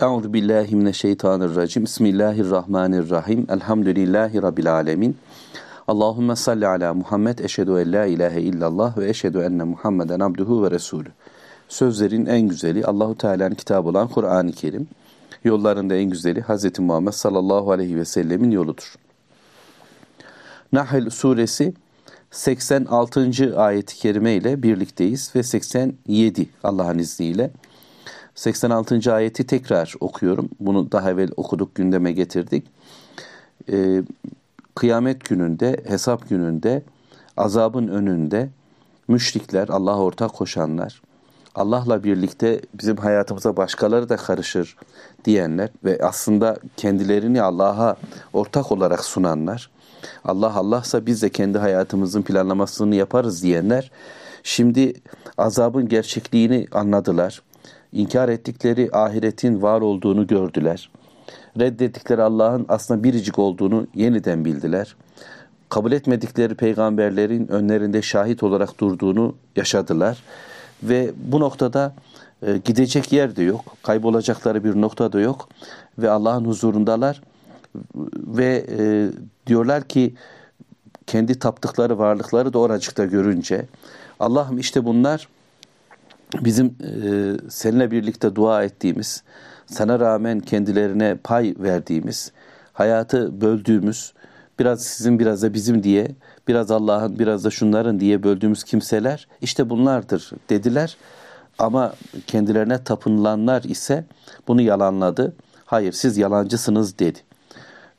Euzu 0.00 0.32
billahi 0.32 0.76
mineşşeytanirracim. 0.76 1.84
Bismillahirrahmanirrahim. 1.84 3.46
Elhamdülillahi 3.50 4.42
rabbil 4.42 4.74
alamin. 4.74 5.16
Allahumme 5.88 6.36
salli 6.36 6.66
ala 6.66 6.94
Muhammed. 6.94 7.38
Eşhedü 7.38 7.70
en 7.70 7.92
la 7.92 8.06
ilahe 8.06 8.40
illallah 8.40 8.98
ve 8.98 9.08
eşhedü 9.08 9.38
enne 9.38 9.64
Muhammeden 9.64 10.20
abduhu 10.20 10.64
ve 10.64 10.70
resulü. 10.70 11.08
Sözlerin 11.68 12.26
en 12.26 12.40
güzeli 12.40 12.84
Allahu 12.84 13.18
Teala'nın 13.18 13.54
kitabı 13.54 13.88
olan 13.88 14.08
Kur'an-ı 14.08 14.52
Kerim. 14.52 14.88
Yollarında 15.44 15.94
en 15.94 16.10
güzeli 16.10 16.42
Hz. 16.42 16.78
Muhammed 16.78 17.12
sallallahu 17.12 17.72
aleyhi 17.72 17.96
ve 17.96 18.04
sellemin 18.04 18.50
yoludur. 18.50 18.94
Nahl 20.72 21.10
suresi 21.10 21.74
86. 22.30 23.54
ayet-i 23.56 23.96
kerime 23.96 24.34
ile 24.34 24.62
birlikteyiz 24.62 25.32
ve 25.36 25.42
87 25.42 26.48
Allah'ın 26.64 26.98
izniyle. 26.98 27.50
86. 28.36 29.14
ayeti 29.14 29.46
tekrar 29.46 29.94
okuyorum. 30.00 30.48
Bunu 30.60 30.92
daha 30.92 31.10
evvel 31.10 31.30
okuduk, 31.36 31.74
gündeme 31.74 32.12
getirdik. 32.12 32.66
Ee, 33.72 34.02
kıyamet 34.74 35.24
gününde, 35.24 35.76
hesap 35.88 36.28
gününde, 36.28 36.82
azabın 37.36 37.88
önünde 37.88 38.48
müşrikler, 39.08 39.68
Allah'a 39.68 39.98
ortak 39.98 40.32
koşanlar, 40.32 41.02
Allah'la 41.54 42.04
birlikte 42.04 42.60
bizim 42.74 42.96
hayatımıza 42.96 43.56
başkaları 43.56 44.08
da 44.08 44.16
karışır 44.16 44.76
diyenler 45.24 45.68
ve 45.84 45.98
aslında 46.02 46.56
kendilerini 46.76 47.42
Allah'a 47.42 47.96
ortak 48.32 48.72
olarak 48.72 49.04
sunanlar, 49.04 49.70
Allah 50.24 50.54
Allah'sa 50.54 51.06
biz 51.06 51.22
de 51.22 51.28
kendi 51.28 51.58
hayatımızın 51.58 52.22
planlamasını 52.22 52.94
yaparız 52.94 53.42
diyenler, 53.42 53.90
şimdi 54.42 54.94
azabın 55.38 55.88
gerçekliğini 55.88 56.66
anladılar 56.72 57.42
inkar 57.92 58.28
ettikleri 58.28 58.88
ahiretin 58.92 59.62
var 59.62 59.80
olduğunu 59.80 60.26
gördüler. 60.26 60.90
Reddettikleri 61.58 62.22
Allah'ın 62.22 62.66
aslında 62.68 63.04
biricik 63.04 63.38
olduğunu 63.38 63.86
yeniden 63.94 64.44
bildiler. 64.44 64.96
Kabul 65.68 65.92
etmedikleri 65.92 66.54
peygamberlerin 66.54 67.48
önlerinde 67.48 68.02
şahit 68.02 68.42
olarak 68.42 68.80
durduğunu 68.80 69.34
yaşadılar. 69.56 70.22
Ve 70.82 71.10
bu 71.16 71.40
noktada 71.40 71.94
e, 72.46 72.56
gidecek 72.56 73.12
yer 73.12 73.36
de 73.36 73.42
yok, 73.42 73.76
kaybolacakları 73.82 74.64
bir 74.64 74.80
nokta 74.80 75.12
da 75.12 75.20
yok 75.20 75.48
ve 75.98 76.10
Allah'ın 76.10 76.44
huzurundalar 76.44 77.22
ve 78.14 78.66
e, 78.78 79.08
diyorlar 79.46 79.82
ki 79.82 80.14
kendi 81.06 81.38
taptıkları 81.38 81.98
varlıkları 81.98 82.52
da 82.52 82.58
oracıkta 82.58 83.04
görünce 83.04 83.66
Allah'ım 84.20 84.58
işte 84.58 84.84
bunlar 84.84 85.28
bizim 86.40 86.66
e, 86.66 86.70
seninle 87.50 87.90
birlikte 87.90 88.34
dua 88.34 88.64
ettiğimiz, 88.64 89.22
sana 89.66 90.00
rağmen 90.00 90.40
kendilerine 90.40 91.18
pay 91.24 91.54
verdiğimiz, 91.58 92.32
hayatı 92.72 93.40
böldüğümüz, 93.40 94.12
biraz 94.58 94.82
sizin 94.82 95.18
biraz 95.18 95.42
da 95.42 95.54
bizim 95.54 95.82
diye, 95.82 96.08
biraz 96.48 96.70
Allah'ın 96.70 97.18
biraz 97.18 97.44
da 97.44 97.50
şunların 97.50 98.00
diye 98.00 98.22
böldüğümüz 98.22 98.64
kimseler 98.64 99.28
işte 99.40 99.70
bunlardır 99.70 100.30
dediler. 100.50 100.96
Ama 101.58 101.94
kendilerine 102.26 102.84
tapınılanlar 102.84 103.62
ise 103.62 104.04
bunu 104.48 104.60
yalanladı. 104.60 105.32
Hayır 105.64 105.92
siz 105.92 106.18
yalancısınız 106.18 106.98
dedi. 106.98 107.18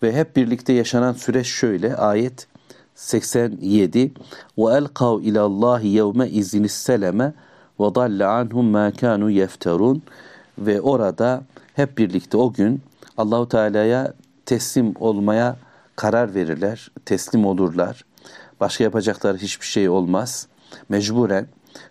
Ve 0.03 0.13
hep 0.13 0.35
birlikte 0.35 0.73
yaşanan 0.73 1.13
süreç 1.13 1.47
şöyle 1.47 1.95
ayet 1.95 2.47
87 2.95 4.11
ve 4.57 4.73
elkav 4.73 5.21
ilallahi 5.21 5.87
yevme 5.87 6.29
izinis 6.29 6.73
seleme 6.73 7.33
dalle 7.79 8.25
anhum 8.25 8.65
ma 8.65 8.91
kanu 8.91 9.31
yefterun 9.31 10.03
ve 10.57 10.81
orada 10.81 11.43
hep 11.73 11.97
birlikte 11.97 12.37
o 12.37 12.53
gün 12.53 12.81
Allahu 13.17 13.49
Teala'ya 13.49 14.13
teslim 14.45 14.93
olmaya 14.99 15.57
karar 15.95 16.35
verirler, 16.35 16.91
teslim 17.05 17.45
olurlar. 17.45 18.05
Başka 18.59 18.83
yapacakları 18.83 19.37
hiçbir 19.37 19.65
şey 19.65 19.89
olmaz. 19.89 20.47
Mecburen 20.89 21.47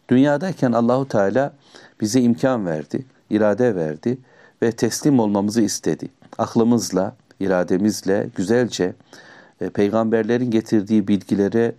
dünyadayken 0.08 0.72
Allahu 0.72 1.08
Teala 1.08 1.52
bize 2.00 2.20
imkan 2.20 2.66
verdi, 2.66 3.06
irade 3.30 3.76
verdi 3.76 4.18
ve 4.62 4.72
teslim 4.72 5.20
olmamızı 5.20 5.62
istedi. 5.62 6.08
Aklımızla, 6.38 7.16
irademizle 7.40 8.30
güzelce 8.36 8.94
e, 9.60 9.70
peygamberlerin 9.70 10.50
getirdiği 10.50 11.08
bilgilere 11.08 11.74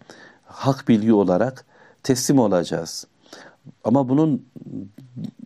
hak 0.46 0.88
bilgi 0.88 1.14
olarak 1.14 1.66
teslim 2.04 2.40
olacağız. 2.40 3.08
Ama 3.84 4.10
bunun 4.10 4.46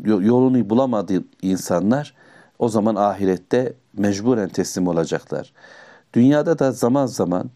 yolunu 0.04 0.70
bulamadı 0.70 1.24
insanlar 1.42 2.14
o 2.60 2.70
zaman 2.70 2.96
ahirette 2.96 3.74
mecburen 3.98 4.50
teslim 4.50 4.88
olacaklar. 4.88 5.54
Dünyada 6.14 6.60
da 6.60 6.72
zaman 6.72 7.06
zaman 7.06 7.50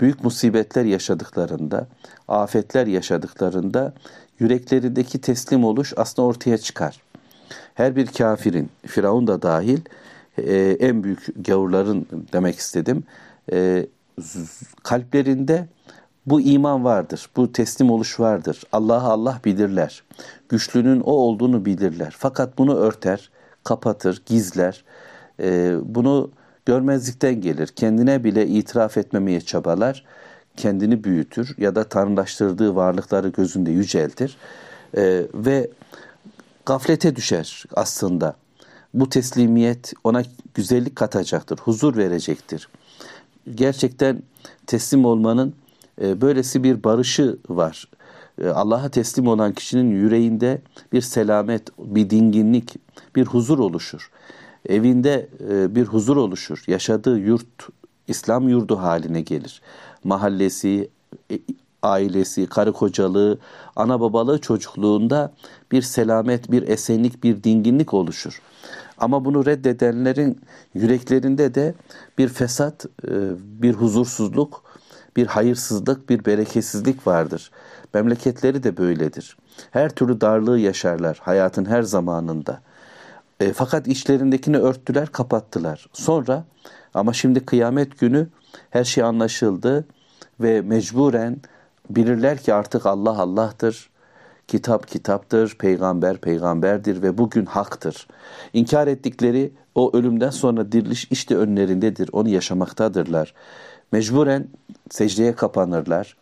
büyük 0.00 0.24
musibetler 0.24 0.84
yaşadıklarında, 0.84 1.86
afetler 2.28 2.86
yaşadıklarında 2.86 3.92
yüreklerindeki 4.38 5.20
teslim 5.20 5.64
oluş 5.64 5.92
aslında 5.96 6.28
ortaya 6.28 6.58
çıkar. 6.58 7.02
Her 7.74 7.96
bir 7.96 8.06
kafirin, 8.06 8.70
Firavun 8.86 9.26
da 9.26 9.42
dahil, 9.42 9.80
e, 10.38 10.76
en 10.80 11.04
büyük 11.04 11.46
gavurların 11.46 12.06
demek 12.32 12.56
istedim, 12.56 13.04
e, 13.52 13.86
kalplerinde 14.82 15.68
bu 16.30 16.40
iman 16.40 16.84
vardır, 16.84 17.28
bu 17.36 17.52
teslim 17.52 17.90
oluş 17.90 18.20
vardır. 18.20 18.62
Allah'ı 18.72 19.08
Allah 19.08 19.40
bilirler. 19.44 20.02
Güçlünün 20.48 21.00
o 21.00 21.12
olduğunu 21.12 21.64
bilirler. 21.64 22.14
Fakat 22.18 22.58
bunu 22.58 22.76
örter, 22.76 23.30
kapatır, 23.64 24.22
gizler. 24.26 24.84
Ee, 25.40 25.74
bunu 25.84 26.30
görmezlikten 26.66 27.40
gelir. 27.40 27.66
Kendine 27.66 28.24
bile 28.24 28.46
itiraf 28.46 28.96
etmemeye 28.96 29.40
çabalar. 29.40 30.04
Kendini 30.56 31.04
büyütür 31.04 31.54
ya 31.58 31.74
da 31.74 31.84
tanrılaştırdığı 31.84 32.74
varlıkları 32.74 33.28
gözünde 33.28 33.70
yüceltir. 33.70 34.36
Ee, 34.96 35.22
ve 35.34 35.70
gaflete 36.66 37.16
düşer 37.16 37.64
aslında. 37.74 38.36
Bu 38.94 39.08
teslimiyet 39.08 39.92
ona 40.04 40.22
güzellik 40.54 40.96
katacaktır, 40.96 41.58
huzur 41.58 41.96
verecektir. 41.96 42.68
Gerçekten 43.54 44.22
teslim 44.66 45.04
olmanın 45.04 45.54
e, 46.02 46.20
böylesi 46.20 46.64
bir 46.64 46.84
barışı 46.84 47.38
var. 47.48 47.88
E, 48.42 48.48
Allah'a 48.48 48.88
teslim 48.88 49.28
olan 49.28 49.52
kişinin 49.52 49.90
yüreğinde 49.90 50.62
bir 50.92 51.00
selamet, 51.00 51.68
bir 51.78 52.10
dinginlik, 52.10 52.74
bir 53.16 53.26
huzur 53.26 53.58
oluşur. 53.58 54.10
Evinde 54.68 55.28
e, 55.50 55.74
bir 55.74 55.84
huzur 55.84 56.16
oluşur. 56.16 56.64
Yaşadığı 56.66 57.18
yurt 57.18 57.68
İslam 58.08 58.48
yurdu 58.48 58.78
haline 58.78 59.20
gelir. 59.20 59.62
Mahallesi, 60.04 60.90
ailesi, 61.82 62.46
karı 62.46 62.72
kocalığı, 62.72 63.38
ana 63.76 64.00
babalığı 64.00 64.40
çocukluğunda 64.40 65.32
bir 65.72 65.82
selamet, 65.82 66.50
bir 66.50 66.68
esenlik, 66.68 67.24
bir 67.24 67.44
dinginlik 67.44 67.94
oluşur. 67.94 68.42
Ama 68.98 69.24
bunu 69.24 69.46
reddedenlerin 69.46 70.40
yüreklerinde 70.74 71.54
de 71.54 71.74
bir 72.18 72.28
fesat, 72.28 72.86
bir 73.34 73.74
huzursuzluk, 73.74 74.67
bir 75.18 75.26
hayırsızlık, 75.26 76.08
bir 76.08 76.24
bereketsizlik 76.24 77.06
vardır. 77.06 77.50
Memleketleri 77.94 78.62
de 78.62 78.76
böyledir. 78.76 79.36
Her 79.70 79.90
türlü 79.90 80.20
darlığı 80.20 80.58
yaşarlar 80.58 81.18
hayatın 81.22 81.64
her 81.64 81.82
zamanında. 81.82 82.60
E, 83.40 83.52
fakat 83.52 83.86
içlerindekini 83.88 84.58
örttüler, 84.58 85.06
kapattılar. 85.06 85.86
Sonra 85.92 86.44
ama 86.94 87.12
şimdi 87.12 87.46
kıyamet 87.46 87.98
günü 87.98 88.28
her 88.70 88.84
şey 88.84 89.04
anlaşıldı 89.04 89.86
ve 90.40 90.60
mecburen 90.60 91.36
bilirler 91.90 92.38
ki 92.38 92.54
artık 92.54 92.86
Allah 92.86 93.18
Allah'tır. 93.18 93.90
Kitap 94.48 94.88
kitaptır, 94.88 95.56
peygamber 95.58 96.16
peygamberdir 96.16 97.02
ve 97.02 97.18
bugün 97.18 97.46
haktır. 97.46 98.06
İnkar 98.52 98.86
ettikleri 98.86 99.52
o 99.74 99.96
ölümden 99.96 100.30
sonra 100.30 100.72
diriliş 100.72 101.08
işte 101.10 101.36
önlerindedir. 101.36 102.08
Onu 102.12 102.28
yaşamaktadırlar. 102.28 103.34
Mecburen 103.91 104.47
secdeye 104.89 105.35
kapanırlar. 105.35 106.17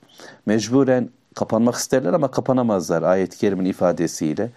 Mecburen 0.46 1.10
kapanmak 1.36 1.76
isterler 1.76 2.14
ama 2.14 2.32
kapanamazlar 2.32 3.04
ayet-i 3.04 3.38
kerimin 3.38 3.66
ifadesiyle. 3.66 4.52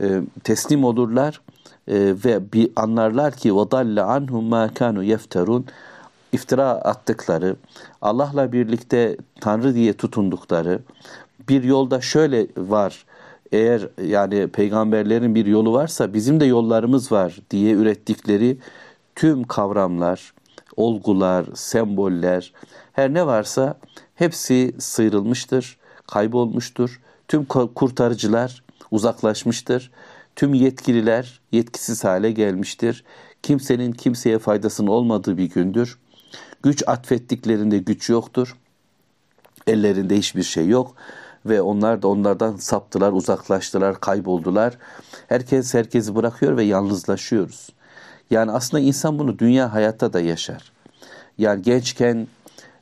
E, 0.00 0.20
teslim 0.44 0.84
olurlar 0.84 1.40
e, 1.88 1.94
ve 2.24 2.52
bir 2.52 2.70
anlarlar 2.76 3.34
ki 3.34 3.48
وَضَلَّ 3.48 4.00
عَنْهُمْ 4.00 4.48
مَا 4.48 4.68
كَانُوا 4.68 5.04
يَفْتَرُونَ 5.16 5.64
iftira 6.32 6.70
attıkları, 6.70 7.56
Allah'la 8.02 8.52
birlikte 8.52 9.16
Tanrı 9.40 9.74
diye 9.74 9.92
tutundukları 9.92 10.80
bir 11.48 11.62
yolda 11.62 12.00
şöyle 12.00 12.46
var. 12.56 13.04
Eğer 13.52 13.88
yani 14.02 14.48
peygamberlerin 14.48 15.34
bir 15.34 15.46
yolu 15.46 15.72
varsa 15.72 16.14
bizim 16.14 16.40
de 16.40 16.44
yollarımız 16.44 17.12
var 17.12 17.38
diye 17.50 17.72
ürettikleri 17.72 18.58
tüm 19.14 19.44
kavramlar, 19.44 20.32
olgular, 20.77 21.45
semboller, 21.55 22.53
her 22.93 23.13
ne 23.13 23.25
varsa 23.25 23.77
hepsi 24.15 24.75
sıyrılmıştır, 24.79 25.77
kaybolmuştur. 26.07 27.01
Tüm 27.27 27.45
kurtarıcılar 27.45 28.63
uzaklaşmıştır. 28.91 29.91
Tüm 30.35 30.53
yetkililer 30.53 31.41
yetkisiz 31.51 32.03
hale 32.03 32.31
gelmiştir. 32.31 33.03
Kimsenin 33.43 33.91
kimseye 33.91 34.39
faydasının 34.39 34.87
olmadığı 34.87 35.37
bir 35.37 35.49
gündür. 35.49 35.99
Güç 36.63 36.83
atfettiklerinde 36.87 37.77
güç 37.77 38.09
yoktur. 38.09 38.57
Ellerinde 39.67 40.17
hiçbir 40.17 40.43
şey 40.43 40.67
yok 40.67 40.95
ve 41.45 41.61
onlar 41.61 42.01
da 42.01 42.07
onlardan 42.07 42.55
saptılar, 42.55 43.11
uzaklaştılar, 43.11 43.99
kayboldular. 43.99 44.77
Herkes 45.27 45.73
herkesi 45.73 46.15
bırakıyor 46.15 46.57
ve 46.57 46.63
yalnızlaşıyoruz. 46.63 47.69
Yani 48.31 48.51
aslında 48.51 48.83
insan 48.83 49.19
bunu 49.19 49.39
dünya 49.39 49.73
hayatta 49.73 50.13
da 50.13 50.19
yaşar. 50.19 50.71
Yani 51.37 51.61
gençken 51.61 52.27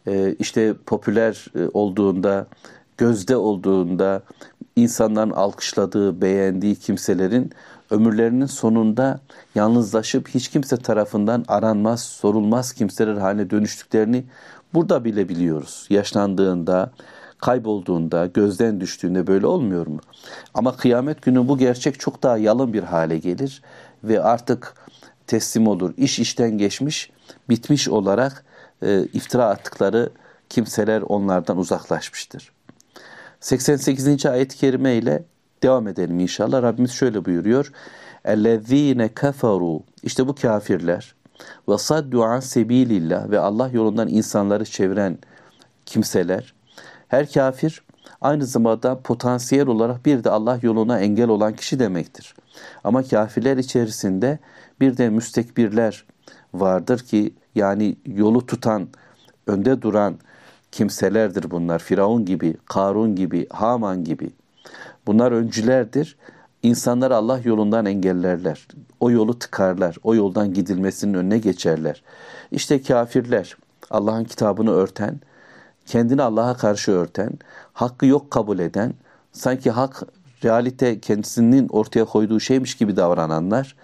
e, 0.08 0.36
işte 0.40 0.74
popüler 0.86 1.46
e, 1.56 1.70
olduğunda, 1.74 2.48
gözde 2.98 3.36
olduğunda 3.36 4.22
insanların 4.76 5.32
alkışladığı, 5.32 6.22
beğendiği 6.22 6.76
kimselerin 6.76 7.52
ömürlerinin 7.90 8.46
sonunda 8.46 9.20
yalnızlaşıp 9.56 10.28
hiç 10.28 10.48
kimse 10.48 10.78
tarafından 10.78 11.46
aranmaz, 11.48 12.04
sorulmaz 12.04 12.74
kimseler 12.74 13.16
haline 13.16 13.50
dönüştüklerini 13.50 14.24
burada 14.74 15.06
bile 15.06 15.30
biliyoruz. 15.30 15.88
Yaşlandığında, 15.90 16.92
kaybolduğunda, 17.38 18.26
gözden 18.26 18.82
düştüğünde 18.82 19.28
böyle 19.28 19.46
olmuyor 19.46 19.88
mu? 19.88 20.00
Ama 20.54 20.78
kıyamet 20.78 21.22
günü 21.22 21.48
bu 21.48 21.58
gerçek 21.58 22.00
çok 22.00 22.24
daha 22.24 22.38
yalın 22.38 22.74
bir 22.74 22.84
hale 22.84 23.18
gelir 23.18 23.62
ve 24.04 24.24
artık 24.24 24.74
teslim 25.31 25.67
olur. 25.67 25.95
İş 25.97 26.19
işten 26.19 26.59
geçmiş, 26.59 27.11
bitmiş 27.49 27.89
olarak 27.89 28.45
e, 28.83 29.05
iftira 29.05 29.45
attıkları 29.45 30.11
kimseler 30.49 31.03
onlardan 31.03 31.59
uzaklaşmıştır. 31.59 32.53
88. 33.41 34.27
ayet-i 34.27 34.57
kerime 34.57 34.95
ile 34.95 35.25
devam 35.63 35.89
edelim 35.89 36.21
inşallah. 36.21 36.63
Rabbimiz 36.63 36.91
şöyle 36.91 37.25
buyuruyor. 37.25 37.73
اَلَّذ۪ينَ 38.25 39.09
كَفَرُوا 39.09 39.83
İşte 40.03 40.29
bu 40.29 40.35
kafirler 40.35 41.15
ve 41.69 41.79
saddu 41.79 42.23
an 42.23 42.41
sebilillah 42.41 43.31
ve 43.31 43.39
Allah 43.39 43.71
yolundan 43.73 44.09
insanları 44.09 44.65
çeviren 44.65 45.19
kimseler. 45.87 46.55
Her 47.09 47.33
kafir 47.33 47.83
aynı 48.21 48.47
zamanda 48.47 49.01
potansiyel 49.01 49.67
olarak 49.67 50.07
bir 50.07 50.25
de 50.25 50.31
Allah 50.31 50.59
yoluna 50.63 51.01
engel 51.01 51.29
olan 51.29 51.57
kişi 51.57 51.79
demektir. 51.79 52.35
Ama 52.85 53.03
kafirler 53.03 53.57
içerisinde 53.57 54.39
bir 54.82 54.98
de 54.98 55.10
müstekbirler 55.10 56.06
vardır 56.54 57.00
ki 57.00 57.34
yani 57.56 57.96
yolu 58.06 58.46
tutan, 58.46 58.88
önde 59.48 59.82
duran 59.82 60.16
kimselerdir 60.72 61.52
bunlar. 61.52 61.80
Firavun 61.80 62.26
gibi, 62.26 62.56
Karun 62.66 63.16
gibi, 63.16 63.48
Haman 63.50 64.04
gibi. 64.04 64.32
Bunlar 65.08 65.32
öncülerdir. 65.32 66.18
İnsanları 66.64 67.16
Allah 67.16 67.40
yolundan 67.44 67.86
engellerler. 67.86 68.68
O 69.00 69.12
yolu 69.12 69.40
tıkarlar. 69.40 69.98
O 70.04 70.16
yoldan 70.16 70.54
gidilmesinin 70.54 71.14
önüne 71.14 71.38
geçerler. 71.38 72.04
İşte 72.52 72.82
kafirler, 72.82 73.58
Allah'ın 73.90 74.24
kitabını 74.24 74.72
örten, 74.72 75.20
kendini 75.86 76.22
Allah'a 76.22 76.58
karşı 76.58 76.92
örten, 76.92 77.32
hakkı 77.74 78.06
yok 78.06 78.32
kabul 78.32 78.60
eden, 78.60 78.94
sanki 79.32 79.72
hak 79.72 80.04
realite 80.44 81.00
kendisinin 81.00 81.68
ortaya 81.68 82.06
koyduğu 82.06 82.40
şeymiş 82.40 82.76
gibi 82.76 82.96
davrananlar, 82.96 83.76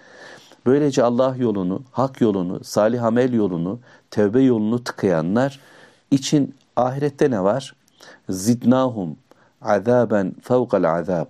böylece 0.68 1.02
Allah 1.02 1.36
yolunu, 1.38 1.82
hak 1.92 2.20
yolunu, 2.20 2.64
salih 2.64 3.04
amel 3.04 3.32
yolunu, 3.32 3.78
tevbe 4.10 4.40
yolunu 4.42 4.84
tıkayanlar 4.84 5.60
için 6.10 6.54
ahirette 6.76 7.30
ne 7.30 7.44
var? 7.44 7.74
Zidnahum 8.28 9.16
azaben 9.62 10.34
fevkal 10.42 10.84
azab. 10.84 11.26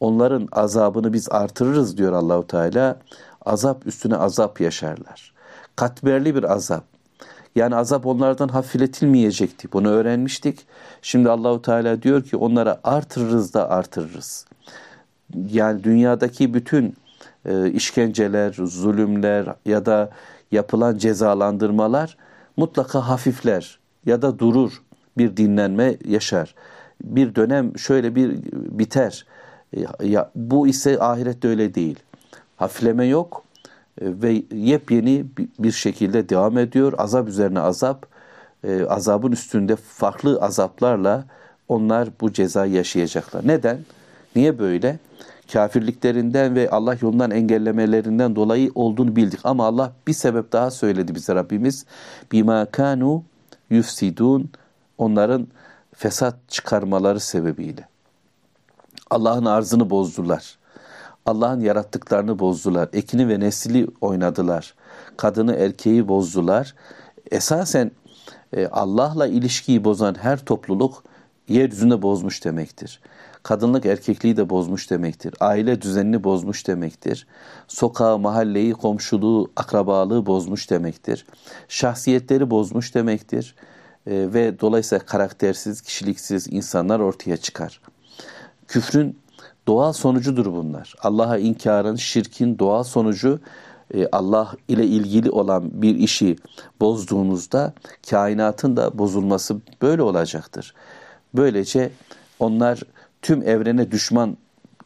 Onların 0.00 0.48
azabını 0.52 1.12
biz 1.12 1.28
artırırız 1.30 1.98
diyor 1.98 2.12
Allahu 2.12 2.46
Teala. 2.46 2.98
Azap 3.46 3.86
üstüne 3.86 4.16
azap 4.16 4.60
yaşarlar. 4.60 5.32
Katmerli 5.76 6.34
bir 6.34 6.52
azap. 6.52 6.84
Yani 7.56 7.76
azap 7.76 8.06
onlardan 8.06 8.48
hafifletilmeyecekti. 8.48 9.72
Bunu 9.72 9.88
öğrenmiştik. 9.88 10.66
Şimdi 11.02 11.30
Allahu 11.30 11.62
Teala 11.62 12.02
diyor 12.02 12.22
ki 12.22 12.36
onlara 12.36 12.80
artırırız 12.84 13.54
da 13.54 13.70
artırırız. 13.70 14.46
Yani 15.50 15.84
dünyadaki 15.84 16.54
bütün 16.54 16.94
e, 17.48 17.70
işkenceler, 17.70 18.52
zulümler 18.52 19.54
ya 19.64 19.86
da 19.86 20.10
yapılan 20.52 20.98
cezalandırmalar 20.98 22.16
mutlaka 22.56 23.08
hafifler 23.08 23.78
ya 24.06 24.22
da 24.22 24.38
durur. 24.38 24.82
Bir 25.18 25.36
dinlenme 25.36 25.96
yaşar. 26.04 26.54
Bir 27.04 27.34
dönem 27.34 27.78
şöyle 27.78 28.14
bir 28.14 28.30
biter. 28.52 29.26
E, 29.76 30.06
ya, 30.06 30.30
bu 30.34 30.68
ise 30.68 31.00
ahirette 31.00 31.48
öyle 31.48 31.74
değil. 31.74 31.98
Hafifleme 32.56 33.06
yok 33.06 33.44
e, 34.00 34.04
ve 34.22 34.42
yepyeni 34.52 35.26
bir 35.58 35.72
şekilde 35.72 36.28
devam 36.28 36.58
ediyor. 36.58 36.92
Azap 36.98 37.28
üzerine 37.28 37.60
azap, 37.60 38.06
azabın 38.88 39.32
üstünde 39.32 39.76
farklı 39.76 40.38
azaplarla 40.40 41.24
onlar 41.68 42.08
bu 42.20 42.32
cezayı 42.32 42.72
yaşayacaklar. 42.72 43.46
Neden? 43.46 43.78
Niye 44.36 44.58
böyle? 44.58 44.98
Kafirliklerinden 45.52 46.54
ve 46.54 46.70
Allah 46.70 46.96
yolundan 47.02 47.30
engellemelerinden 47.30 48.36
dolayı 48.36 48.70
olduğunu 48.74 49.16
bildik. 49.16 49.40
Ama 49.44 49.66
Allah 49.66 49.92
bir 50.06 50.12
sebep 50.12 50.52
daha 50.52 50.70
söyledi 50.70 51.14
bize 51.14 51.34
Rabbimiz. 51.34 51.84
Bima 52.32 52.64
kanu 52.64 53.22
yufsidun 53.70 54.50
onların 54.98 55.48
fesat 55.94 56.34
çıkarmaları 56.48 57.20
sebebiyle. 57.20 57.88
Allah'ın 59.10 59.44
arzını 59.44 59.90
bozdular. 59.90 60.58
Allah'ın 61.26 61.60
yarattıklarını 61.60 62.38
bozdular. 62.38 62.88
Ekini 62.92 63.28
ve 63.28 63.40
nesli 63.40 63.86
oynadılar. 64.00 64.74
Kadını 65.16 65.54
erkeği 65.54 66.08
bozdular. 66.08 66.74
Esasen 67.30 67.90
e, 68.52 68.66
Allah'la 68.66 69.26
ilişkiyi 69.26 69.84
bozan 69.84 70.14
her 70.14 70.44
topluluk 70.44 71.04
yeryüzünde 71.48 72.02
bozmuş 72.02 72.44
demektir. 72.44 73.00
Kadınlık 73.48 73.86
erkekliği 73.86 74.36
de 74.36 74.50
bozmuş 74.50 74.90
demektir. 74.90 75.34
Aile 75.40 75.82
düzenini 75.82 76.24
bozmuş 76.24 76.66
demektir. 76.66 77.26
Sokağı, 77.68 78.18
mahalleyi, 78.18 78.72
komşuluğu, 78.72 79.50
akrabalığı 79.56 80.26
bozmuş 80.26 80.70
demektir. 80.70 81.26
Şahsiyetleri 81.68 82.50
bozmuş 82.50 82.94
demektir. 82.94 83.54
E, 84.06 84.12
ve 84.34 84.60
dolayısıyla 84.60 85.06
karaktersiz, 85.06 85.80
kişiliksiz 85.80 86.48
insanlar 86.52 87.00
ortaya 87.00 87.36
çıkar. 87.36 87.80
Küfrün 88.66 89.18
doğal 89.68 89.92
sonucudur 89.92 90.46
bunlar. 90.46 90.94
Allah'a 91.02 91.38
inkarın, 91.38 91.96
şirkin 91.96 92.58
doğal 92.58 92.82
sonucu 92.82 93.40
e, 93.94 94.08
Allah 94.12 94.52
ile 94.68 94.86
ilgili 94.86 95.30
olan 95.30 95.82
bir 95.82 95.96
işi 95.96 96.36
bozduğunuzda 96.80 97.72
kainatın 98.10 98.76
da 98.76 98.98
bozulması 98.98 99.56
böyle 99.82 100.02
olacaktır. 100.02 100.74
Böylece 101.34 101.90
onlar 102.38 102.82
tüm 103.22 103.42
evrene 103.42 103.90
düşman 103.90 104.36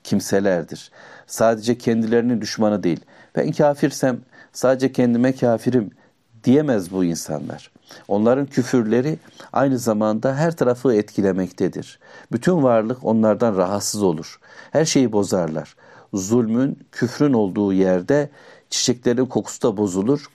kimselerdir. 0.05 0.91
Sadece 1.27 1.79
kendilerinin 1.79 2.41
düşmanı 2.41 2.83
değil. 2.83 3.01
Ben 3.37 3.53
kafirsem 3.53 4.21
sadece 4.53 4.93
kendime 4.93 5.37
kafirim 5.37 5.91
diyemez 6.45 6.93
bu 6.93 7.05
insanlar. 7.05 7.71
Onların 8.09 8.47
küfürleri 8.47 9.19
aynı 9.53 9.79
zamanda 9.79 10.37
her 10.37 10.57
tarafı 10.57 10.95
etkilemektedir. 10.95 11.99
Bütün 12.33 12.63
varlık 12.63 13.05
onlardan 13.05 13.57
rahatsız 13.57 14.03
olur. 14.03 14.41
Her 14.71 14.85
şeyi 14.85 15.13
bozarlar. 15.13 15.77
Zulmün, 16.15 16.79
küfrün 16.93 17.33
olduğu 17.33 17.73
yerde 17.73 18.31
çiçeklerin 18.71 19.27
kokusu 19.27 19.63
da 19.63 19.77
bozulur. 19.77 20.27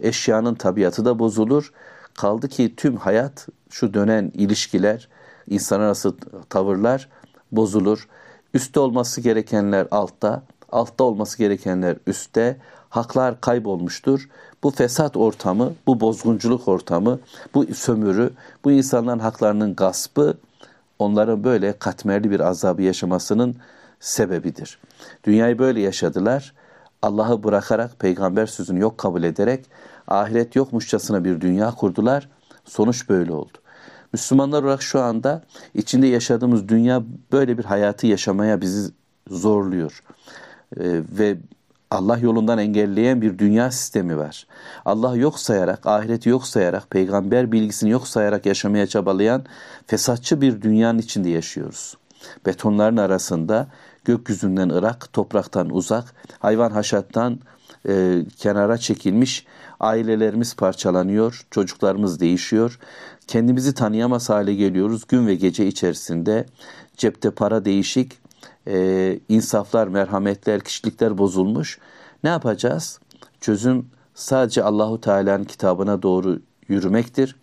Eşyanın 0.00 0.54
tabiatı 0.54 1.04
da 1.04 1.18
bozulur. 1.18 1.72
Kaldı 2.14 2.48
ki 2.48 2.76
tüm 2.76 2.96
hayat, 2.96 3.46
şu 3.70 3.94
dönen 3.94 4.32
ilişkiler, 4.34 5.08
insan 5.48 5.80
arası 5.80 6.16
tavırlar 6.48 7.08
bozulur. 7.52 8.08
Üste 8.54 8.80
olması 8.80 9.20
gerekenler 9.20 9.88
altta, 9.90 10.42
altta 10.72 11.04
olması 11.04 11.38
gerekenler 11.38 11.96
üstte, 12.06 12.56
haklar 12.88 13.40
kaybolmuştur. 13.40 14.28
Bu 14.62 14.70
fesat 14.70 15.16
ortamı, 15.16 15.72
bu 15.86 16.00
bozgunculuk 16.00 16.68
ortamı, 16.68 17.18
bu 17.54 17.74
sömürü, 17.74 18.30
bu 18.64 18.72
insanların 18.72 19.18
haklarının 19.18 19.74
gaspı 19.74 20.38
onların 20.98 21.44
böyle 21.44 21.78
katmerli 21.78 22.30
bir 22.30 22.40
azabı 22.40 22.82
yaşamasının 22.82 23.56
sebebidir. 24.00 24.78
Dünyayı 25.24 25.58
böyle 25.58 25.80
yaşadılar. 25.80 26.54
Allah'ı 27.02 27.44
bırakarak, 27.44 27.98
peygamber 27.98 28.46
sözünü 28.46 28.80
yok 28.80 28.98
kabul 28.98 29.22
ederek 29.22 29.66
ahiret 30.08 30.56
yokmuşçasına 30.56 31.24
bir 31.24 31.40
dünya 31.40 31.70
kurdular. 31.70 32.28
Sonuç 32.64 33.08
böyle 33.08 33.32
oldu. 33.32 33.58
Müslümanlar 34.12 34.62
olarak 34.62 34.82
şu 34.82 35.00
anda 35.00 35.42
içinde 35.74 36.06
yaşadığımız 36.06 36.68
dünya 36.68 37.02
böyle 37.32 37.58
bir 37.58 37.64
hayatı 37.64 38.06
yaşamaya 38.06 38.60
bizi 38.60 38.90
zorluyor. 39.30 40.02
Ee, 40.76 41.00
ve 41.18 41.36
Allah 41.90 42.18
yolundan 42.18 42.58
engelleyen 42.58 43.22
bir 43.22 43.38
dünya 43.38 43.70
sistemi 43.70 44.18
var. 44.18 44.46
Allah 44.84 45.16
yok 45.16 45.38
sayarak, 45.38 45.86
ahireti 45.86 46.28
yok 46.28 46.46
sayarak, 46.46 46.90
peygamber 46.90 47.52
bilgisini 47.52 47.90
yok 47.90 48.08
sayarak 48.08 48.46
yaşamaya 48.46 48.86
çabalayan 48.86 49.44
fesatçı 49.86 50.40
bir 50.40 50.62
dünyanın 50.62 50.98
içinde 50.98 51.28
yaşıyoruz. 51.28 51.96
Betonların 52.46 52.96
arasında 52.96 53.66
gökyüzünden 54.04 54.68
ırak, 54.68 55.12
topraktan 55.12 55.70
uzak, 55.70 56.14
hayvan 56.38 56.70
haşattan 56.70 57.40
e, 57.88 58.24
kenara 58.36 58.78
çekilmiş, 58.78 59.46
ailelerimiz 59.80 60.56
parçalanıyor, 60.56 61.46
çocuklarımız 61.50 62.20
değişiyor, 62.20 62.78
kendimizi 63.26 63.74
tanıyamaz 63.74 64.30
hale 64.30 64.54
geliyoruz 64.54 65.06
gün 65.08 65.26
ve 65.26 65.34
gece 65.34 65.66
içerisinde. 65.66 66.46
Cepte 66.96 67.30
para 67.30 67.64
değişik, 67.64 68.18
e, 68.66 69.18
insaflar, 69.28 69.88
merhametler, 69.88 70.60
kişilikler 70.60 71.18
bozulmuş. 71.18 71.78
Ne 72.24 72.30
yapacağız? 72.30 73.00
Çözüm 73.40 73.86
sadece 74.14 74.62
Allahu 74.62 75.00
Teala'nın 75.00 75.44
kitabına 75.44 76.02
doğru 76.02 76.38
yürümektir. 76.68 77.36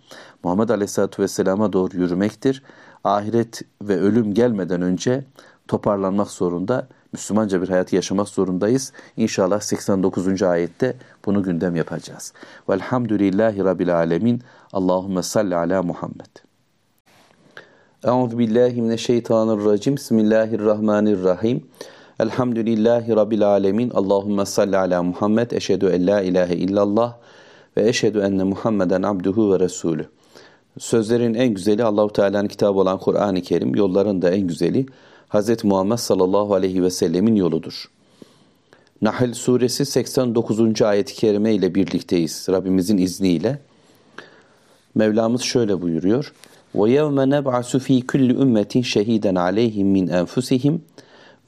Muhammed 0.44 0.70
Aleyhisselatü 0.70 1.22
Vesselam'a 1.22 1.74
doğru 1.74 1.98
yürümektir. 1.98 2.64
Ahiret 3.04 3.62
ve 3.82 4.00
ölüm 4.00 4.34
gelmeden 4.34 4.82
önce 4.82 5.26
toparlanmak 5.68 6.32
zorunda. 6.32 6.88
Müslümanca 7.14 7.62
bir 7.62 7.70
hayat 7.70 7.94
yaşamak 7.94 8.30
zorundayız. 8.30 8.94
İnşallah 9.18 9.62
89. 9.62 10.44
ayette 10.44 10.96
bunu 11.26 11.44
gündem 11.44 11.76
yapacağız. 11.76 12.34
Velhamdülillahi 12.70 13.64
Rabbil 13.64 13.96
Alemin. 13.96 14.42
Allahümme 14.74 15.24
salli 15.24 15.56
ala 15.56 15.84
Muhammed. 15.84 16.50
Euzu 18.04 18.38
billahi 18.38 18.82
mineşşeytanirracim. 18.82 19.96
Bismillahirrahmanirrahim. 19.96 21.64
Elhamdülillahi 22.20 23.16
Rabbil 23.16 23.48
alemin. 23.48 23.90
Allahümme 23.90 24.46
salli 24.46 24.78
ala 24.78 25.04
Muhammed. 25.04 25.52
Eşhedü 25.52 25.86
en 25.86 26.08
la 26.08 26.22
ilahe 26.22 26.56
illallah 26.56 27.14
ve 27.78 27.90
eşhedü 27.90 28.20
enne 28.20 28.44
Muhammeden 28.44 29.04
abduhu 29.04 29.54
ve 29.54 29.60
resulü. 29.60 30.06
Sözlerin 30.78 31.34
en 31.34 31.54
güzeli 31.54 31.84
Allahu 31.84 32.14
Teala'nın 32.14 32.48
kitabı 32.48 32.80
olan 32.80 33.00
Kur'an-ı 33.00 33.42
Kerim, 33.42 33.76
yolların 33.76 34.22
da 34.22 34.30
en 34.30 34.48
güzeli 34.48 34.86
Hz. 35.29 35.65
Muhammed 35.65 35.97
sallallahu 35.97 36.55
aleyhi 36.55 36.83
ve 36.83 36.91
sellemin 36.91 37.35
yoludur. 37.35 37.91
Nahl 39.03 39.33
suresi 39.33 39.87
89. 39.87 40.83
ayet-i 40.83 41.15
kerime 41.15 41.55
ile 41.55 41.75
birlikteyiz 41.75 42.47
Rabbimizin 42.51 42.99
izniyle. 42.99 43.59
Mevlamız 44.95 45.43
şöyle 45.43 45.83
buyuruyor. 45.83 46.33
وَيَوْمَ 46.75 47.19
نَبْعَسُ 47.35 47.71
ف۪ي 47.87 47.97
كُلِّ 48.11 48.29
اُمَّةٍ 48.43 48.75
شَه۪يدًا 48.93 49.33
عَلَيْهِمْ 49.47 49.87
مِنْ 49.97 50.07
أَنْفُسِهِمْ 50.21 50.75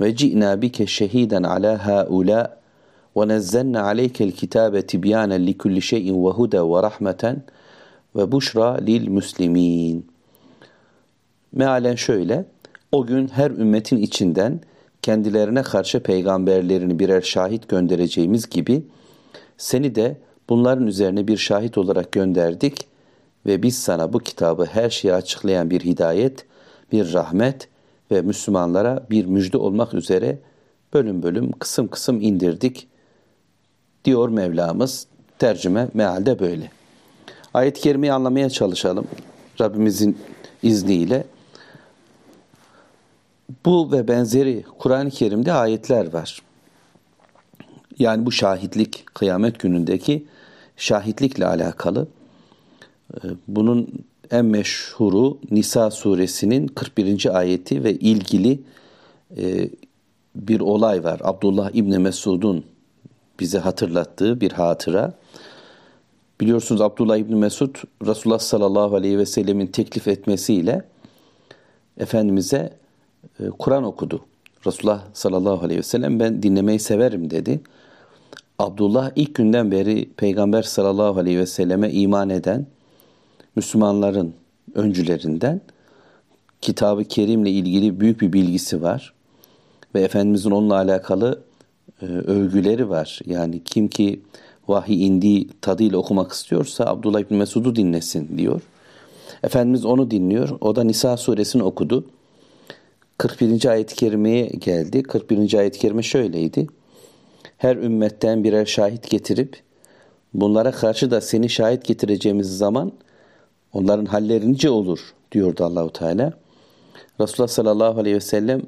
وَجِئْنَا 0.00 0.50
بِكَ 0.62 0.78
شَه۪يدًا 0.96 1.40
عَلَى 1.52 1.72
هَؤُلَاءِ 1.88 2.46
وَنَزَّلْنَا 3.16 3.80
عَلَيْكَ 3.88 4.16
الْكِتَابَ 4.28 4.72
تِبْيَانًا 4.92 5.38
لِكُلِّ 5.48 5.76
شَيْءٍ 5.90 6.08
وَهُدًى 6.24 6.62
وَرَحْمَةً 6.72 7.22
وَبُشْرَى 8.16 8.70
لِلْمُسْلِمِينَ 8.88 9.96
Mealen 11.52 11.94
şöyle, 11.94 12.44
o 12.91 13.05
gün 13.05 13.27
her 13.27 13.51
ümmetin 13.51 13.97
içinden 13.97 14.59
kendilerine 15.01 15.61
karşı 15.61 16.03
peygamberlerini 16.03 16.99
birer 16.99 17.21
şahit 17.21 17.69
göndereceğimiz 17.69 18.49
gibi 18.49 18.83
seni 19.57 19.95
de 19.95 20.17
bunların 20.49 20.87
üzerine 20.87 21.27
bir 21.27 21.37
şahit 21.37 21.77
olarak 21.77 22.11
gönderdik 22.11 22.87
ve 23.45 23.63
biz 23.63 23.77
sana 23.77 24.13
bu 24.13 24.19
kitabı 24.19 24.65
her 24.65 24.89
şeyi 24.89 25.13
açıklayan 25.13 25.69
bir 25.69 25.81
hidayet, 25.81 26.45
bir 26.91 27.13
rahmet 27.13 27.67
ve 28.11 28.21
Müslümanlara 28.21 29.05
bir 29.09 29.25
müjde 29.25 29.57
olmak 29.57 29.93
üzere 29.93 30.39
bölüm 30.93 31.23
bölüm 31.23 31.51
kısım 31.51 31.87
kısım 31.87 32.21
indirdik 32.21 32.87
diyor 34.05 34.29
Mevlamız. 34.29 35.07
Tercüme 35.39 35.87
mealde 35.93 36.39
böyle. 36.39 36.71
Ayet-i 37.53 37.81
kerimeyi 37.81 38.13
anlamaya 38.13 38.49
çalışalım. 38.49 39.07
Rabbimizin 39.61 40.17
izniyle. 40.63 41.23
Bu 43.65 43.91
ve 43.91 44.07
benzeri 44.07 44.63
Kur'an-ı 44.79 45.09
Kerim'de 45.09 45.53
ayetler 45.53 46.13
var. 46.13 46.41
Yani 47.99 48.25
bu 48.25 48.31
şahitlik, 48.31 49.05
kıyamet 49.13 49.59
günündeki 49.59 50.25
şahitlikle 50.77 51.45
alakalı. 51.45 52.07
Ee, 53.13 53.27
bunun 53.47 53.89
en 54.31 54.45
meşhuru 54.45 55.37
Nisa 55.51 55.91
suresinin 55.91 56.67
41. 56.67 57.37
ayeti 57.37 57.83
ve 57.83 57.93
ilgili 57.93 58.59
e, 59.37 59.69
bir 60.35 60.59
olay 60.59 61.03
var. 61.03 61.19
Abdullah 61.23 61.71
İbni 61.73 61.97
Mesud'un 61.97 62.63
bize 63.39 63.59
hatırlattığı 63.59 64.41
bir 64.41 64.51
hatıra. 64.51 65.13
Biliyorsunuz 66.41 66.81
Abdullah 66.81 67.17
İbni 67.17 67.35
Mesud 67.35 67.75
Resulullah 68.05 68.39
sallallahu 68.39 68.95
aleyhi 68.95 69.17
ve 69.17 69.25
sellemin 69.25 69.67
teklif 69.67 70.07
etmesiyle 70.07 70.85
Efendimiz'e 71.97 72.80
Kur'an 73.49 73.83
okudu. 73.83 74.21
Resulullah 74.65 75.03
sallallahu 75.13 75.65
aleyhi 75.65 75.79
ve 75.79 75.83
sellem 75.83 76.19
ben 76.19 76.43
dinlemeyi 76.43 76.79
severim 76.79 77.29
dedi. 77.29 77.61
Abdullah 78.59 79.11
ilk 79.15 79.35
günden 79.35 79.71
beri 79.71 80.09
Peygamber 80.17 80.63
sallallahu 80.63 81.19
aleyhi 81.19 81.37
ve 81.37 81.45
selleme 81.45 81.91
iman 81.91 82.29
eden 82.29 82.65
Müslümanların 83.55 84.33
öncülerinden 84.75 85.61
Kitabı 86.61 87.03
Kerim'le 87.03 87.45
ilgili 87.45 87.99
büyük 87.99 88.21
bir 88.21 88.33
bilgisi 88.33 88.81
var. 88.81 89.13
Ve 89.95 90.01
Efendimizin 90.01 90.51
onunla 90.51 90.75
alakalı 90.75 91.43
e, 92.01 92.05
övgüleri 92.05 92.89
var. 92.89 93.19
Yani 93.25 93.63
kim 93.63 93.87
ki 93.87 94.21
vahiy 94.67 95.07
indiği 95.07 95.49
tadıyla 95.61 95.97
okumak 95.97 96.31
istiyorsa 96.31 96.85
Abdullah 96.85 97.19
İbni 97.19 97.37
Mesud'u 97.37 97.75
dinlesin 97.75 98.37
diyor. 98.37 98.61
Efendimiz 99.43 99.85
onu 99.85 100.11
dinliyor. 100.11 100.57
O 100.61 100.75
da 100.75 100.83
Nisa 100.83 101.17
suresini 101.17 101.63
okudu. 101.63 102.05
41. 103.21 103.65
ayet-i 103.65 103.95
kerimeye 103.95 104.45
geldi. 104.45 105.03
41. 105.03 105.53
ayet-i 105.53 105.79
kerime 105.79 106.03
şöyleydi. 106.03 106.67
Her 107.57 107.75
ümmetten 107.75 108.43
birer 108.43 108.65
şahit 108.65 109.09
getirip 109.09 109.61
bunlara 110.33 110.71
karşı 110.71 111.11
da 111.11 111.21
seni 111.21 111.49
şahit 111.49 111.85
getireceğimiz 111.85 112.57
zaman 112.57 112.91
onların 113.73 114.05
halleri 114.05 114.51
nice 114.51 114.69
olur 114.69 114.99
diyordu 115.31 115.63
Allahu 115.63 115.93
Teala. 115.93 116.33
Resulullah 117.19 117.47
sallallahu 117.47 117.99
aleyhi 117.99 118.15
ve 118.15 118.21
sellem 118.21 118.61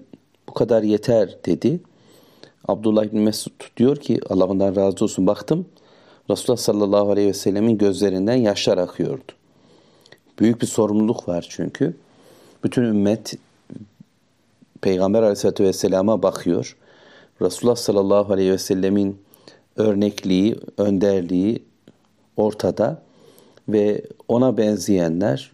bu 0.50 0.54
kadar 0.54 0.84
yeter 0.84 1.38
dedi. 1.46 1.80
Abdullah 2.68 3.12
bin 3.12 3.22
Mesud 3.22 3.78
diyor 3.78 3.98
ki 3.98 4.20
Allah 4.30 4.46
ondan 4.46 4.76
razı 4.76 5.06
olsun 5.06 5.28
baktım. 5.28 5.66
Resulullah 6.30 6.62
sallallahu 6.62 7.12
aleyhi 7.12 7.28
ve 7.28 7.34
sellemin 7.34 7.78
gözlerinden 7.78 8.36
yaşlar 8.36 8.78
akıyordu. 8.78 9.32
Büyük 10.40 10.62
bir 10.62 10.68
sorumluluk 10.68 11.28
var 11.28 11.48
çünkü. 11.50 11.98
Bütün 12.64 12.84
ümmet 12.84 13.36
Peygamber 14.84 15.22
aleyhissalatü 15.22 15.64
vesselama 15.64 16.24
bakıyor. 16.24 16.78
Resulullah 17.42 17.76
sallallahu 17.76 18.34
aleyhi 18.34 18.52
ve 18.52 18.58
sellemin 18.58 19.22
örnekliği, 19.76 20.56
önderliği 20.78 21.64
ortada 22.38 23.02
ve 23.70 24.04
ona 24.28 24.58
benzeyenler 24.58 25.52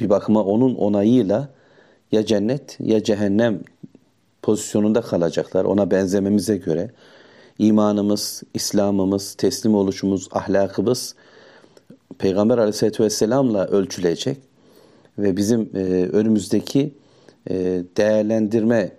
bir 0.00 0.10
bakıma 0.10 0.44
onun 0.44 0.74
onayıyla 0.74 1.48
ya 2.12 2.26
cennet 2.26 2.76
ya 2.80 3.02
cehennem 3.02 3.60
pozisyonunda 4.42 5.00
kalacaklar 5.00 5.64
ona 5.64 5.90
benzememize 5.90 6.56
göre. 6.56 6.90
imanımız, 7.58 8.42
İslam'ımız, 8.54 9.34
teslim 9.34 9.74
oluşumuz, 9.74 10.28
ahlakımız 10.32 11.14
Peygamber 12.18 12.58
aleyhissalatü 12.58 13.04
vesselamla 13.04 13.66
ölçülecek 13.66 14.38
ve 15.18 15.36
bizim 15.36 15.70
e, 15.74 15.78
önümüzdeki 16.12 17.01
değerlendirme 17.96 18.92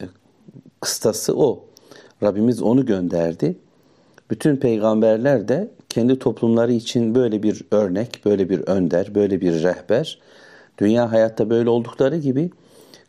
kıstası 0.82 1.38
o. 1.38 1.66
Rabbimiz 2.24 2.62
onu 2.62 2.86
gönderdi. 2.86 3.56
Bütün 4.32 4.58
peygamberler 4.58 5.48
de 5.48 5.72
kendi 5.90 6.20
toplumları 6.20 6.74
için 6.74 7.16
böyle 7.16 7.44
bir 7.44 7.62
örnek, 7.72 8.22
böyle 8.26 8.50
bir 8.50 8.60
önder, 8.60 9.16
böyle 9.16 9.42
bir 9.42 9.64
rehber. 9.64 10.20
Dünya 10.78 11.12
hayatta 11.12 11.50
böyle 11.50 11.70
oldukları 11.70 12.18
gibi 12.18 12.50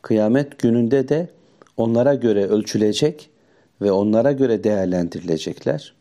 kıyamet 0.03 0.59
gününde 0.59 1.09
de 1.09 1.29
onlara 1.77 2.15
göre 2.15 2.47
ölçülecek 2.47 3.31
ve 3.81 3.93
onlara 3.93 4.33
göre 4.33 4.65
değerlendirilecekler. 4.65 5.95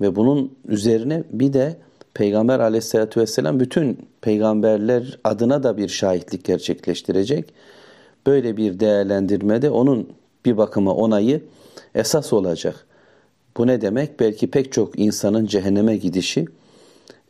Ve 0.00 0.16
bunun 0.16 0.56
üzerine 0.68 1.24
bir 1.30 1.52
de 1.52 1.76
Peygamber 2.14 2.60
aleyhissalatü 2.60 3.20
vesselam 3.20 3.60
bütün 3.60 3.98
peygamberler 4.20 5.18
adına 5.24 5.62
da 5.62 5.76
bir 5.76 5.88
şahitlik 5.88 6.44
gerçekleştirecek. 6.44 7.52
Böyle 8.26 8.56
bir 8.56 8.80
değerlendirmede 8.80 9.70
onun 9.70 10.08
bir 10.44 10.56
bakıma 10.56 10.94
onayı 10.94 11.44
esas 11.94 12.32
olacak. 12.32 12.86
Bu 13.56 13.66
ne 13.66 13.80
demek? 13.80 14.20
Belki 14.20 14.50
pek 14.50 14.72
çok 14.72 14.98
insanın 14.98 15.46
cehenneme 15.46 15.96
gidişi 15.96 16.46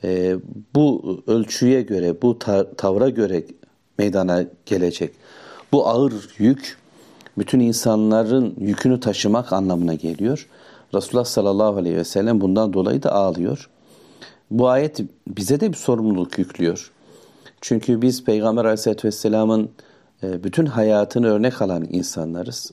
e, 0.05 0.37
bu 0.75 1.17
ölçüye 1.26 1.83
göre, 1.83 2.23
bu 2.23 2.38
tavra 2.76 3.09
göre 3.09 3.45
meydana 3.99 4.45
gelecek. 4.67 5.15
Bu 5.73 5.88
ağır 5.88 6.12
yük 6.38 6.79
bütün 7.38 7.61
insanların 7.61 8.55
yükünü 8.61 9.00
taşımak 9.00 9.53
anlamına 9.53 9.95
geliyor. 9.95 10.49
Resulullah 10.95 11.25
sallallahu 11.25 11.76
aleyhi 11.76 11.97
ve 11.97 12.05
sellem 12.05 12.41
bundan 12.41 12.73
dolayı 12.73 13.03
da 13.03 13.12
ağlıyor. 13.12 13.71
Bu 14.50 14.69
ayet 14.69 15.00
bize 15.29 15.61
de 15.61 15.73
bir 15.73 15.76
sorumluluk 15.76 16.38
yüklüyor. 16.38 16.93
Çünkü 17.61 18.03
biz 18.03 18.25
Peygamber 18.25 18.65
aleyhisselatü 18.65 19.09
vesselamın 19.09 19.71
bütün 20.45 20.66
hayatını 20.66 21.26
örnek 21.26 21.62
alan 21.62 21.87
insanlarız. 21.90 22.71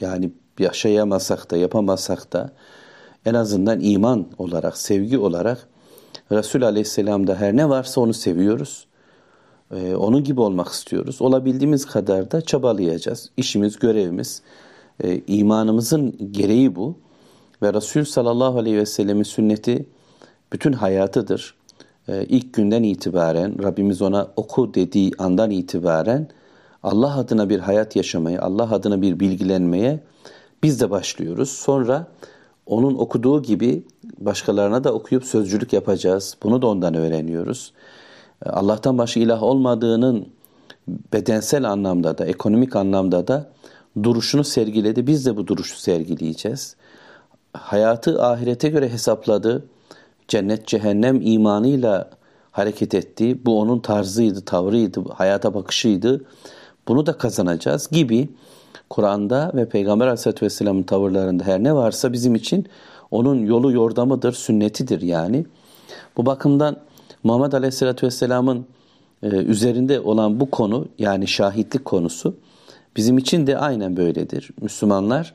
Yani 0.00 0.32
yaşayamasak 0.58 1.50
da 1.50 1.56
yapamasak 1.56 2.32
da 2.32 2.52
en 3.26 3.34
azından 3.34 3.80
iman 3.80 4.26
olarak, 4.38 4.76
sevgi 4.76 5.18
olarak 5.18 5.68
Resul 6.32 6.62
Aleyhisselam'da 6.62 7.34
her 7.34 7.56
ne 7.56 7.68
varsa 7.68 8.00
onu 8.00 8.14
seviyoruz. 8.14 8.86
Ee, 9.72 9.94
onun 9.94 10.24
gibi 10.24 10.40
olmak 10.40 10.68
istiyoruz. 10.68 11.22
Olabildiğimiz 11.22 11.86
kadar 11.86 12.30
da 12.30 12.40
çabalayacağız. 12.40 13.30
İşimiz, 13.36 13.78
görevimiz, 13.78 14.42
e, 15.04 15.20
imanımızın 15.26 16.32
gereği 16.32 16.76
bu. 16.76 16.98
Ve 17.62 17.74
Resul 17.74 18.04
sallallahu 18.04 18.58
aleyhi 18.58 18.76
ve 18.76 18.86
sellemin 18.86 19.22
sünneti 19.22 19.86
bütün 20.52 20.72
hayatıdır. 20.72 21.54
Ee, 22.08 22.24
ilk 22.28 22.54
günden 22.54 22.82
itibaren 22.82 23.62
Rabbimiz 23.62 24.02
ona 24.02 24.28
oku 24.36 24.74
dediği 24.74 25.12
andan 25.18 25.50
itibaren 25.50 26.28
Allah 26.82 27.16
adına 27.16 27.48
bir 27.48 27.58
hayat 27.58 27.96
yaşamaya, 27.96 28.42
Allah 28.42 28.74
adına 28.74 29.02
bir 29.02 29.20
bilgilenmeye 29.20 30.00
biz 30.62 30.80
de 30.80 30.90
başlıyoruz. 30.90 31.50
Sonra 31.50 32.06
onun 32.66 32.94
okuduğu 32.94 33.42
gibi 33.42 33.82
başkalarına 34.18 34.84
da 34.84 34.92
okuyup 34.94 35.24
sözcülük 35.24 35.72
yapacağız. 35.72 36.36
Bunu 36.42 36.62
da 36.62 36.66
ondan 36.66 36.94
öğreniyoruz. 36.94 37.72
Allah'tan 38.46 38.98
başka 38.98 39.20
ilah 39.20 39.42
olmadığının 39.42 40.28
bedensel 40.88 41.70
anlamda 41.70 42.18
da, 42.18 42.26
ekonomik 42.26 42.76
anlamda 42.76 43.28
da 43.28 43.50
duruşunu 44.02 44.44
sergiledi. 44.44 45.06
Biz 45.06 45.26
de 45.26 45.36
bu 45.36 45.46
duruşu 45.46 45.78
sergileyeceğiz. 45.78 46.76
Hayatı 47.52 48.22
ahirete 48.22 48.68
göre 48.68 48.88
hesapladı. 48.88 49.64
Cennet 50.28 50.66
cehennem 50.66 51.20
imanıyla 51.20 52.10
hareket 52.50 52.94
etti. 52.94 53.46
Bu 53.46 53.60
onun 53.60 53.80
tarzıydı, 53.80 54.40
tavrıydı, 54.40 55.04
hayata 55.14 55.54
bakışıydı. 55.54 56.24
Bunu 56.88 57.06
da 57.06 57.18
kazanacağız 57.18 57.88
gibi 57.88 58.28
Kur'an'da 58.90 59.52
ve 59.54 59.68
Peygamber 59.68 60.06
Aleyhisselatü 60.06 60.44
Vesselam'ın 60.44 60.82
tavırlarında 60.82 61.44
her 61.44 61.64
ne 61.64 61.74
varsa 61.74 62.12
bizim 62.12 62.34
için 62.34 62.66
onun 63.10 63.46
yolu 63.46 63.72
yordamıdır, 63.72 64.32
sünnetidir 64.32 65.02
yani. 65.02 65.46
Bu 66.16 66.26
bakımdan 66.26 66.76
Muhammed 67.24 67.52
Aleyhisselatü 67.52 68.06
Vesselam'ın 68.06 68.66
e, 69.22 69.26
üzerinde 69.26 70.00
olan 70.00 70.40
bu 70.40 70.50
konu 70.50 70.88
yani 70.98 71.26
şahitlik 71.28 71.84
konusu 71.84 72.36
bizim 72.96 73.18
için 73.18 73.46
de 73.46 73.58
aynen 73.58 73.96
böyledir. 73.96 74.50
Müslümanlar 74.60 75.34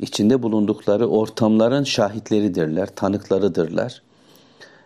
içinde 0.00 0.42
bulundukları 0.42 1.08
ortamların 1.08 1.84
şahitleridirler, 1.84 2.88
tanıklarıdırlar, 2.96 4.02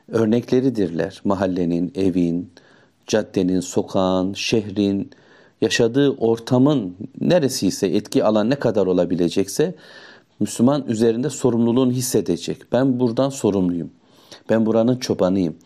örnekleridirler. 0.08 1.20
Mahallenin, 1.24 1.92
evin, 1.94 2.50
caddenin, 3.06 3.60
sokağın, 3.60 4.34
şehrin, 4.34 5.10
yaşadığı 5.62 6.10
ortamın 6.10 6.96
neresiyse 7.20 7.86
etki 7.86 8.24
alan 8.24 8.50
ne 8.50 8.54
kadar 8.54 8.86
olabilecekse 8.86 9.74
Müslüman 10.40 10.84
üzerinde 10.88 11.30
sorumluluğunu 11.30 11.92
hissedecek. 11.92 12.72
Ben 12.72 13.00
buradan 13.00 13.30
sorumluyum. 13.30 13.90
Ben 14.50 14.66
buranın 14.66 14.96
çobanıyım. 14.96 15.56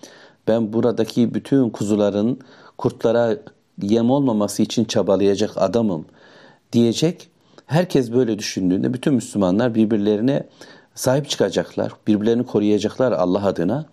Ben 0.49 0.73
buradaki 0.73 1.35
bütün 1.35 1.71
kuzuların 1.71 2.39
kurtlara 2.79 3.37
yem 3.83 4.11
olmaması 4.11 4.63
için 4.63 4.85
çabalayacak 4.85 5.51
adamım 5.57 6.05
diyecek. 6.73 7.29
Herkes 7.67 8.13
böyle 8.13 8.39
düşündüğünde 8.39 8.95
bütün 8.95 9.15
Müslümanlar 9.15 9.75
birbirlerine 9.75 10.47
sahip 10.95 11.29
çıkacaklar. 11.29 11.93
Birbirlerini 12.07 12.47
koruyacaklar 12.47 13.13
Allah 13.13 13.47
adına. 13.47 13.87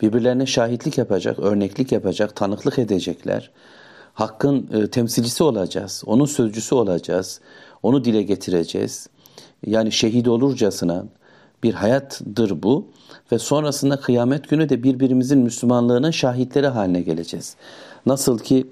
Birbirlerine 0.00 0.46
şahitlik 0.46 0.98
yapacak, 0.98 1.38
örneklik 1.38 1.92
yapacak, 1.92 2.36
tanıklık 2.36 2.78
edecekler. 2.78 3.50
Hakkın 4.14 4.68
e, 4.72 4.86
temsilcisi 4.86 5.44
olacağız. 5.44 6.02
Onun 6.06 6.26
sözcüsü 6.26 6.74
olacağız. 6.74 7.40
Onu 7.82 8.04
dile 8.04 8.22
getireceğiz. 8.22 9.06
Yani 9.66 9.92
şehit 9.92 10.28
olurcasına 10.28 11.04
bir 11.62 11.74
hayattır 11.74 12.62
bu 12.62 12.86
ve 13.32 13.38
sonrasında 13.38 14.00
kıyamet 14.00 14.48
günü 14.48 14.68
de 14.68 14.82
birbirimizin 14.82 15.38
Müslümanlığının 15.38 16.10
şahitleri 16.10 16.66
haline 16.66 17.00
geleceğiz. 17.00 17.56
Nasıl 18.06 18.38
ki 18.38 18.66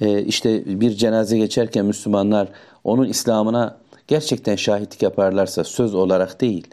e, 0.00 0.22
işte 0.22 0.80
bir 0.80 0.90
cenaze 0.90 1.38
geçerken 1.38 1.86
Müslümanlar 1.86 2.48
onun 2.84 3.08
İslam'ına 3.08 3.76
gerçekten 4.08 4.56
şahitlik 4.56 5.02
yaparlarsa 5.02 5.64
söz 5.64 5.94
olarak 5.94 6.40
değil 6.40 6.66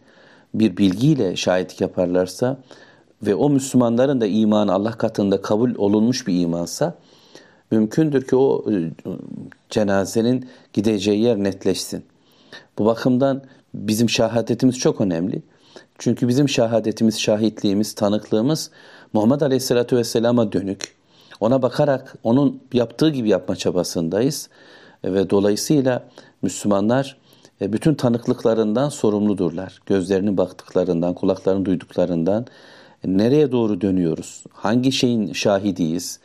bir 0.53 0.77
bilgiyle 0.77 1.35
şahitlik 1.35 1.81
yaparlarsa 1.81 2.57
ve 3.23 3.35
o 3.35 3.49
Müslümanların 3.49 4.21
da 4.21 4.25
imanı 4.25 4.73
Allah 4.73 4.91
katında 4.91 5.41
kabul 5.41 5.75
olunmuş 5.75 6.27
bir 6.27 6.39
imansa 6.39 6.95
mümkündür 7.73 8.27
ki 8.27 8.35
o 8.35 8.65
e, 8.71 8.75
cenazenin 9.69 10.45
gideceği 10.73 11.21
yer 11.21 11.37
netleşsin. 11.37 12.03
Bu 12.77 12.85
bakımdan 12.85 13.41
bizim 13.73 14.09
şahadetimiz 14.09 14.79
çok 14.79 15.01
önemli. 15.01 15.41
Çünkü 15.97 16.27
bizim 16.27 16.49
şahadetimiz, 16.49 17.19
şahitliğimiz, 17.19 17.93
tanıklığımız 17.93 18.71
Muhammed 19.13 19.41
Aleyhisselatü 19.41 19.97
Vesselam'a 19.97 20.51
dönük. 20.51 20.95
Ona 21.39 21.61
bakarak 21.61 22.15
onun 22.23 22.61
yaptığı 22.73 23.09
gibi 23.09 23.29
yapma 23.29 23.55
çabasındayız. 23.55 24.49
Ve 25.03 25.29
dolayısıyla 25.29 26.03
Müslümanlar 26.41 27.17
e, 27.61 27.73
bütün 27.73 27.93
tanıklıklarından 27.95 28.89
sorumludurlar. 28.89 29.81
Gözlerinin 29.85 30.37
baktıklarından, 30.37 31.13
kulaklarının 31.13 31.65
duyduklarından 31.65 32.45
nereye 33.05 33.51
doğru 33.51 33.81
dönüyoruz? 33.81 34.43
Hangi 34.53 34.91
şeyin 34.91 35.33
şahidiyiz? 35.33 36.19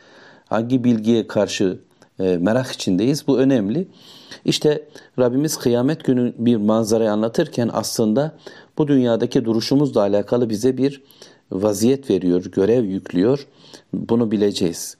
Hangi 0.49 0.83
bilgiye 0.83 1.27
karşı 1.27 1.79
e, 2.19 2.37
merak 2.37 2.71
içindeyiz? 2.71 3.27
Bu 3.27 3.39
önemli. 3.39 3.87
İşte 4.45 4.83
Rabbimiz 5.19 5.57
kıyamet 5.57 6.03
günü 6.03 6.33
bir 6.37 6.55
manzarayı 6.55 7.11
anlatırken 7.11 7.69
aslında 7.73 8.35
bu 8.77 8.87
dünyadaki 8.87 9.45
duruşumuzla 9.45 10.01
alakalı 10.01 10.49
bize 10.49 10.77
bir 10.77 11.01
vaziyet 11.51 12.09
veriyor, 12.09 12.45
görev 12.45 12.83
yüklüyor. 12.83 13.47
Bunu 13.93 14.31
bileceğiz. 14.31 14.97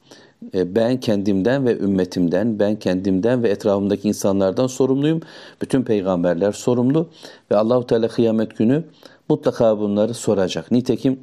E, 0.54 0.76
ben 0.76 1.00
kendimden 1.00 1.66
ve 1.66 1.78
ümmetimden, 1.78 2.60
ben 2.60 2.76
kendimden 2.76 3.44
ve 3.44 3.50
etrafımdaki 3.50 4.08
insanlardan 4.08 4.68
sorumluyum. 4.68 5.22
Bütün 5.62 5.84
peygamberler 5.84 6.52
sorumlu 6.52 7.10
ve 7.52 7.56
Allahu 7.58 7.88
Teala 7.88 8.08
kıyamet 8.08 8.58
günü 8.58 8.84
mutlaka 9.30 9.80
bunları 9.80 10.14
soracak. 10.14 10.72
Nitekim 10.72 11.20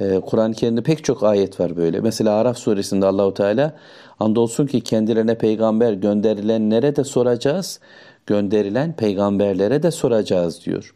e, 0.00 0.20
Kur'an-ı 0.20 0.54
Kerim'de 0.54 0.82
pek 0.82 1.04
çok 1.04 1.22
ayet 1.22 1.60
var 1.60 1.76
böyle. 1.76 2.00
Mesela 2.00 2.34
Araf 2.34 2.58
suresinde 2.58 3.06
Allahu 3.06 3.34
Teala 3.34 3.76
andolsun 4.20 4.66
ki 4.66 4.80
kendilerine 4.80 5.38
peygamber 5.38 5.92
gönderilenlere 5.92 6.96
de 6.96 7.04
soracağız, 7.04 7.80
gönderilen 8.26 8.96
peygamberlere 8.96 9.82
de 9.82 9.90
soracağız 9.90 10.64
diyor. 10.64 10.94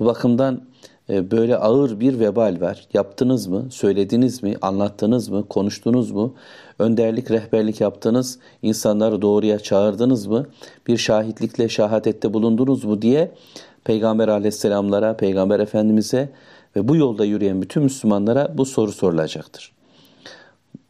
Bu 0.00 0.04
bakımdan 0.04 0.62
e, 1.10 1.30
böyle 1.30 1.56
ağır 1.56 2.00
bir 2.00 2.20
vebal 2.20 2.56
var. 2.60 2.86
Yaptınız 2.94 3.46
mı, 3.46 3.66
söylediniz 3.70 4.42
mi, 4.42 4.54
anlattınız 4.62 5.28
mı, 5.28 5.48
konuştunuz 5.48 6.10
mu, 6.10 6.34
önderlik, 6.78 7.30
rehberlik 7.30 7.80
yaptınız, 7.80 8.38
insanları 8.62 9.22
doğruya 9.22 9.58
çağırdınız 9.58 10.26
mı, 10.26 10.46
bir 10.86 10.96
şahitlikle 10.96 11.68
şahadette 11.68 12.34
bulundunuz 12.34 12.84
mu 12.84 13.02
diye 13.02 13.32
Peygamber 13.84 14.28
aleyhisselamlara, 14.28 15.16
Peygamber 15.16 15.60
Efendimiz'e 15.60 16.28
ve 16.76 16.88
bu 16.88 16.96
yolda 16.96 17.24
yürüyen 17.24 17.62
bütün 17.62 17.82
Müslümanlara 17.82 18.58
bu 18.58 18.64
soru 18.64 18.92
sorulacaktır. 18.92 19.72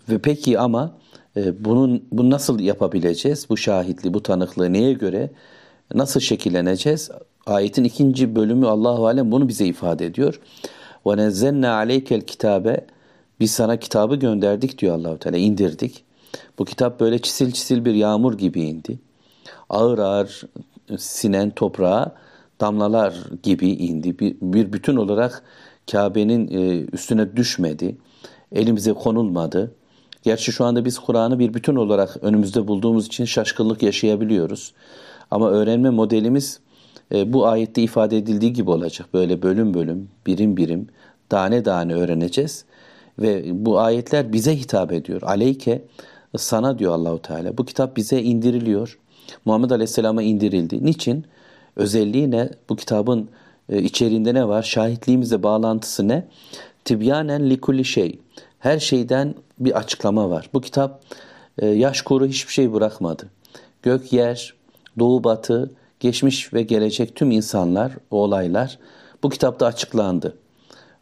Ve 0.08 0.18
peki 0.18 0.58
ama 0.58 0.94
e, 1.36 1.64
bunun 1.64 2.04
bunu 2.12 2.30
nasıl 2.30 2.60
yapabileceğiz? 2.60 3.46
Bu 3.50 3.56
şahitliği, 3.56 4.14
bu 4.14 4.22
tanıklığı 4.22 4.72
neye 4.72 4.92
göre 4.92 5.30
nasıl 5.94 6.20
şekilleneceğiz? 6.20 7.10
Ayetin 7.46 7.84
ikinci 7.84 8.36
bölümü 8.36 8.66
Allahu 8.66 9.06
alem 9.06 9.32
bunu 9.32 9.48
bize 9.48 9.66
ifade 9.66 10.06
ediyor. 10.06 10.40
Ve 11.06 11.16
nezzelna 11.16 11.74
aleykel 11.74 12.20
kitabe 12.20 12.86
biz 13.40 13.50
sana 13.50 13.76
kitabı 13.76 14.16
gönderdik 14.16 14.78
diyor 14.78 14.94
Allahu 14.94 15.18
Teala 15.18 15.36
indirdik. 15.36 16.04
Bu 16.58 16.64
kitap 16.64 17.00
böyle 17.00 17.18
çisil 17.18 17.52
çisil 17.52 17.84
bir 17.84 17.94
yağmur 17.94 18.38
gibi 18.38 18.60
indi. 18.60 18.98
Ağır 19.70 19.98
ağır 19.98 20.42
sinen 20.98 21.50
toprağa 21.50 22.14
damlalar 22.60 23.14
gibi 23.42 23.68
indi. 23.68 24.18
Bir, 24.18 24.36
bir 24.42 24.72
bütün 24.72 24.96
olarak 24.96 25.42
Kabe'nin 25.92 26.48
e, 26.48 26.86
üstüne 26.92 27.36
düşmedi. 27.36 27.96
Elimize 28.52 28.92
konulmadı. 28.92 29.74
Gerçi 30.22 30.52
şu 30.52 30.64
anda 30.64 30.84
biz 30.84 30.98
Kur'an'ı 30.98 31.38
bir 31.38 31.54
bütün 31.54 31.76
olarak 31.76 32.16
önümüzde 32.22 32.68
bulduğumuz 32.68 33.06
için 33.06 33.24
şaşkınlık 33.24 33.82
yaşayabiliyoruz. 33.82 34.74
Ama 35.30 35.50
öğrenme 35.50 35.90
modelimiz 35.90 36.60
e, 37.14 37.32
bu 37.32 37.46
ayette 37.46 37.82
ifade 37.82 38.18
edildiği 38.18 38.52
gibi 38.52 38.70
olacak. 38.70 39.08
Böyle 39.14 39.42
bölüm 39.42 39.74
bölüm, 39.74 40.08
birim 40.26 40.56
birim, 40.56 40.88
tane 41.28 41.62
tane 41.62 41.94
öğreneceğiz. 41.94 42.64
Ve 43.18 43.44
bu 43.64 43.78
ayetler 43.78 44.32
bize 44.32 44.56
hitap 44.56 44.92
ediyor. 44.92 45.22
Aleyke 45.22 45.84
sana 46.36 46.78
diyor 46.78 46.92
Allahu 46.92 47.22
Teala. 47.22 47.58
Bu 47.58 47.64
kitap 47.64 47.96
bize 47.96 48.22
indiriliyor. 48.22 48.98
Muhammed 49.44 49.70
Aleyhisselam'a 49.70 50.22
indirildi. 50.22 50.84
Niçin? 50.84 51.24
Özelliği 51.76 52.30
ne? 52.30 52.50
Bu 52.68 52.76
kitabın 52.76 53.28
e, 53.68 53.82
içeriğinde 53.82 54.34
ne 54.34 54.48
var? 54.48 54.62
Şahitliğimizle 54.62 55.42
bağlantısı 55.42 56.08
ne? 56.08 56.28
Tibyanen 56.84 57.50
likulli 57.50 57.84
şey. 57.84 58.18
Her 58.58 58.78
şeyden 58.78 59.34
bir 59.58 59.78
açıklama 59.78 60.30
var. 60.30 60.50
Bu 60.54 60.60
kitap 60.60 61.02
e, 61.58 61.66
yaş 61.66 62.02
kuru 62.02 62.26
hiçbir 62.26 62.52
şey 62.52 62.72
bırakmadı. 62.72 63.30
Gök, 63.82 64.12
yer, 64.12 64.54
doğu, 64.98 65.24
batı, 65.24 65.70
geçmiş 66.00 66.54
ve 66.54 66.62
gelecek 66.62 67.14
tüm 67.14 67.30
insanlar, 67.30 67.92
olaylar 68.10 68.78
bu 69.22 69.30
kitapta 69.30 69.66
açıklandı. 69.66 70.36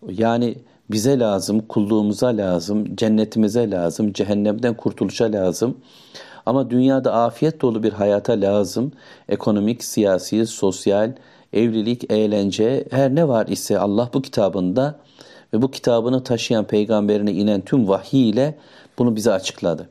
Yani 0.09 0.55
bize 0.90 1.18
lazım, 1.18 1.61
kulluğumuza 1.61 2.27
lazım, 2.27 2.96
cennetimize 2.96 3.70
lazım, 3.70 4.12
cehennemden 4.12 4.74
kurtuluşa 4.74 5.33
lazım. 5.33 5.77
Ama 6.46 6.70
dünyada 6.70 7.14
afiyet 7.14 7.61
dolu 7.61 7.83
bir 7.83 7.92
hayata 7.92 8.33
lazım. 8.33 8.92
Ekonomik, 9.29 9.85
siyasi, 9.85 10.46
sosyal, 10.46 11.12
evlilik, 11.55 12.12
eğlence 12.12 12.85
her 12.90 13.14
ne 13.14 13.29
var 13.29 13.47
ise 13.47 13.79
Allah 13.79 14.11
bu 14.14 14.23
kitabında 14.23 15.01
ve 15.55 15.62
bu 15.62 15.71
kitabını 15.71 16.25
taşıyan 16.25 16.64
peygamberine 16.64 17.33
inen 17.33 17.61
tüm 17.61 17.88
vahiy 17.88 18.31
ile 18.31 18.59
bunu 18.99 19.17
bize 19.17 19.33
açıkladı. 19.33 19.88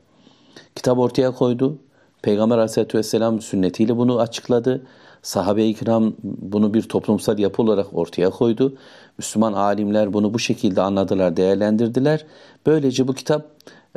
Kitap 0.74 0.98
ortaya 0.98 1.30
koydu. 1.30 1.78
Peygamber 2.22 2.56
aleyhissalatü 2.56 2.98
vesselam 2.98 3.40
sünnetiyle 3.40 3.96
bunu 3.96 4.20
açıkladı. 4.20 4.86
Sahabe-i 5.22 5.74
kiram 5.74 6.14
bunu 6.22 6.74
bir 6.74 6.82
toplumsal 6.82 7.38
yapı 7.38 7.62
olarak 7.62 7.86
ortaya 7.92 8.30
koydu. 8.30 8.76
Müslüman 9.18 9.52
alimler 9.52 10.12
bunu 10.12 10.34
bu 10.34 10.38
şekilde 10.38 10.82
anladılar, 10.82 11.36
değerlendirdiler. 11.36 12.26
Böylece 12.66 13.08
bu 13.08 13.14
kitap 13.14 13.46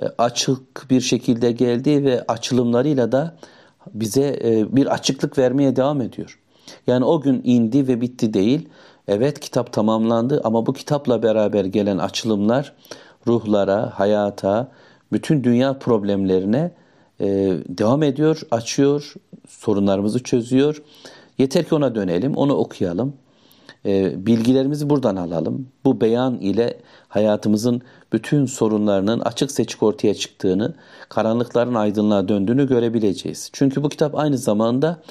e, 0.02 0.06
açık 0.18 0.90
bir 0.90 1.02
şekilde 1.02 1.52
geldi 1.52 2.04
ve 2.04 2.26
açılımlarıyla 2.28 3.12
da 3.12 3.36
bize 3.94 4.40
e, 4.44 4.76
bir 4.76 4.86
açıklık 4.86 5.38
vermeye 5.38 5.76
devam 5.76 6.02
ediyor. 6.02 6.40
Yani 6.88 7.06
o 7.06 7.22
gün 7.22 7.42
indi 7.44 7.88
ve 7.88 8.02
bitti 8.02 8.34
değil. 8.34 8.70
Evet 9.08 9.40
kitap 9.40 9.74
tamamlandı 9.74 10.42
ama 10.44 10.66
bu 10.66 10.74
kitapla 10.74 11.24
beraber 11.24 11.66
gelen 11.66 11.98
açılımlar 11.98 12.74
ruhlara, 13.28 14.00
hayata, 14.00 14.72
bütün 15.12 15.44
dünya 15.44 15.80
problemlerine 15.80 16.72
e, 17.20 17.26
devam 17.68 18.04
ediyor, 18.04 18.42
açıyor, 18.52 19.14
sorunlarımızı 19.48 20.24
çözüyor. 20.24 20.84
Yeter 21.38 21.64
ki 21.64 21.76
ona 21.76 21.96
dönelim, 21.96 22.36
onu 22.36 22.54
okuyalım. 22.54 23.14
E, 23.86 24.26
bilgilerimizi 24.26 24.90
buradan 24.90 25.16
alalım. 25.16 25.68
Bu 25.86 26.02
beyan 26.02 26.40
ile 26.40 26.78
hayatımızın 27.08 27.82
bütün 28.14 28.46
sorunlarının 28.46 29.20
açık 29.20 29.52
seçik 29.52 29.84
ortaya 29.84 30.14
çıktığını, 30.14 30.74
karanlıkların 31.10 31.74
aydınlığa 31.74 32.28
döndüğünü 32.28 32.68
görebileceğiz. 32.68 33.50
Çünkü 33.54 33.84
bu 33.84 33.90
kitap 33.90 34.16
aynı 34.16 34.38
zamanda 34.38 35.02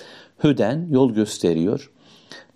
hüden, 0.44 0.86
yol 0.90 1.10
gösteriyor. 1.10 1.90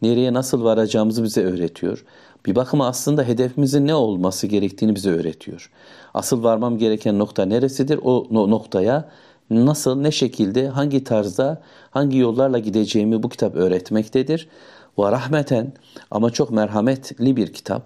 Nereye 0.02 0.32
nasıl 0.32 0.64
varacağımızı 0.64 1.24
bize 1.24 1.44
öğretiyor. 1.44 2.04
Bir 2.46 2.54
bakıma 2.54 2.86
aslında 2.86 3.22
hedefimizin 3.22 3.86
ne 3.86 3.94
olması 3.94 4.46
gerektiğini 4.46 4.94
bize 4.94 5.10
öğretiyor. 5.10 5.70
Asıl 6.14 6.42
varmam 6.42 6.78
gereken 6.78 7.18
nokta 7.18 7.44
neresidir? 7.44 8.00
O 8.02 8.26
noktaya 8.50 9.08
nasıl, 9.50 10.00
ne 10.00 10.10
şekilde, 10.10 10.68
hangi 10.68 11.04
tarzda, 11.04 11.62
hangi 11.90 12.18
yollarla 12.18 12.58
gideceğimi 12.58 13.22
bu 13.22 13.28
kitap 13.28 13.54
öğretmektedir. 13.54 14.48
Ve 14.98 15.12
rahmeten 15.12 15.72
ama 16.10 16.30
çok 16.30 16.50
merhametli 16.50 17.36
bir 17.36 17.52
kitap. 17.52 17.82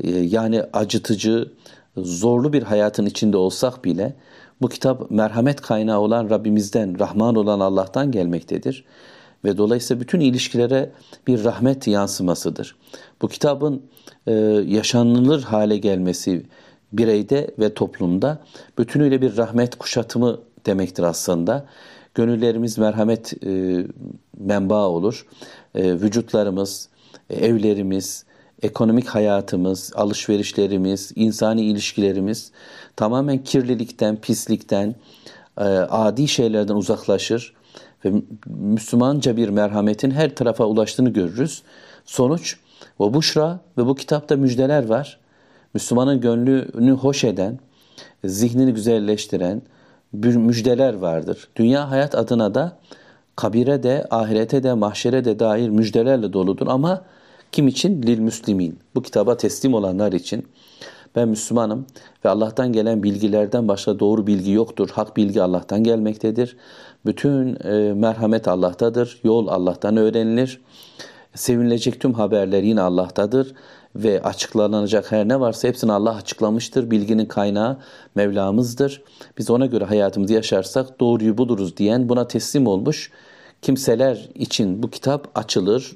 Ee, 0.00 0.10
yani 0.10 0.62
acıtıcı, 0.72 1.52
zorlu 1.96 2.52
bir 2.52 2.62
hayatın 2.62 3.06
içinde 3.06 3.36
olsak 3.36 3.84
bile 3.84 4.14
bu 4.60 4.68
kitap 4.68 5.10
merhamet 5.10 5.60
kaynağı 5.60 5.98
olan 6.00 6.30
Rabbimizden, 6.30 6.98
Rahman 6.98 7.34
olan 7.34 7.60
Allah'tan 7.60 8.12
gelmektedir. 8.12 8.84
Ve 9.44 9.58
dolayısıyla 9.58 10.00
bütün 10.00 10.20
ilişkilere 10.20 10.90
bir 11.26 11.44
rahmet 11.44 11.86
yansımasıdır. 11.86 12.76
Bu 13.22 13.28
kitabın 13.28 13.82
e, 14.26 14.32
yaşanılır 14.66 15.42
hale 15.42 15.76
gelmesi 15.76 16.46
bireyde 16.92 17.54
ve 17.58 17.74
toplumda 17.74 18.38
bütünüyle 18.78 19.22
bir 19.22 19.36
rahmet 19.36 19.78
kuşatımı 19.78 20.40
demektir 20.66 21.02
aslında. 21.02 21.66
Gönüllerimiz 22.14 22.78
merhamet 22.78 23.44
e, 23.46 23.84
menba 24.38 24.88
olur. 24.88 25.26
E, 25.74 25.92
vücutlarımız, 25.92 26.88
e, 27.30 27.46
evlerimiz, 27.46 28.24
ekonomik 28.62 29.08
hayatımız, 29.08 29.92
alışverişlerimiz, 29.94 31.12
insani 31.14 31.62
ilişkilerimiz 31.62 32.52
tamamen 32.96 33.44
kirlilikten, 33.44 34.16
pislikten, 34.16 34.94
e, 35.58 35.62
adi 35.64 36.28
şeylerden 36.28 36.74
uzaklaşır 36.74 37.57
ve 38.04 38.12
Müslümanca 38.46 39.36
bir 39.36 39.48
merhametin 39.48 40.10
her 40.10 40.34
tarafa 40.34 40.64
ulaştığını 40.64 41.10
görürüz. 41.10 41.62
Sonuç 42.04 42.56
ve 43.00 43.14
buşra 43.14 43.60
ve 43.78 43.86
bu 43.86 43.94
kitapta 43.94 44.36
müjdeler 44.36 44.86
var. 44.86 45.18
Müslümanın 45.74 46.20
gönlünü 46.20 46.92
hoş 46.92 47.24
eden, 47.24 47.58
zihnini 48.24 48.74
güzelleştiren 48.74 49.62
müjdeler 50.12 50.94
vardır. 50.94 51.48
Dünya 51.56 51.90
hayat 51.90 52.14
adına 52.14 52.54
da 52.54 52.78
kabire 53.36 53.82
de, 53.82 54.06
ahirete 54.10 54.62
de, 54.62 54.74
mahşere 54.74 55.24
de 55.24 55.38
dair 55.38 55.68
müjdelerle 55.68 56.32
doludur 56.32 56.66
ama 56.66 57.04
kim 57.52 57.68
için? 57.68 58.02
Lil 58.02 58.18
müslimin. 58.18 58.78
Bu 58.94 59.02
kitaba 59.02 59.36
teslim 59.36 59.74
olanlar 59.74 60.12
için. 60.12 60.46
Ben 61.16 61.28
Müslümanım 61.28 61.86
ve 62.24 62.28
Allah'tan 62.28 62.72
gelen 62.72 63.02
bilgilerden 63.02 63.68
başka 63.68 63.98
doğru 63.98 64.26
bilgi 64.26 64.50
yoktur. 64.50 64.90
Hak 64.92 65.16
bilgi 65.16 65.42
Allah'tan 65.42 65.84
gelmektedir. 65.84 66.56
Bütün 67.08 67.56
e, 67.64 67.94
merhamet 67.94 68.48
Allah'tadır. 68.48 69.20
Yol 69.24 69.48
Allah'tan 69.48 69.96
öğrenilir. 69.96 70.60
Sevinilecek 71.34 72.00
tüm 72.00 72.14
haberler 72.14 72.62
yine 72.62 72.80
Allah'tadır 72.80 73.54
ve 73.96 74.22
açıklanacak 74.22 75.12
her 75.12 75.28
ne 75.28 75.40
varsa 75.40 75.68
hepsini 75.68 75.92
Allah 75.92 76.14
açıklamıştır. 76.14 76.90
Bilginin 76.90 77.26
kaynağı 77.26 77.78
Mevlamızdır. 78.14 79.02
Biz 79.38 79.50
ona 79.50 79.66
göre 79.66 79.84
hayatımızı 79.84 80.34
yaşarsak 80.34 81.00
doğruyu 81.00 81.38
buluruz 81.38 81.76
diyen 81.76 82.08
buna 82.08 82.28
teslim 82.28 82.66
olmuş 82.66 83.10
kimseler 83.62 84.28
için 84.34 84.82
bu 84.82 84.90
kitap 84.90 85.28
açılır, 85.34 85.92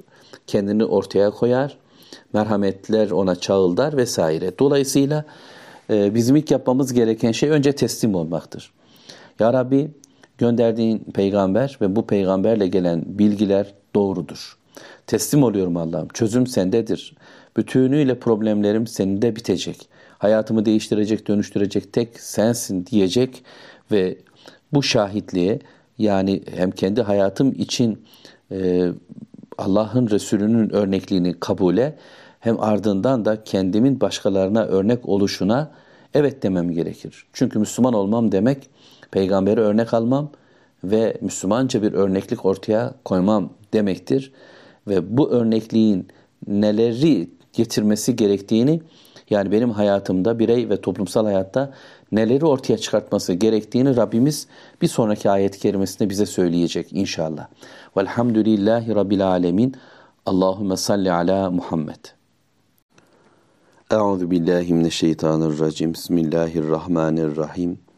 kendini 0.46 0.84
ortaya 0.84 1.30
koyar, 1.30 1.78
merhametler 2.32 3.10
ona 3.10 3.36
çağıldar 3.36 3.96
vesaire. 3.96 4.58
Dolayısıyla 4.58 5.24
e, 5.90 6.14
bizim 6.14 6.36
ilk 6.36 6.50
yapmamız 6.50 6.92
gereken 6.92 7.32
şey 7.32 7.50
önce 7.50 7.72
teslim 7.72 8.14
olmaktır. 8.14 8.72
Ya 9.38 9.52
Rabbi 9.52 9.90
gönderdiğin 10.42 10.98
peygamber 10.98 11.78
ve 11.80 11.96
bu 11.96 12.06
peygamberle 12.06 12.66
gelen 12.66 13.04
bilgiler 13.06 13.74
doğrudur. 13.94 14.58
Teslim 15.06 15.42
oluyorum 15.42 15.76
Allah'ım. 15.76 16.08
Çözüm 16.08 16.46
sendedir. 16.46 17.16
Bütünüyle 17.56 18.18
problemlerim 18.18 18.86
seninde 18.86 19.36
bitecek. 19.36 19.88
Hayatımı 20.18 20.64
değiştirecek, 20.64 21.28
dönüştürecek 21.28 21.92
tek 21.92 22.20
sensin 22.20 22.86
diyecek 22.86 23.44
ve 23.90 24.18
bu 24.72 24.82
şahitliğe 24.82 25.58
yani 25.98 26.42
hem 26.54 26.70
kendi 26.70 27.02
hayatım 27.02 27.52
için 27.52 28.04
e, 28.52 28.88
Allah'ın 29.58 30.10
Resulü'nün 30.10 30.70
örnekliğini 30.70 31.40
kabule 31.40 31.96
hem 32.40 32.60
ardından 32.60 33.24
da 33.24 33.44
kendimin 33.44 34.00
başkalarına 34.00 34.64
örnek 34.64 35.08
oluşuna 35.08 35.70
evet 36.14 36.42
demem 36.42 36.70
gerekir. 36.70 37.24
Çünkü 37.32 37.58
Müslüman 37.58 37.94
olmam 37.94 38.32
demek 38.32 38.70
peygamberi 39.12 39.60
örnek 39.60 39.94
almam 39.94 40.30
ve 40.84 41.16
Müslümanca 41.20 41.82
bir 41.82 41.92
örneklik 41.92 42.44
ortaya 42.44 42.94
koymam 43.04 43.50
demektir. 43.72 44.32
Ve 44.88 45.16
bu 45.16 45.30
örnekliğin 45.30 46.08
neleri 46.46 47.30
getirmesi 47.52 48.16
gerektiğini 48.16 48.82
yani 49.30 49.52
benim 49.52 49.70
hayatımda 49.70 50.38
birey 50.38 50.68
ve 50.68 50.80
toplumsal 50.80 51.24
hayatta 51.24 51.72
neleri 52.12 52.46
ortaya 52.46 52.78
çıkartması 52.78 53.32
gerektiğini 53.32 53.96
Rabbimiz 53.96 54.46
bir 54.82 54.88
sonraki 54.88 55.30
ayet-i 55.30 55.58
kerimesinde 55.58 56.10
bize 56.10 56.26
söyleyecek 56.26 56.92
inşallah. 56.92 57.48
Velhamdülillahi 57.96 58.94
Rabbil 58.94 59.28
alemin. 59.28 59.74
Allahümme 60.26 60.76
salli 60.76 61.12
ala 61.12 61.50
Muhammed. 61.50 62.04
Euzu 63.90 64.30
billahi 64.30 64.74
mineşşeytanirracim. 64.74 65.94
Bismillahirrahmanirrahim. 65.94 67.91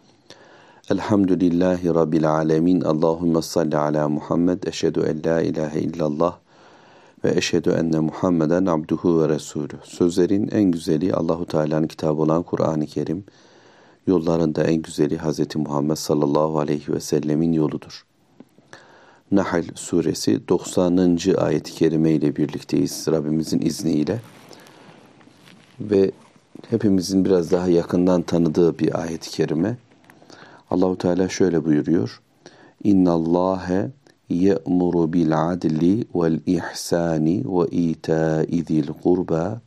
Elhamdülillahi 0.91 1.95
Rabbil 1.95 2.31
alemin. 2.31 2.81
Allahümme 2.81 3.43
salli 3.43 3.77
ala 3.77 4.09
Muhammed. 4.09 4.63
Eşhedü 4.63 5.01
en 5.01 5.31
la 5.31 5.41
ilahe 5.41 5.81
illallah 5.81 6.37
ve 7.25 7.33
eşhedü 7.37 7.71
enne 7.71 7.99
Muhammeden 8.01 8.67
abduhu 8.67 9.23
ve 9.23 9.29
resulü. 9.29 9.73
Sözlerin 9.85 10.49
en 10.49 10.63
güzeli 10.63 11.15
Allahu 11.15 11.47
Teala'nın 11.47 11.87
kitabı 11.87 12.23
olan 12.23 12.43
Kur'an-ı 12.43 12.87
Kerim. 12.87 13.25
Yollarında 14.07 14.65
en 14.65 14.83
güzeli 14.83 15.19
Hz. 15.19 15.57
Muhammed 15.57 15.97
sallallahu 15.97 16.59
aleyhi 16.59 16.93
ve 16.93 17.01
sellemin 17.01 17.53
yoludur. 17.53 18.05
Nahl 19.33 19.65
suresi 19.75 20.49
90. 20.49 21.19
ayet-i 21.39 21.73
kerime 21.73 22.11
ile 22.11 22.37
birlikteyiz 22.37 23.07
Rabbimizin 23.11 23.61
izniyle. 23.61 24.21
Ve 25.81 26.11
hepimizin 26.71 27.25
biraz 27.25 27.51
daha 27.51 27.69
yakından 27.69 28.23
tanıdığı 28.23 28.79
bir 28.79 29.01
ayet-i 29.01 29.31
kerime. 29.31 29.77
Allahu 30.75 30.99
Teala 30.99 31.29
şöyle 31.29 31.65
buyuruyor. 31.65 32.23
İnna 32.85 33.13
Allahe 33.13 33.91
ye'muru 34.29 35.13
bil 35.13 35.51
adli 35.53 36.05
vel 36.15 36.41
ihsani 36.47 37.45
ve 37.47 37.69
ita'i 37.71 38.63
zil 38.65 38.89
kurba 39.03 39.61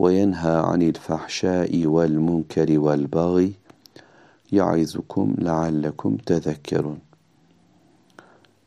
ve 0.00 0.14
yenha 0.14 0.62
anil 0.62 0.94
fahşai 0.94 1.94
vel 1.94 2.10
munkeri 2.10 2.84
vel 2.84 3.12
bagi 3.12 3.54
ya'izukum 4.50 5.44
leallekum 5.44 6.18
tezekkerun. 6.18 6.98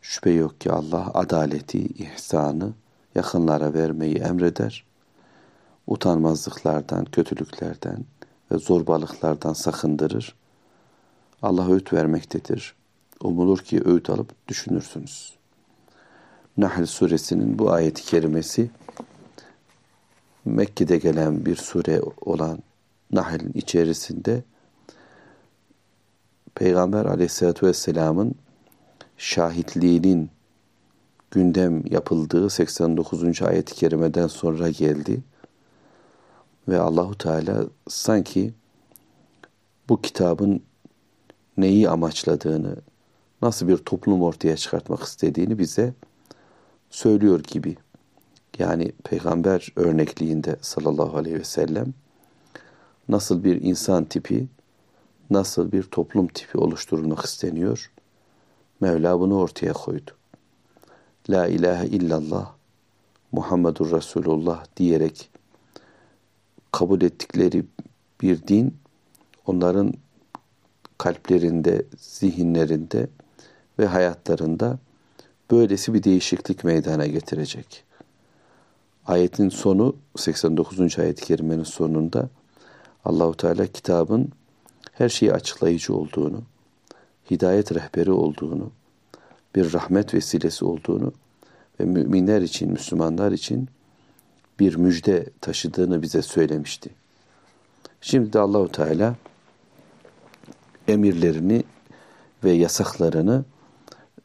Şüphe 0.02 0.32
yok 0.32 0.62
ki 0.62 0.72
Allah 0.72 1.12
adaleti, 1.14 1.80
ihsanı 1.80 2.70
yakınlara 3.16 3.74
vermeyi 3.74 4.16
emreder. 4.16 4.86
Utanmazlıklardan, 5.88 7.06
kötülüklerden 7.06 8.06
ve 8.52 8.58
zorbalıklardan 8.58 9.54
sakındırır. 9.54 10.39
Allah 11.42 11.72
öğüt 11.72 11.94
vermektedir. 11.94 12.76
Umulur 13.24 13.60
ki 13.60 13.82
öğüt 13.86 14.10
alıp 14.10 14.48
düşünürsünüz. 14.48 15.34
Nahl 16.58 16.86
suresinin 16.86 17.60
bu 17.60 17.72
ayeti 17.72 18.04
kerimesi 18.04 18.70
Mekke'de 20.46 20.98
gelen 20.98 21.46
bir 21.46 21.56
sure 21.56 22.02
olan 22.22 22.60
Nahl'in 23.12 23.52
içerisinde 23.54 24.44
Peygamber 26.56 27.06
aleyhissalatü 27.06 27.68
vesselamın 27.68 28.36
şahitliğinin 29.18 30.30
gündem 31.32 31.84
yapıldığı 31.86 32.50
89. 32.50 33.42
ayet-i 33.42 33.76
kerimeden 33.76 34.28
sonra 34.28 34.70
geldi. 34.70 35.22
Ve 36.68 36.80
Allahu 36.80 37.18
Teala 37.18 37.64
sanki 37.88 38.54
bu 39.90 40.02
kitabın 40.02 40.62
neyi 41.62 41.90
amaçladığını, 41.90 42.76
nasıl 43.42 43.68
bir 43.68 43.78
toplum 43.78 44.22
ortaya 44.22 44.58
çıkartmak 44.58 45.04
istediğini 45.04 45.60
bize 45.60 45.94
söylüyor 46.90 47.44
gibi. 47.44 47.78
Yani 48.60 48.92
peygamber 49.04 49.74
örnekliğinde 49.76 50.58
sallallahu 50.62 51.18
aleyhi 51.18 51.40
ve 51.40 51.44
sellem 51.44 51.94
nasıl 53.10 53.44
bir 53.44 53.62
insan 53.62 54.06
tipi, 54.06 54.48
nasıl 55.30 55.72
bir 55.72 55.84
toplum 55.84 56.28
tipi 56.28 56.58
oluşturulmak 56.58 57.26
isteniyor. 57.26 57.92
Mevla 58.82 59.20
bunu 59.20 59.38
ortaya 59.38 59.74
koydu. 59.74 60.12
La 61.30 61.48
ilahe 61.48 61.88
illallah 61.88 62.52
Muhammedur 63.32 63.92
Resulullah 63.92 64.66
diyerek 64.78 65.30
kabul 66.72 67.02
ettikleri 67.02 67.66
bir 68.22 68.48
din 68.48 68.78
onların 69.46 69.94
kalplerinde, 71.00 71.86
zihinlerinde 71.98 73.08
ve 73.80 73.86
hayatlarında 73.86 74.80
böylesi 75.52 75.94
bir 75.94 76.04
değişiklik 76.04 76.64
meydana 76.64 77.08
getirecek. 77.08 77.84
Ayetin 79.06 79.50
sonu 79.50 79.96
89. 80.16 81.00
ayet-i 81.00 81.26
kerimenin 81.26 81.64
sonunda 81.64 82.30
Allahu 83.06 83.38
Teala 83.38 83.68
kitabın 83.68 84.30
her 84.94 85.10
şeyi 85.10 85.34
açıklayıcı 85.34 85.96
olduğunu, 85.96 86.42
hidayet 87.32 87.76
rehberi 87.76 88.12
olduğunu, 88.12 88.72
bir 89.56 89.74
rahmet 89.74 90.14
vesilesi 90.14 90.66
olduğunu 90.66 91.14
ve 91.80 91.86
müminler 91.86 92.42
için, 92.42 92.72
Müslümanlar 92.72 93.32
için 93.32 93.70
bir 94.60 94.76
müjde 94.76 95.26
taşıdığını 95.42 96.02
bize 96.02 96.22
söylemişti. 96.22 96.90
Şimdi 98.02 98.34
de 98.34 98.40
Allahu 98.40 98.72
Teala 98.72 99.16
emirlerini 100.90 101.64
ve 102.44 102.52
yasaklarını 102.52 103.46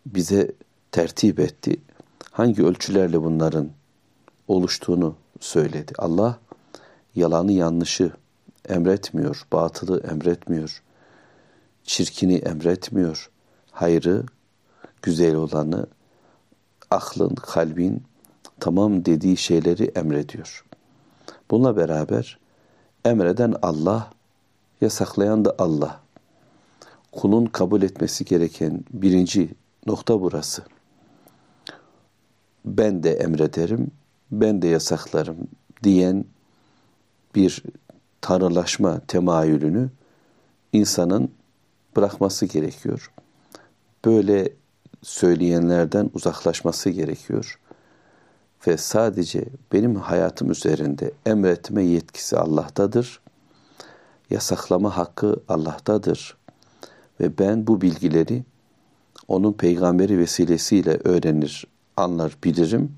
bize 0.06 0.52
tertip 0.92 1.40
etti. 1.40 1.76
Hangi 2.30 2.64
ölçülerle 2.64 3.22
bunların 3.22 3.68
oluştuğunu 4.48 5.14
söyledi. 5.40 5.92
Allah 5.98 6.38
yalanı 7.14 7.52
yanlışı 7.52 8.12
emretmiyor, 8.68 9.46
batılı 9.52 10.00
emretmiyor, 10.00 10.82
çirkini 11.84 12.34
emretmiyor, 12.34 13.30
hayrı, 13.70 14.24
güzel 15.02 15.34
olanı, 15.34 15.86
aklın, 16.90 17.34
kalbin 17.34 18.02
tamam 18.60 19.04
dediği 19.04 19.36
şeyleri 19.36 19.84
emrediyor. 19.84 20.64
Bununla 21.50 21.76
beraber 21.76 22.38
emreden 23.04 23.54
Allah, 23.62 24.10
yasaklayan 24.80 25.44
da 25.44 25.54
Allah. 25.58 26.03
Kulun 27.14 27.46
kabul 27.46 27.82
etmesi 27.82 28.24
gereken 28.24 28.84
birinci 28.90 29.54
nokta 29.86 30.20
burası. 30.20 30.62
Ben 32.64 33.02
de 33.02 33.12
emrederim, 33.12 33.90
ben 34.30 34.62
de 34.62 34.68
yasaklarım 34.68 35.36
diyen 35.82 36.24
bir 37.34 37.62
tanrılaşma 38.20 39.00
temayülünü 39.00 39.90
insanın 40.72 41.30
bırakması 41.96 42.46
gerekiyor. 42.46 43.12
Böyle 44.04 44.48
söyleyenlerden 45.02 46.10
uzaklaşması 46.14 46.90
gerekiyor. 46.90 47.60
Ve 48.66 48.76
sadece 48.76 49.44
benim 49.72 49.96
hayatım 49.96 50.50
üzerinde 50.50 51.12
emretme 51.26 51.84
yetkisi 51.84 52.36
Allah'tadır. 52.36 53.20
Yasaklama 54.30 54.96
hakkı 54.96 55.40
Allah'tadır. 55.48 56.36
Ve 57.20 57.38
ben 57.38 57.66
bu 57.66 57.80
bilgileri 57.80 58.44
onun 59.28 59.52
peygamberi 59.52 60.18
vesilesiyle 60.18 60.98
öğrenir, 61.04 61.66
anlar, 61.96 62.36
bilirim 62.44 62.92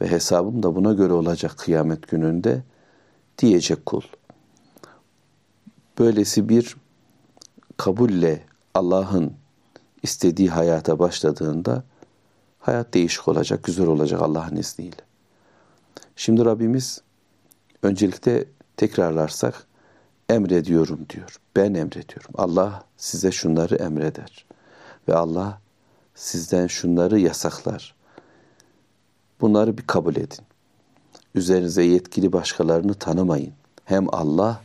ve 0.00 0.10
hesabım 0.10 0.62
da 0.62 0.74
buna 0.74 0.92
göre 0.92 1.12
olacak 1.12 1.58
kıyamet 1.58 2.08
gününde 2.08 2.62
diyecek 3.38 3.86
kul. 3.86 4.02
Böylesi 5.98 6.48
bir 6.48 6.76
kabulle 7.76 8.42
Allah'ın 8.74 9.32
istediği 10.02 10.50
hayata 10.50 10.98
başladığında 10.98 11.84
hayat 12.60 12.94
değişik 12.94 13.28
olacak, 13.28 13.64
güzel 13.64 13.86
olacak 13.86 14.22
Allah'ın 14.22 14.56
izniyle. 14.56 14.96
Şimdi 16.16 16.44
Rabbimiz 16.44 17.00
öncelikle 17.82 18.44
tekrarlarsak 18.76 19.66
emrediyorum 20.34 21.06
diyor. 21.08 21.36
Ben 21.56 21.74
emrediyorum. 21.74 22.30
Allah 22.34 22.84
size 22.96 23.32
şunları 23.32 23.74
emreder. 23.74 24.44
Ve 25.08 25.14
Allah 25.14 25.60
sizden 26.14 26.66
şunları 26.66 27.18
yasaklar. 27.18 27.94
Bunları 29.40 29.78
bir 29.78 29.86
kabul 29.86 30.16
edin. 30.16 30.44
Üzerinize 31.34 31.82
yetkili 31.82 32.32
başkalarını 32.32 32.94
tanımayın. 32.94 33.52
Hem 33.84 34.14
Allah 34.14 34.62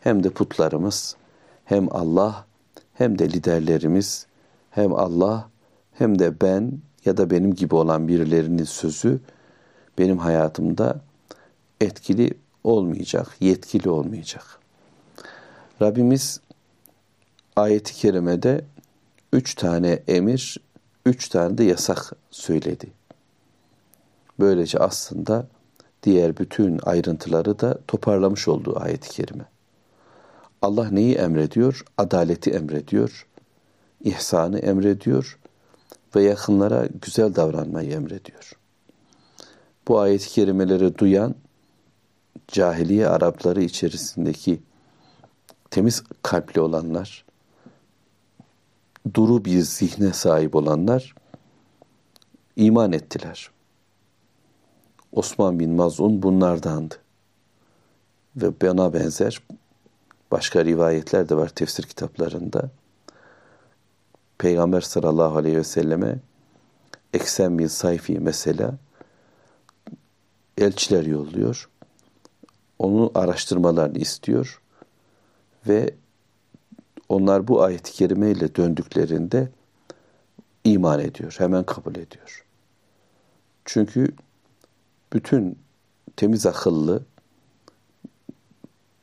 hem 0.00 0.24
de 0.24 0.30
putlarımız, 0.30 1.16
hem 1.64 1.88
Allah 1.90 2.46
hem 2.94 3.18
de 3.18 3.28
liderlerimiz, 3.28 4.26
hem 4.70 4.94
Allah 4.94 5.50
hem 5.92 6.18
de 6.18 6.40
ben 6.40 6.72
ya 7.04 7.16
da 7.16 7.30
benim 7.30 7.54
gibi 7.54 7.74
olan 7.74 8.08
birilerinin 8.08 8.64
sözü 8.64 9.20
benim 9.98 10.18
hayatımda 10.18 11.00
etkili 11.80 12.34
olmayacak, 12.64 13.36
yetkili 13.40 13.90
olmayacak. 13.90 14.59
Rabbimiz 15.82 16.40
ayeti 17.56 17.94
kerimede 17.94 18.64
üç 19.32 19.54
tane 19.54 20.02
emir, 20.08 20.56
üç 21.06 21.28
tane 21.28 21.58
de 21.58 21.64
yasak 21.64 22.12
söyledi. 22.30 22.86
Böylece 24.40 24.78
aslında 24.78 25.46
diğer 26.02 26.36
bütün 26.36 26.80
ayrıntıları 26.82 27.60
da 27.60 27.78
toparlamış 27.88 28.48
olduğu 28.48 28.80
ayet-i 28.80 29.08
kerime. 29.08 29.44
Allah 30.62 30.90
neyi 30.90 31.14
emrediyor? 31.14 31.84
Adaleti 31.98 32.50
emrediyor, 32.50 33.26
ihsanı 34.04 34.58
emrediyor 34.58 35.38
ve 36.16 36.22
yakınlara 36.22 36.88
güzel 37.02 37.34
davranmayı 37.34 37.90
emrediyor. 37.90 38.52
Bu 39.88 40.00
ayet-i 40.00 40.28
kerimeleri 40.28 40.98
duyan 40.98 41.34
cahiliye 42.48 43.08
Arapları 43.08 43.62
içerisindeki 43.62 44.60
temiz 45.70 46.02
kalpli 46.22 46.60
olanlar, 46.60 47.24
duru 49.14 49.44
bir 49.44 49.60
zihne 49.60 50.12
sahip 50.12 50.54
olanlar 50.54 51.14
iman 52.56 52.92
ettiler. 52.92 53.50
Osman 55.12 55.58
bin 55.58 55.70
Mazun 55.70 56.22
bunlardandı. 56.22 56.94
Ve 58.36 58.60
bana 58.60 58.92
benzer 58.92 59.42
başka 60.30 60.64
rivayetler 60.64 61.28
de 61.28 61.36
var 61.36 61.48
tefsir 61.48 61.82
kitaplarında. 61.82 62.70
Peygamber 64.38 64.80
sallallahu 64.80 65.36
aleyhi 65.36 65.56
ve 65.56 65.64
selleme 65.64 66.18
Eksen 67.14 67.58
bin 67.58 67.66
Sayfi 67.66 68.20
mesela 68.20 68.74
elçiler 70.58 71.06
yolluyor. 71.06 71.68
Onu 72.78 73.12
araştırmalarını 73.14 73.98
istiyor 73.98 74.60
ve 75.68 75.94
onlar 77.08 77.48
bu 77.48 77.62
ayet-i 77.62 77.92
kerime 77.92 78.30
ile 78.30 78.54
döndüklerinde 78.54 79.48
iman 80.64 81.00
ediyor, 81.00 81.34
hemen 81.38 81.64
kabul 81.64 81.96
ediyor. 81.96 82.44
Çünkü 83.64 84.14
bütün 85.12 85.58
temiz 86.16 86.46
akıllı, 86.46 87.02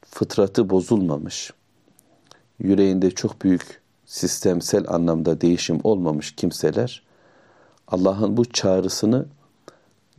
fıtratı 0.06 0.70
bozulmamış, 0.70 1.54
yüreğinde 2.60 3.12
çok 3.12 3.41
büyük 3.41 3.82
sistemsel 4.06 4.86
anlamda 4.88 5.41
değişim 5.41 5.80
olmamış 5.84 6.36
kimseler 6.36 7.04
Allah'ın 7.88 8.38
bu 8.38 8.46
çağrısını 8.46 9.26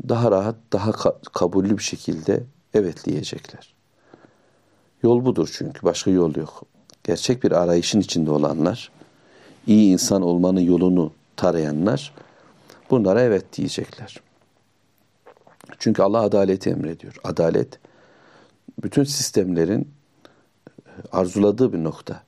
daha 0.09 0.31
rahat, 0.31 0.57
daha 0.73 0.91
ka- 0.91 1.33
kabullü 1.33 1.79
bir 1.79 1.83
şekilde 1.83 2.43
evetleyecekler. 2.75 3.78
Yol 5.03 5.25
budur 5.25 5.51
çünkü 5.53 5.83
başka 5.83 6.11
yol 6.11 6.35
yok. 6.37 6.63
Gerçek 7.05 7.45
bir 7.45 7.53
arayışın 7.53 8.01
içinde 8.01 8.31
olanlar, 8.31 8.91
iyi 9.67 9.93
insan 9.93 10.23
olmanın 10.23 10.61
yolunu 10.61 11.13
tarayanlar 11.37 12.15
bunlara 12.91 13.23
evet 13.23 13.57
diyecekler. 13.57 14.21
Çünkü 15.79 16.03
Allah 16.03 16.21
adaleti 16.21 16.71
emrediyor. 16.71 17.17
Adalet 17.25 17.79
bütün 18.83 19.05
sistemlerin 19.05 19.89
arzuladığı 21.13 21.73
bir 21.73 21.85
nokta 21.85 22.23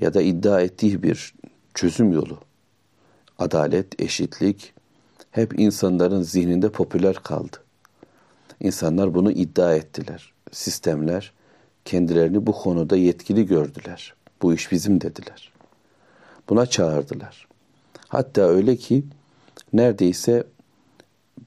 ya 0.00 0.14
da 0.14 0.22
iddia 0.22 0.60
ettiği 0.60 1.02
bir 1.02 1.34
çözüm 1.74 2.12
yolu. 2.12 2.38
Adalet, 3.38 4.00
eşitlik 4.00 4.72
hep 5.30 5.60
insanların 5.60 6.22
zihninde 6.22 6.68
popüler 6.68 7.14
kaldı. 7.14 7.56
İnsanlar 8.60 9.14
bunu 9.14 9.32
iddia 9.32 9.74
ettiler. 9.74 10.32
Sistemler 10.52 11.32
kendilerini 11.86 12.46
bu 12.46 12.52
konuda 12.52 12.96
yetkili 12.96 13.46
gördüler. 13.46 14.14
Bu 14.42 14.54
iş 14.54 14.72
bizim 14.72 15.00
dediler. 15.00 15.52
Buna 16.48 16.66
çağırdılar. 16.66 17.48
Hatta 18.08 18.42
öyle 18.42 18.76
ki 18.76 19.04
neredeyse 19.72 20.44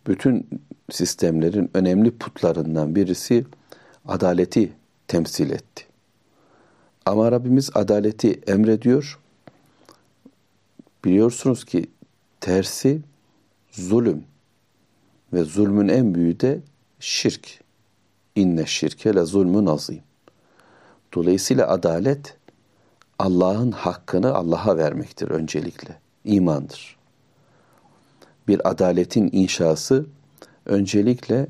bütün 0.08 0.48
sistemlerin 0.92 1.72
önemli 1.74 2.12
putlarından 2.18 2.96
birisi 2.96 3.46
adaleti 4.08 4.72
temsil 5.08 5.52
etti. 5.52 5.86
Ama 7.06 7.32
Rabbimiz 7.32 7.70
adaleti 7.74 8.40
emrediyor. 8.48 9.20
Biliyorsunuz 11.06 11.66
ki 11.66 11.86
tersi 12.42 13.02
zulüm 13.72 14.24
ve 15.34 15.44
zulmün 15.44 15.88
en 15.88 16.16
büyüğü 16.16 16.40
de 16.40 16.60
şirk. 17.00 17.60
İnne 18.36 18.66
şirke 18.66 19.16
le 19.16 19.26
zulmün 19.26 19.66
azim. 19.66 20.09
Dolayısıyla 21.14 21.68
adalet 21.68 22.38
Allah'ın 23.20 23.72
hakkını 23.72 24.34
Allah'a 24.34 24.78
vermektir 24.78 25.30
öncelikle. 25.30 26.00
İmandır. 26.26 26.98
Bir 28.48 28.70
adaletin 28.70 29.30
inşası 29.32 30.06
öncelikle 30.66 31.48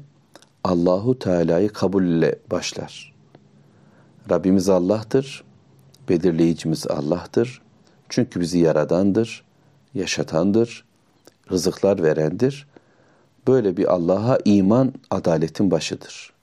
Allahu 0.63 1.19
Teala'yı 1.19 1.69
kabulle 1.69 2.39
başlar. 2.51 3.13
Rabbimiz 4.29 4.69
Allah'tır, 4.69 5.43
belirleyicimiz 6.09 6.87
Allah'tır. 6.87 7.61
Çünkü 8.09 8.39
bizi 8.39 8.59
yaradandır, 8.59 9.43
yaşatandır, 9.93 10.85
rızıklar 11.51 12.03
verendir. 12.03 12.67
Böyle 13.47 13.77
bir 13.77 13.93
Allah'a 13.93 14.37
iman 14.45 14.93
adaletin 15.09 15.71
başıdır. 15.71 16.33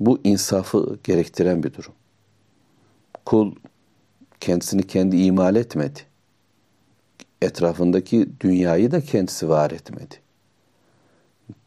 Bu 0.00 0.20
insafı 0.24 0.98
gerektiren 1.04 1.62
bir 1.62 1.74
durum. 1.74 1.92
Kul 3.24 3.54
kendisini 4.40 4.86
kendi 4.86 5.16
imal 5.16 5.56
etmedi. 5.56 6.00
Etrafındaki 7.42 8.28
dünyayı 8.40 8.90
da 8.90 9.00
kendisi 9.00 9.48
var 9.48 9.70
etmedi. 9.70 10.14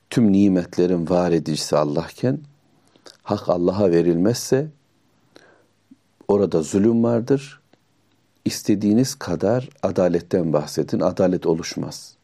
Tüm 0.09 0.31
nimetlerin 0.31 1.09
var 1.09 1.31
edicisi 1.31 1.77
Allah'ken 1.77 2.39
hak 3.23 3.49
Allah'a 3.49 3.91
verilmezse 3.91 4.67
orada 6.27 6.61
zulüm 6.61 7.03
vardır. 7.03 7.61
İstediğiniz 8.45 9.15
kadar 9.15 9.69
adaletten 9.83 10.53
bahsedin, 10.53 10.99
adalet 10.99 11.45
oluşmaz. 11.45 12.15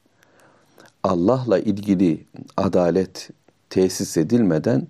Allah'la 1.03 1.59
ilgili 1.59 2.25
adalet 2.57 3.29
tesis 3.69 4.17
edilmeden 4.17 4.87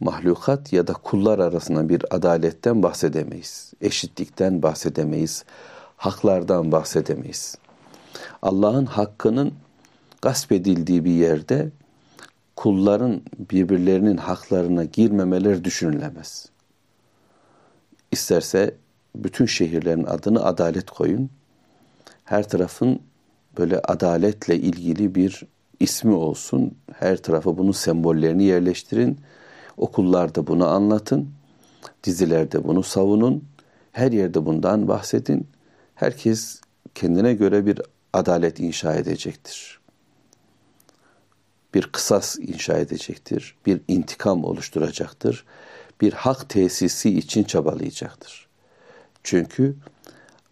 mahlukat 0.00 0.72
ya 0.72 0.86
da 0.86 0.92
kullar 0.92 1.38
arasında 1.38 1.88
bir 1.88 2.14
adaletten 2.14 2.82
bahsedemeyiz. 2.82 3.72
Eşitlikten 3.80 4.62
bahsedemeyiz. 4.62 5.44
Haklardan 5.96 6.72
bahsedemeyiz. 6.72 7.58
Allah'ın 8.42 8.86
hakkının 8.86 9.52
gasp 10.22 10.52
edildiği 10.52 11.04
bir 11.04 11.10
yerde 11.10 11.70
kulların 12.56 13.22
birbirlerinin 13.50 14.16
haklarına 14.16 14.84
girmemeleri 14.84 15.64
düşünülemez. 15.64 16.48
İsterse 18.12 18.74
bütün 19.14 19.46
şehirlerin 19.46 20.04
adını 20.04 20.44
adalet 20.44 20.90
koyun. 20.90 21.30
Her 22.24 22.48
tarafın 22.48 23.00
böyle 23.58 23.78
adaletle 23.78 24.56
ilgili 24.56 25.14
bir 25.14 25.42
ismi 25.80 26.14
olsun. 26.14 26.74
Her 26.92 27.16
tarafa 27.16 27.58
bunun 27.58 27.72
sembollerini 27.72 28.44
yerleştirin. 28.44 29.18
Okullarda 29.76 30.46
bunu 30.46 30.68
anlatın. 30.68 31.30
Dizilerde 32.04 32.64
bunu 32.64 32.82
savunun. 32.82 33.44
Her 33.92 34.12
yerde 34.12 34.46
bundan 34.46 34.88
bahsedin. 34.88 35.48
Herkes 35.94 36.60
kendine 36.94 37.34
göre 37.34 37.66
bir 37.66 37.80
adalet 38.12 38.60
inşa 38.60 38.94
edecektir. 38.94 39.80
Bir 41.74 41.82
kısas 41.92 42.38
inşa 42.38 42.78
edecektir. 42.78 43.54
Bir 43.66 43.80
intikam 43.88 44.44
oluşturacaktır. 44.44 45.44
Bir 46.00 46.12
hak 46.12 46.48
tesisi 46.48 47.18
için 47.18 47.44
çabalayacaktır. 47.44 48.48
Çünkü 49.22 49.76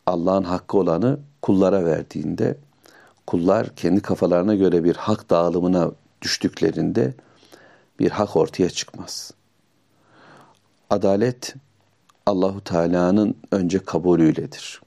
Allah'ın 0.06 0.44
hakkı 0.44 0.78
olanı 0.78 1.18
kullara 1.42 1.84
verdiğinde 1.84 2.56
kullar 3.26 3.76
kendi 3.76 4.00
kafalarına 4.00 4.54
göre 4.54 4.84
bir 4.84 4.96
hak 4.96 5.30
dağılımına 5.30 5.90
düştüklerinde 6.22 7.14
bir 7.98 8.10
hak 8.10 8.36
ortaya 8.36 8.70
çıkmaz. 8.70 9.30
Adalet 10.90 11.54
Allahu 12.26 12.64
Teala'nın 12.64 13.36
önce 13.50 13.78
kabulüyledir. 13.78 14.80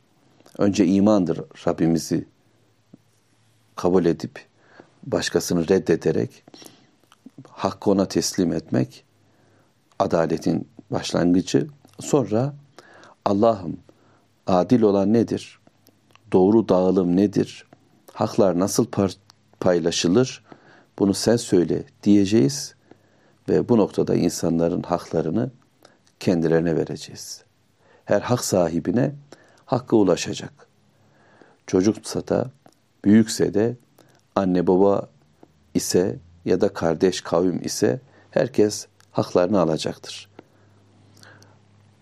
Önce 0.57 0.85
imandır 0.85 1.37
Rabbimizi 1.67 2.27
kabul 3.75 4.05
edip 4.05 4.45
başkasını 5.03 5.67
reddederek 5.67 6.43
hakkı 7.49 7.89
ona 7.91 8.07
teslim 8.07 8.53
etmek 8.53 9.03
adaletin 9.99 10.67
başlangıcı. 10.91 11.67
Sonra 11.99 12.53
Allah'ım 13.25 13.77
adil 14.47 14.81
olan 14.81 15.13
nedir? 15.13 15.59
Doğru 16.31 16.69
dağılım 16.69 17.15
nedir? 17.15 17.65
Haklar 18.13 18.59
nasıl 18.59 18.85
paylaşılır? 19.59 20.43
Bunu 20.99 21.13
sen 21.13 21.35
söyle 21.35 21.83
diyeceğiz 22.03 22.75
ve 23.49 23.69
bu 23.69 23.77
noktada 23.77 24.15
insanların 24.15 24.81
haklarını 24.81 25.49
kendilerine 26.19 26.75
vereceğiz. 26.75 27.43
Her 28.05 28.21
hak 28.21 28.45
sahibine 28.45 29.11
hakkı 29.65 29.95
ulaşacak. 29.95 30.67
Çocuksa 31.67 32.27
da, 32.27 32.51
büyükse 33.05 33.53
de, 33.53 33.75
anne 34.35 34.67
baba 34.67 35.09
ise 35.73 36.19
ya 36.45 36.61
da 36.61 36.73
kardeş 36.73 37.21
kavim 37.21 37.61
ise 37.63 37.99
herkes 38.31 38.87
haklarını 39.11 39.59
alacaktır. 39.59 40.29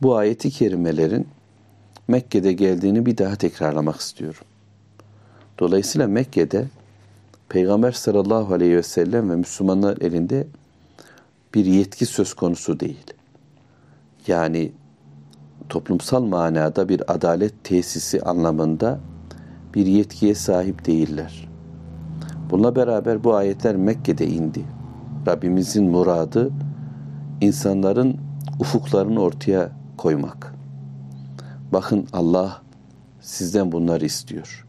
Bu 0.02 0.16
ayeti 0.16 0.52
kerimelerin 0.52 1.28
Mekke'de 2.08 2.54
geldiğini 2.54 3.06
bir 3.06 3.18
daha 3.18 3.36
tekrarlamak 3.36 4.00
istiyorum. 4.00 4.44
Dolayısıyla 5.60 6.08
Mekke'de 6.08 6.68
Peygamber 7.50 7.92
sallallahu 7.92 8.54
aleyhi 8.54 8.76
ve 8.76 8.84
sellem 8.84 9.30
ve 9.30 9.36
Müslümanlar 9.36 9.98
elinde 10.02 10.48
bir 11.56 11.66
yetki 11.66 12.06
söz 12.06 12.34
konusu 12.34 12.80
değil. 12.80 13.14
Yani 14.28 14.72
toplumsal 15.70 16.24
manada 16.24 16.90
bir 16.90 17.14
adalet 17.14 17.64
tesisi 17.64 18.22
anlamında 18.22 19.00
bir 19.74 19.86
yetkiye 19.86 20.36
sahip 20.36 20.86
değiller. 20.86 21.50
Bununla 22.50 22.76
beraber 22.76 23.24
bu 23.24 23.36
ayetler 23.36 23.76
Mekke'de 23.76 24.28
indi. 24.28 24.66
Rabbimizin 25.28 25.90
muradı 25.90 26.52
insanların 27.42 28.18
ufuklarını 28.60 29.22
ortaya 29.22 29.72
koymak. 29.98 30.56
Bakın 31.74 32.08
Allah 32.14 32.62
sizden 33.22 33.72
bunları 33.72 34.06
istiyor. 34.06 34.68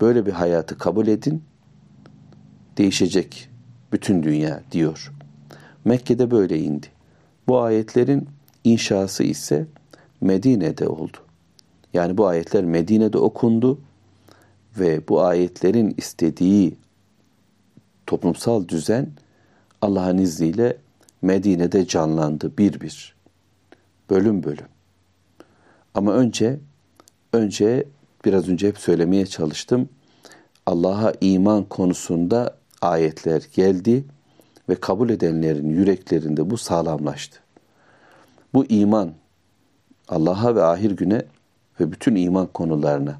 Böyle 0.00 0.26
bir 0.26 0.32
hayatı 0.32 0.78
kabul 0.78 1.06
edin. 1.06 1.44
Değişecek 2.78 3.50
bütün 3.92 4.22
dünya 4.22 4.60
diyor. 4.72 5.12
Mekke'de 5.84 6.30
böyle 6.30 6.58
indi. 6.58 6.86
Bu 7.48 7.60
ayetlerin 7.60 8.28
inşası 8.64 9.22
ise 9.22 9.66
Medine'de 10.20 10.88
oldu. 10.88 11.16
Yani 11.94 12.18
bu 12.18 12.26
ayetler 12.26 12.64
Medine'de 12.64 13.18
okundu 13.18 13.78
ve 14.78 15.08
bu 15.08 15.22
ayetlerin 15.22 15.94
istediği 15.96 16.76
toplumsal 18.06 18.68
düzen 18.68 19.10
Allah'ın 19.80 20.18
izniyle 20.18 20.76
Medine'de 21.22 21.86
canlandı 21.86 22.58
bir 22.58 22.80
bir. 22.80 23.14
Bölüm 24.10 24.42
bölüm. 24.42 24.66
Ama 25.94 26.12
önce 26.12 26.60
önce 27.32 27.86
biraz 28.24 28.48
önce 28.48 28.68
hep 28.68 28.78
söylemeye 28.78 29.26
çalıştım. 29.26 29.88
Allah'a 30.66 31.12
iman 31.20 31.64
konusunda 31.64 32.56
ayetler 32.80 33.42
geldi 33.54 34.04
ve 34.68 34.74
kabul 34.74 35.10
edenlerin 35.10 35.68
yüreklerinde 35.68 36.50
bu 36.50 36.56
sağlamlaştı. 36.56 37.38
Bu 38.54 38.64
iman 38.64 39.12
Allah'a 40.08 40.54
ve 40.54 40.64
ahir 40.64 40.90
güne 40.90 41.22
ve 41.80 41.92
bütün 41.92 42.16
iman 42.16 42.46
konularına 42.46 43.18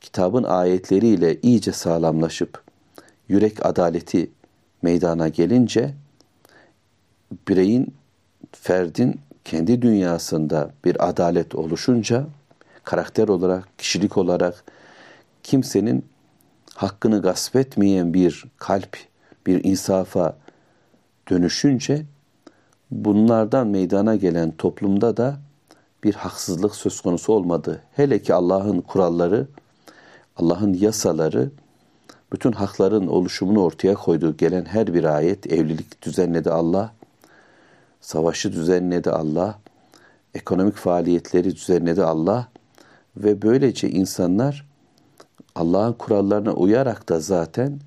kitabın 0.00 0.42
ayetleriyle 0.42 1.40
iyice 1.40 1.72
sağlamlaşıp 1.72 2.62
yürek 3.28 3.66
adaleti 3.66 4.30
meydana 4.82 5.28
gelince 5.28 5.94
bireyin, 7.48 7.94
ferdin 8.52 9.20
kendi 9.44 9.82
dünyasında 9.82 10.70
bir 10.84 11.08
adalet 11.08 11.54
oluşunca 11.54 12.26
karakter 12.84 13.28
olarak, 13.28 13.78
kişilik 13.78 14.16
olarak 14.16 14.64
kimsenin 15.42 16.04
hakkını 16.74 17.22
gasp 17.22 17.56
etmeyen 17.56 18.14
bir 18.14 18.44
kalp, 18.58 18.96
bir 19.46 19.64
insafa 19.64 20.36
dönüşünce 21.28 22.06
bunlardan 22.90 23.66
meydana 23.66 24.16
gelen 24.16 24.50
toplumda 24.50 25.16
da 25.16 25.36
bir 26.04 26.14
haksızlık 26.14 26.74
söz 26.74 27.00
konusu 27.00 27.32
olmadı. 27.32 27.82
Hele 27.92 28.22
ki 28.22 28.34
Allah'ın 28.34 28.80
kuralları, 28.80 29.46
Allah'ın 30.36 30.74
yasaları, 30.74 31.50
bütün 32.32 32.52
hakların 32.52 33.06
oluşumunu 33.06 33.62
ortaya 33.62 33.94
koyduğu 33.94 34.36
gelen 34.36 34.64
her 34.64 34.94
bir 34.94 35.04
ayet, 35.04 35.52
evlilik 35.52 36.02
düzenledi 36.02 36.50
Allah, 36.50 36.92
savaşı 38.00 38.52
düzenledi 38.52 39.10
Allah, 39.10 39.58
ekonomik 40.34 40.76
faaliyetleri 40.76 41.54
düzenledi 41.54 42.02
Allah 42.04 42.48
ve 43.16 43.42
böylece 43.42 43.90
insanlar 43.90 44.68
Allah'ın 45.54 45.92
kurallarına 45.92 46.52
uyarak 46.52 47.08
da 47.08 47.20
zaten 47.20 47.80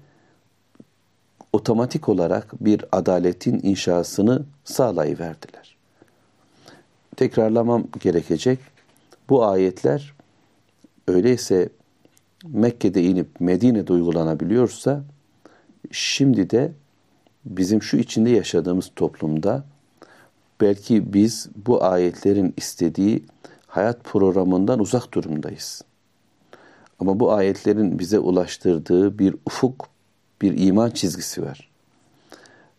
otomatik 1.53 2.09
olarak 2.09 2.65
bir 2.65 2.85
adaletin 2.91 3.59
inşasını 3.63 4.45
sağlayıverdiler. 4.63 5.75
Tekrarlamam 7.15 7.87
gerekecek. 7.99 8.59
Bu 9.29 9.45
ayetler 9.45 10.13
öyleyse 11.07 11.69
Mekke'de 12.45 13.03
inip 13.03 13.27
Medine'de 13.39 13.93
uygulanabiliyorsa 13.93 15.03
şimdi 15.91 16.49
de 16.49 16.71
bizim 17.45 17.83
şu 17.83 17.97
içinde 17.97 18.29
yaşadığımız 18.29 18.91
toplumda 18.95 19.63
belki 20.61 21.13
biz 21.13 21.49
bu 21.65 21.83
ayetlerin 21.83 22.53
istediği 22.57 23.25
hayat 23.67 24.03
programından 24.03 24.79
uzak 24.79 25.13
durumdayız. 25.13 25.81
Ama 26.99 27.19
bu 27.19 27.33
ayetlerin 27.33 27.99
bize 27.99 28.19
ulaştırdığı 28.19 29.19
bir 29.19 29.35
ufuk, 29.45 29.87
bir 30.41 30.67
iman 30.67 30.89
çizgisi 30.89 31.41
var. 31.43 31.69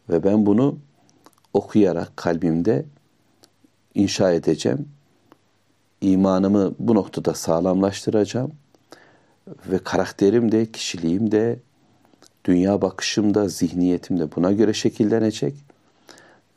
Ve 0.09 0.25
ben 0.25 0.47
bunu 0.47 0.79
okuyarak 1.53 2.17
kalbimde 2.17 2.85
inşa 3.95 4.33
edeceğim. 4.33 4.89
İmanımı 6.01 6.75
bu 6.79 6.95
noktada 6.95 7.35
sağlamlaştıracağım. 7.35 8.53
Ve 9.67 9.79
karakterim 9.79 10.53
de, 10.53 10.73
kişiliğim 10.73 11.33
de, 11.33 11.59
dünya 12.45 12.83
bakışım 12.83 13.35
da, 13.35 13.49
zihniyetim 13.49 14.21
de 14.21 14.37
buna 14.37 14.53
göre 14.53 14.73
şekillenecek. 14.73 15.55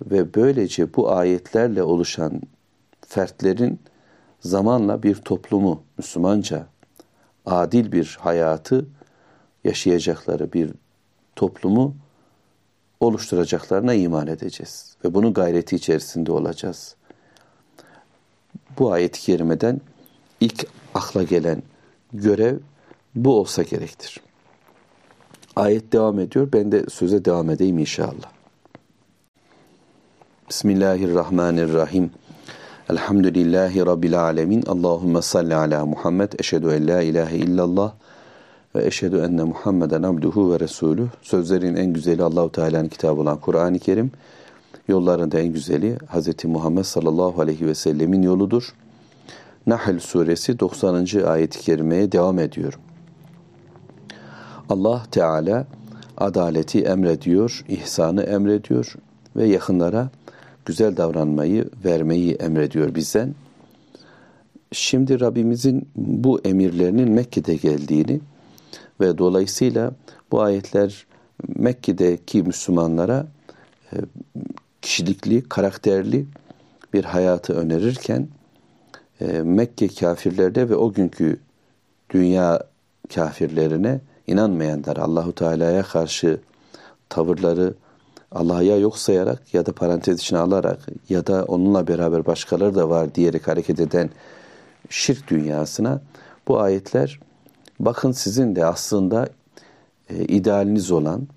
Ve 0.01 0.33
böylece 0.33 0.93
bu 0.93 1.11
ayetlerle 1.11 1.83
oluşan 1.83 2.41
fertlerin 3.07 3.79
zamanla 4.39 5.03
bir 5.03 5.15
toplumu 5.15 5.83
Müslümanca 5.97 6.67
adil 7.45 7.91
bir 7.91 8.17
hayatı 8.21 8.85
yaşayacakları 9.63 10.53
bir 10.53 10.71
toplumu 11.35 11.95
oluşturacaklarına 12.99 13.93
iman 13.93 14.27
edeceğiz. 14.27 14.95
Ve 15.05 15.13
bunun 15.13 15.33
gayreti 15.33 15.75
içerisinde 15.75 16.31
olacağız. 16.31 16.95
Bu 18.79 18.91
ayet-i 18.91 19.21
kerimeden 19.21 19.81
ilk 20.39 20.67
akla 20.93 21.23
gelen 21.23 21.63
görev 22.13 22.57
bu 23.15 23.39
olsa 23.39 23.63
gerektir. 23.63 24.21
Ayet 25.55 25.93
devam 25.93 26.19
ediyor. 26.19 26.49
Ben 26.53 26.71
de 26.71 26.85
söze 26.89 27.25
devam 27.25 27.49
edeyim 27.49 27.77
inşallah. 27.77 28.31
Bismillahirrahmanirrahim. 30.49 32.11
Elhamdülillahi 32.89 33.85
Rabbil 33.85 34.21
alemin. 34.21 34.63
Allahümme 34.67 35.21
salli 35.21 35.55
ala 35.55 35.85
Muhammed. 35.85 36.33
Eşhedü 36.39 36.71
en 36.71 36.87
la 36.87 37.01
ilahe 37.01 37.37
illallah 37.37 37.93
ve 38.75 38.85
eşhedü 38.85 39.17
enne 39.17 39.43
Muhammeden 39.43 40.03
abduhu 40.03 40.53
ve 40.53 40.59
resulü. 40.59 41.07
Sözlerin 41.21 41.75
en 41.75 41.93
güzeli 41.93 42.23
Allahu 42.23 42.51
Teala'nın 42.51 42.87
kitabı 42.87 43.21
olan 43.21 43.39
Kur'an-ı 43.39 43.79
Kerim. 43.79 44.11
Yollarında 44.87 45.39
en 45.39 45.53
güzeli 45.53 45.97
Hz. 46.13 46.45
Muhammed 46.45 46.83
sallallahu 46.83 47.41
aleyhi 47.41 47.67
ve 47.67 47.75
sellemin 47.75 48.21
yoludur. 48.21 48.73
Nahl 49.67 49.99
suresi 49.99 50.59
90. 50.59 51.07
ayet-i 51.25 51.59
kerimeye 51.59 52.11
devam 52.11 52.39
ediyor. 52.39 52.79
Allah 54.69 55.03
Teala 55.11 55.65
adaleti 56.17 56.81
emrediyor, 56.81 57.65
ihsanı 57.69 58.23
emrediyor 58.23 58.95
ve 59.35 59.45
yakınlara 59.45 60.09
güzel 60.65 60.97
davranmayı, 60.97 61.69
vermeyi 61.85 62.33
emrediyor 62.33 62.95
bizden. 62.95 63.35
Şimdi 64.71 65.19
Rabbimizin 65.19 65.87
bu 65.95 66.39
emirlerinin 66.39 67.11
Mekke'de 67.11 67.55
geldiğini 67.55 68.21
ve 68.99 69.17
dolayısıyla 69.17 69.91
bu 70.31 70.41
ayetler 70.41 71.05
Mekke'deki 71.47 72.43
Müslümanlara 72.43 73.27
e, 73.93 73.95
kişilikli, 74.81 75.49
karakterli 75.49 76.25
bir 76.93 77.03
hayatı 77.03 77.53
önerirken 77.53 78.27
e, 79.21 79.25
Mekke 79.25 79.87
kafirlerde 79.87 80.69
ve 80.69 80.75
o 80.75 80.93
günkü 80.93 81.39
dünya 82.09 82.63
kafirlerine 83.15 84.01
inanmayanlar 84.27 84.97
Allahu 84.97 85.35
Teala'ya 85.35 85.83
karşı 85.83 86.39
tavırları 87.09 87.73
Allah'ı 88.31 88.63
ya 88.63 88.77
yok 88.77 88.97
sayarak 88.97 89.53
ya 89.53 89.65
da 89.65 89.71
parantez 89.71 90.19
içine 90.19 90.39
alarak 90.39 90.79
ya 91.09 91.27
da 91.27 91.45
onunla 91.45 91.87
beraber 91.87 92.25
başkaları 92.25 92.75
da 92.75 92.89
var 92.89 93.15
diyerek 93.15 93.47
hareket 93.47 93.79
eden 93.79 94.09
şirk 94.89 95.27
dünyasına 95.27 96.01
bu 96.47 96.59
ayetler 96.59 97.19
bakın 97.79 98.11
sizin 98.11 98.55
de 98.55 98.65
aslında 98.65 99.29
e, 100.09 100.25
idealiniz 100.25 100.91
olan 100.91 101.27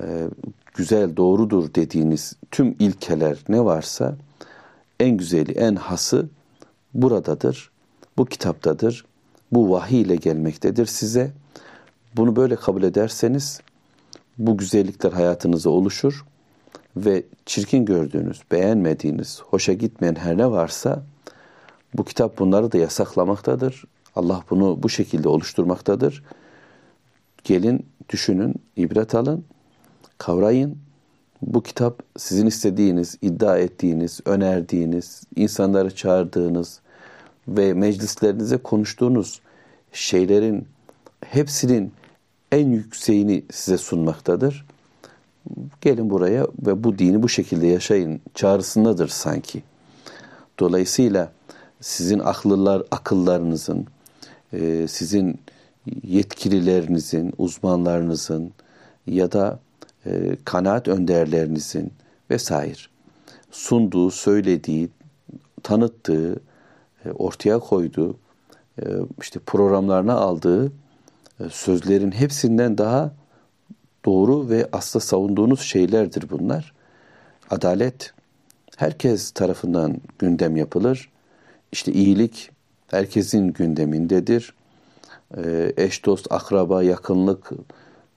e, 0.00 0.28
güzel 0.74 1.16
doğrudur 1.16 1.74
dediğiniz 1.74 2.36
tüm 2.50 2.76
ilkeler 2.78 3.38
ne 3.48 3.64
varsa 3.64 4.16
en 5.00 5.16
güzeli 5.16 5.52
en 5.52 5.74
hası 5.74 6.28
buradadır. 6.94 7.70
Bu 8.16 8.24
kitaptadır. 8.24 9.04
Bu 9.52 9.70
vahiy 9.70 10.00
ile 10.00 10.16
gelmektedir 10.16 10.86
size. 10.86 11.30
Bunu 12.16 12.36
böyle 12.36 12.56
kabul 12.56 12.82
ederseniz 12.82 13.60
bu 14.38 14.56
güzellikler 14.56 15.12
hayatınıza 15.12 15.70
oluşur 15.70 16.24
ve 16.96 17.22
çirkin 17.46 17.84
gördüğünüz, 17.84 18.42
beğenmediğiniz, 18.52 19.40
hoşa 19.40 19.72
gitmeyen 19.72 20.14
her 20.14 20.38
ne 20.38 20.50
varsa 20.50 21.02
bu 21.94 22.04
kitap 22.04 22.38
bunları 22.38 22.72
da 22.72 22.78
yasaklamaktadır. 22.78 23.84
Allah 24.16 24.42
bunu 24.50 24.82
bu 24.82 24.88
şekilde 24.88 25.28
oluşturmaktadır. 25.28 26.22
Gelin, 27.44 27.86
düşünün, 28.08 28.54
ibret 28.76 29.14
alın, 29.14 29.44
kavrayın. 30.18 30.78
Bu 31.42 31.62
kitap 31.62 32.02
sizin 32.16 32.46
istediğiniz, 32.46 33.18
iddia 33.22 33.58
ettiğiniz, 33.58 34.20
önerdiğiniz, 34.24 35.22
insanları 35.36 35.94
çağırdığınız 35.94 36.80
ve 37.48 37.74
meclislerinize 37.74 38.56
konuştuğunuz 38.56 39.40
şeylerin 39.92 40.68
hepsinin 41.24 41.92
en 42.52 42.68
yükseğini 42.68 43.44
size 43.52 43.78
sunmaktadır. 43.78 44.66
Gelin 45.80 46.10
buraya 46.10 46.46
ve 46.66 46.84
bu 46.84 46.98
dini 46.98 47.22
bu 47.22 47.28
şekilde 47.28 47.66
yaşayın 47.66 48.20
çağrısındadır 48.34 49.08
sanki. 49.08 49.62
Dolayısıyla 50.58 51.32
sizin 51.80 52.18
akıllar, 52.18 52.82
akıllarınızın, 52.90 53.86
e, 54.52 54.88
sizin 54.88 55.40
yetkililerinizin, 56.02 57.34
uzmanlarınızın 57.38 58.52
ya 59.06 59.32
da 59.32 59.60
e, 60.06 60.36
kanaat 60.44 60.88
önderlerinizin 60.88 61.92
vesaire 62.30 62.78
sunduğu, 63.50 64.10
söylediği, 64.10 64.88
tanıttığı, 65.62 66.40
e, 67.04 67.10
ortaya 67.10 67.58
koyduğu, 67.58 68.16
işte 69.20 69.40
programlarına 69.40 70.14
aldığı 70.14 70.72
e, 71.40 71.48
sözlerin 71.50 72.10
hepsinden 72.12 72.78
daha 72.78 73.12
doğru 74.04 74.48
ve 74.48 74.68
asla 74.72 75.00
savunduğunuz 75.00 75.60
şeylerdir 75.60 76.30
bunlar. 76.30 76.74
Adalet 77.50 78.12
herkes 78.76 79.30
tarafından 79.30 79.96
gündem 80.18 80.56
yapılır. 80.56 81.10
İşte 81.72 81.92
iyilik 81.92 82.50
herkesin 82.90 83.48
gündemindedir. 83.48 84.54
e, 85.36 85.72
eş 85.76 86.06
dost, 86.06 86.32
akraba, 86.32 86.82
yakınlık 86.82 87.50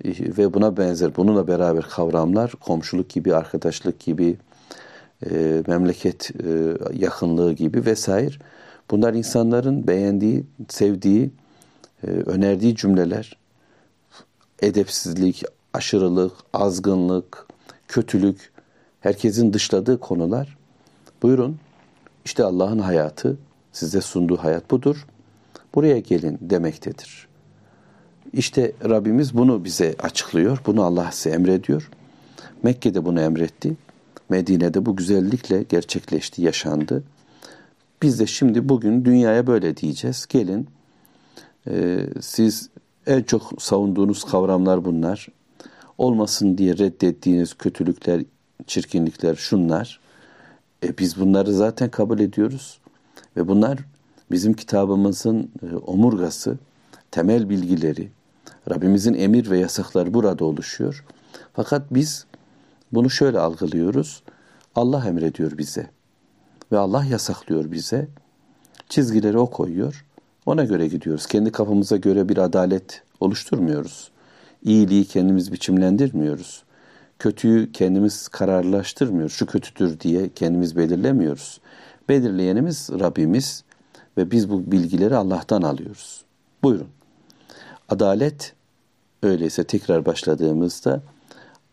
e, 0.04 0.38
ve 0.38 0.54
buna 0.54 0.78
benzer 0.78 1.16
bununla 1.16 1.48
beraber 1.48 1.84
kavramlar 1.84 2.52
komşuluk 2.52 3.10
gibi, 3.10 3.36
arkadaşlık 3.36 4.00
gibi, 4.00 4.38
e, 5.32 5.64
memleket 5.68 6.32
yakınlığı 6.94 7.54
gibi 7.54 7.86
vesaire. 7.86 8.36
Bunlar 8.92 9.14
insanların 9.14 9.88
beğendiği, 9.88 10.46
sevdiği, 10.68 11.32
önerdiği 12.04 12.76
cümleler. 12.76 13.38
Edepsizlik, 14.62 15.44
aşırılık, 15.74 16.34
azgınlık, 16.54 17.46
kötülük, 17.88 18.52
herkesin 19.02 19.54
dışladığı 19.54 20.00
konular. 20.00 20.58
Buyurun, 21.24 21.58
işte 22.26 22.44
Allah'ın 22.44 22.80
hayatı, 22.80 23.38
size 23.72 24.02
sunduğu 24.02 24.38
hayat 24.38 24.72
budur. 24.72 25.06
Buraya 25.76 26.00
gelin 26.00 26.38
demektedir. 26.42 27.28
İşte 28.34 28.74
Rabbimiz 28.84 29.38
bunu 29.38 29.64
bize 29.64 29.96
açıklıyor. 30.00 30.62
Bunu 30.66 30.84
Allah 30.84 31.12
size 31.12 31.36
emrediyor. 31.36 31.90
Mekke'de 32.64 33.06
bunu 33.06 33.22
emretti. 33.22 33.76
Medine'de 34.30 34.86
bu 34.86 34.96
güzellikle 34.96 35.64
gerçekleşti, 35.64 36.42
yaşandı. 36.42 37.04
Biz 38.02 38.20
de 38.20 38.28
şimdi 38.28 38.70
bugün 38.70 39.06
dünyaya 39.06 39.48
böyle 39.48 39.78
diyeceğiz. 39.78 40.26
Gelin 40.30 40.68
e, 41.68 42.06
siz 42.22 42.70
en 43.08 43.24
çok 43.24 43.62
savunduğunuz 43.62 44.24
kavramlar 44.24 44.86
bunlar. 44.86 45.28
Olmasın 45.98 46.58
diye 46.58 46.78
reddettiğiniz 46.78 47.54
kötülükler, 47.54 48.24
çirkinlikler 48.68 49.36
şunlar. 49.36 50.00
E, 50.84 50.98
biz 50.98 51.20
bunları 51.20 51.54
zaten 51.54 51.90
kabul 51.90 52.20
ediyoruz. 52.20 52.80
Ve 53.38 53.48
bunlar 53.48 53.80
bizim 54.32 54.54
kitabımızın 54.54 55.52
e, 55.72 55.76
omurgası, 55.76 56.58
temel 57.12 57.50
bilgileri, 57.50 58.10
Rabbimizin 58.70 59.14
emir 59.14 59.50
ve 59.50 59.60
yasakları 59.60 60.14
burada 60.14 60.46
oluşuyor. 60.46 61.06
Fakat 61.54 61.94
biz 61.94 62.26
bunu 62.92 63.10
şöyle 63.10 63.40
algılıyoruz. 63.40 64.24
Allah 64.76 65.08
emrediyor 65.08 65.58
bize 65.58 65.90
ve 66.72 66.78
Allah 66.78 67.06
yasaklıyor 67.06 67.72
bize. 67.72 68.08
Çizgileri 68.90 69.38
o 69.38 69.50
koyuyor. 69.50 70.06
Ona 70.46 70.64
göre 70.64 70.88
gidiyoruz. 70.88 71.26
Kendi 71.26 71.52
kafamıza 71.52 71.98
göre 71.98 72.30
bir 72.30 72.38
adalet 72.38 73.04
oluşturmuyoruz. 73.20 74.12
İyiliği 74.64 75.06
kendimiz 75.06 75.52
biçimlendirmiyoruz. 75.52 76.64
Kötüyü 77.20 77.72
kendimiz 77.72 78.28
kararlaştırmıyoruz. 78.28 79.34
Şu 79.34 79.46
kötüdür 79.46 80.00
diye 80.00 80.30
kendimiz 80.30 80.78
belirlemiyoruz. 80.78 81.60
Belirleyenimiz 82.10 82.90
Rabbimiz 83.00 83.64
ve 84.18 84.32
biz 84.32 84.50
bu 84.50 84.72
bilgileri 84.72 85.16
Allah'tan 85.16 85.62
alıyoruz. 85.62 86.24
Buyurun. 86.64 86.88
Adalet 87.90 88.54
öyleyse 89.24 89.64
tekrar 89.64 90.06
başladığımızda 90.06 91.02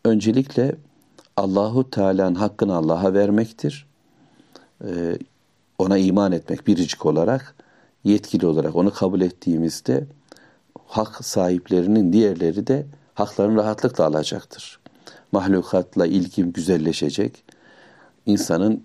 öncelikle 0.05 0.74
Allahu 1.37 1.91
Teala'nın 1.91 2.34
hakkını 2.34 2.74
Allah'a 2.74 3.14
vermektir. 3.14 3.87
Ee, 4.84 5.18
ona 5.78 5.99
iman 5.99 6.32
etmek 6.32 6.66
biricik 6.66 7.07
olarak, 7.07 7.55
yetkili 8.05 8.47
olarak 8.47 8.76
onu 8.76 8.93
kabul 8.93 9.20
ettiğimizde 9.20 10.07
hak 10.87 11.24
sahiplerinin 11.24 12.12
diğerleri 12.12 12.66
de 12.66 12.87
haklarını 13.14 13.57
rahatlıkla 13.57 14.05
alacaktır. 14.05 14.80
Mahlukatla 15.32 16.07
ilgim 16.07 16.53
güzelleşecek. 16.53 17.45
İnsanın 18.26 18.82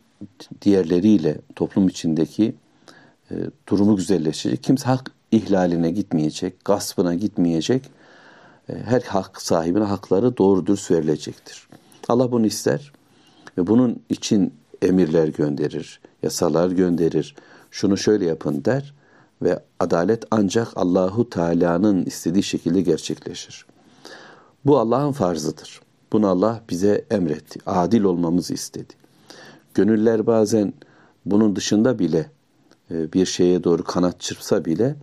diğerleriyle 0.61 1.37
toplum 1.55 1.87
içindeki 1.87 2.55
e, 3.31 3.35
durumu 3.69 3.95
güzelleşecek. 3.95 4.63
Kimse 4.63 4.85
hak 4.85 5.11
ihlaline 5.31 5.91
gitmeyecek, 5.91 6.65
gaspına 6.65 7.13
gitmeyecek. 7.15 7.89
E, 8.69 8.73
her 8.73 9.01
hak 9.01 9.41
sahibine 9.41 9.83
hakları 9.83 10.37
doğru 10.37 10.67
dürüst 10.67 10.91
verilecektir. 10.91 11.67
Allah 12.09 12.31
bunu 12.31 12.45
ister 12.45 12.91
ve 13.57 13.67
bunun 13.67 14.01
için 14.09 14.53
emirler 14.81 15.27
gönderir, 15.27 15.99
yasalar 16.23 16.71
gönderir. 16.71 17.35
Şunu 17.71 17.97
şöyle 17.97 18.25
yapın 18.25 18.65
der 18.65 18.93
ve 19.41 19.63
adalet 19.79 20.23
ancak 20.31 20.77
Allahu 20.77 21.29
Teala'nın 21.29 22.05
istediği 22.05 22.43
şekilde 22.43 22.81
gerçekleşir. 22.81 23.65
Bu 24.65 24.79
Allah'ın 24.79 25.11
farzıdır. 25.11 25.81
Bunu 26.11 26.27
Allah 26.27 26.61
bize 26.69 27.05
emretti. 27.11 27.59
Adil 27.65 28.03
olmamızı 28.03 28.53
istedi. 28.53 28.93
Gönüller 29.73 30.27
bazen 30.27 30.73
bunun 31.25 31.55
dışında 31.55 31.99
bile 31.99 32.29
e, 32.91 33.13
bir 33.13 33.25
şeye 33.25 33.63
doğru 33.63 33.83
kanat 33.83 34.19
çırpsa 34.19 34.65
bile 34.65 34.95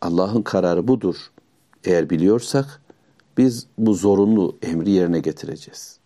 Allah'ın 0.00 0.42
kararı 0.42 0.88
budur. 0.88 1.16
Eğer 1.84 2.10
biliyorsak 2.10 2.80
biz 3.38 3.66
bu 3.78 3.94
zorunlu 3.94 4.56
emri 4.62 4.90
yerine 4.90 5.20
getireceğiz. 5.20 5.98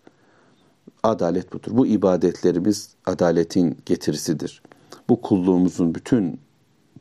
Adalet 1.02 1.52
budur. 1.52 1.70
Bu 1.70 1.86
ibadetlerimiz 1.86 2.90
adaletin 3.06 3.78
getirisidir. 3.86 4.62
Bu 5.08 5.20
kulluğumuzun 5.20 5.94
bütün 5.94 6.40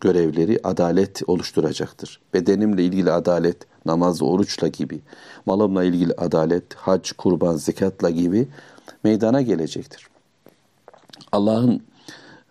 görevleri 0.01 0.59
adalet 0.63 1.21
oluşturacaktır. 1.27 2.21
Bedenimle 2.33 2.83
ilgili 2.83 3.11
adalet, 3.11 3.57
namazla, 3.85 4.25
oruçla 4.25 4.67
gibi, 4.67 5.01
malımla 5.45 5.83
ilgili 5.83 6.13
adalet, 6.13 6.73
hac, 6.73 7.11
kurban, 7.11 7.55
zekatla 7.55 8.09
gibi 8.09 8.47
meydana 9.03 9.41
gelecektir. 9.41 10.07
Allah'ın 11.31 11.83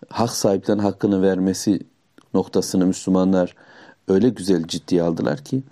hak 0.09 0.29
sahiplerinin 0.29 0.83
hakkını 0.83 1.21
vermesi 1.21 1.79
noktasını 2.33 2.85
Müslümanlar 2.85 3.55
öyle 4.07 4.29
güzel 4.29 4.67
ciddiye 4.67 5.03
aldılar 5.03 5.43
ki 5.43 5.63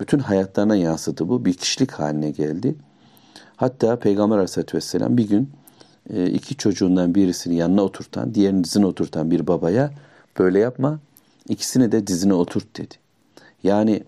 bütün 0.00 0.18
hayatlarına 0.18 0.76
yansıdı 0.76 1.28
bu. 1.28 1.44
Bir 1.44 1.54
kişilik 1.54 1.92
haline 1.92 2.30
geldi. 2.30 2.76
Hatta 3.56 3.98
Peygamber 3.98 4.36
Aleyhisselatü 4.36 4.76
Vesselam 4.76 5.16
bir 5.16 5.28
gün 5.28 5.50
e, 6.10 6.26
iki 6.30 6.56
çocuğundan 6.56 7.14
birisini 7.14 7.56
yanına 7.56 7.82
oturtan, 7.82 8.34
diğerini 8.34 8.64
dizine 8.64 8.86
oturtan 8.86 9.30
bir 9.30 9.46
babaya 9.46 9.90
böyle 10.38 10.58
yapma, 10.58 10.98
ikisini 11.48 11.92
de 11.92 12.06
dizine 12.06 12.34
oturt 12.34 12.76
dedi. 12.76 12.94
Yani 13.62 14.02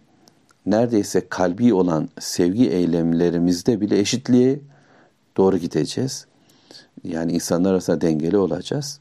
neredeyse 0.66 1.28
kalbi 1.28 1.74
olan 1.74 2.09
sevgi 2.20 2.70
eylemlerimizde 2.70 3.80
bile 3.80 3.99
eşitliğe 3.99 4.61
doğru 5.36 5.57
gideceğiz. 5.57 6.28
Yani 7.05 7.33
insanlar 7.33 7.73
arasında 7.73 8.01
dengeli 8.01 8.37
olacağız. 8.37 8.99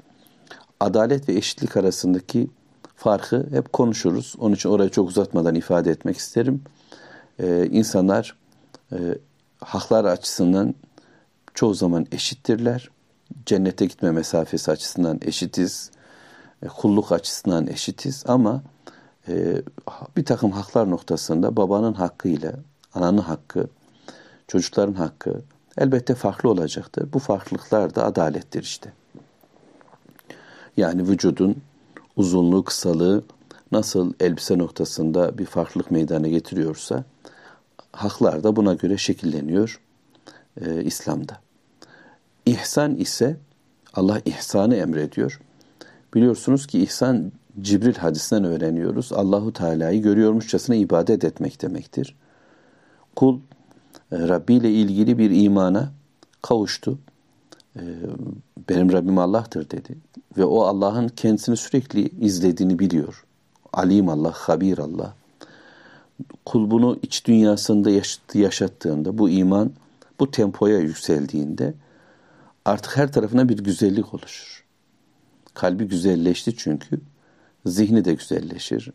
Adalet 0.79 1.29
ve 1.29 1.33
eşitlik 1.33 1.77
arasındaki 1.77 2.49
farkı 2.95 3.47
hep 3.51 3.73
konuşuruz. 3.73 4.35
Onun 4.39 4.55
için 4.55 4.69
orayı 4.69 4.89
çok 4.89 5.09
uzatmadan 5.09 5.55
ifade 5.55 5.91
etmek 5.91 6.17
isterim. 6.17 6.61
Ee, 7.39 7.67
insanlar 7.71 8.37
e, 8.91 8.97
haklar 9.59 10.05
açısından 10.05 10.75
çoğu 11.53 11.73
zaman 11.73 12.05
eşittirler. 12.11 12.89
Cennete 13.45 13.85
gitme 13.85 14.11
mesafesi 14.11 14.71
açısından 14.71 15.19
eşitiz. 15.21 15.91
E, 16.63 16.67
kulluk 16.67 17.11
açısından 17.11 17.67
eşitiz 17.67 18.23
ama 18.27 18.61
e, 19.27 19.61
bir 20.17 20.25
takım 20.25 20.51
haklar 20.51 20.89
noktasında 20.89 21.55
babanın 21.55 21.93
hakkı 21.93 22.27
ile 22.27 22.55
ananın 22.93 23.17
hakkı, 23.17 23.67
çocukların 24.47 24.93
hakkı 24.93 25.41
elbette 25.77 26.15
farklı 26.15 26.49
olacaktır. 26.49 27.13
Bu 27.13 27.19
farklılıklar 27.19 27.95
da 27.95 28.05
adalettir 28.05 28.63
işte. 28.63 28.93
Yani 30.77 31.07
vücudun 31.07 31.55
uzunluğu, 32.15 32.63
kısalığı 32.63 33.23
nasıl 33.71 34.13
elbise 34.19 34.57
noktasında 34.57 35.37
bir 35.37 35.45
farklılık 35.45 35.91
meydana 35.91 36.27
getiriyorsa 36.27 37.03
haklar 37.91 38.43
da 38.43 38.55
buna 38.55 38.73
göre 38.73 38.97
şekilleniyor 38.97 39.81
e, 40.61 40.83
İslam'da. 40.83 41.37
İhsan 42.45 42.95
ise 42.95 43.37
Allah 43.93 44.21
ihsanı 44.25 44.75
emrediyor. 44.75 45.39
Biliyorsunuz 46.13 46.67
ki 46.67 46.79
ihsan 46.79 47.31
Cibril 47.61 47.95
hadisinden 47.95 48.43
öğreniyoruz. 48.43 49.13
Allahu 49.13 49.53
Teala'yı 49.53 50.01
görüyormuşçasına 50.01 50.75
ibadet 50.75 51.23
etmek 51.23 51.61
demektir. 51.61 52.15
Kul 53.15 53.39
Rabbi 54.11 54.53
ile 54.53 54.71
ilgili 54.71 55.17
bir 55.17 55.31
imana 55.31 55.91
kavuştu. 56.41 56.99
E, 57.75 57.81
benim 58.69 58.91
Rabbim 58.91 59.17
Allah'tır 59.17 59.69
dedi. 59.69 59.97
Ve 60.37 60.45
o 60.45 60.61
Allah'ın 60.61 61.07
kendisini 61.07 61.57
sürekli 61.57 62.09
izlediğini 62.25 62.79
biliyor. 62.79 63.25
Alim 63.73 64.09
Allah, 64.09 64.31
Habir 64.31 64.77
Allah. 64.77 65.13
Kul 66.45 66.71
bunu 66.71 66.99
iç 67.01 67.25
dünyasında 67.25 67.89
yaşattığında, 68.33 69.17
bu 69.17 69.29
iman 69.29 69.71
bu 70.19 70.31
tempoya 70.31 70.79
yükseldiğinde 70.79 71.73
artık 72.65 72.97
her 72.97 73.11
tarafına 73.11 73.49
bir 73.49 73.57
güzellik 73.57 74.13
oluşur. 74.13 74.63
Kalbi 75.53 75.87
güzelleşti 75.87 76.57
çünkü. 76.57 76.99
Zihni 77.65 78.05
de 78.05 78.13
güzelleşir. 78.13 78.91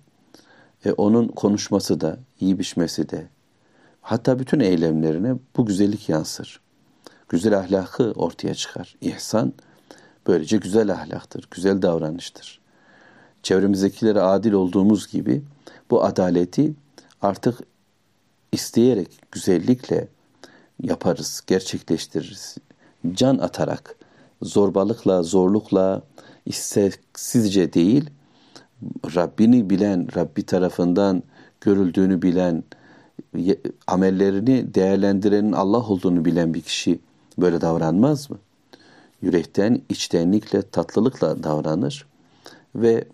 E, 0.85 0.93
onun 0.93 1.29
konuşması 1.29 2.01
da, 2.01 2.19
iyi 2.41 2.59
biçmesi 2.59 3.09
de, 3.09 3.27
hatta 4.03 4.39
bütün 4.39 4.61
eylemlerine 4.61 5.35
bu 5.57 5.67
güzellik 5.67 6.09
yansır. 6.09 6.61
Güzel 7.29 7.59
ahlakı 7.59 8.13
ortaya 8.13 8.55
çıkar. 8.55 8.97
İhsan 9.01 9.53
böylece 10.27 10.57
güzel 10.57 10.93
ahlaktır, 10.93 11.49
güzel 11.51 11.83
davranıştır. 11.83 12.61
Çevremizdekilere 13.43 14.21
adil 14.21 14.53
olduğumuz 14.53 15.13
gibi 15.13 15.43
bu 15.91 16.05
adaleti 16.05 16.75
artık 17.23 17.59
isteyerek 18.53 19.21
güzellikle 19.33 20.09
yaparız, 20.83 21.43
gerçekleştiririz. 21.47 22.57
Can 23.13 23.39
atarak, 23.39 23.97
zorbalıkla, 24.43 25.23
zorlukla, 25.23 26.03
isteksizce 26.47 27.73
değil, 27.73 28.11
Rabbini 29.15 29.71
bilen, 29.71 30.09
Rabbi 30.17 30.43
tarafından 30.43 31.23
görüldüğünü 31.61 32.23
bilen, 32.23 32.65
amellerini 33.87 34.75
değerlendirenin 34.75 35.53
Allah 35.53 35.89
olduğunu 35.89 36.25
bilen 36.25 36.55
bir 36.55 36.61
kişi 36.61 36.99
böyle 37.39 37.61
davranmaz 37.61 38.31
mı? 38.31 38.39
Yürekten, 39.23 39.83
içtenlikle, 39.89 40.63
tatlılıkla 40.63 41.43
davranır 41.43 42.07
ve 42.75 43.05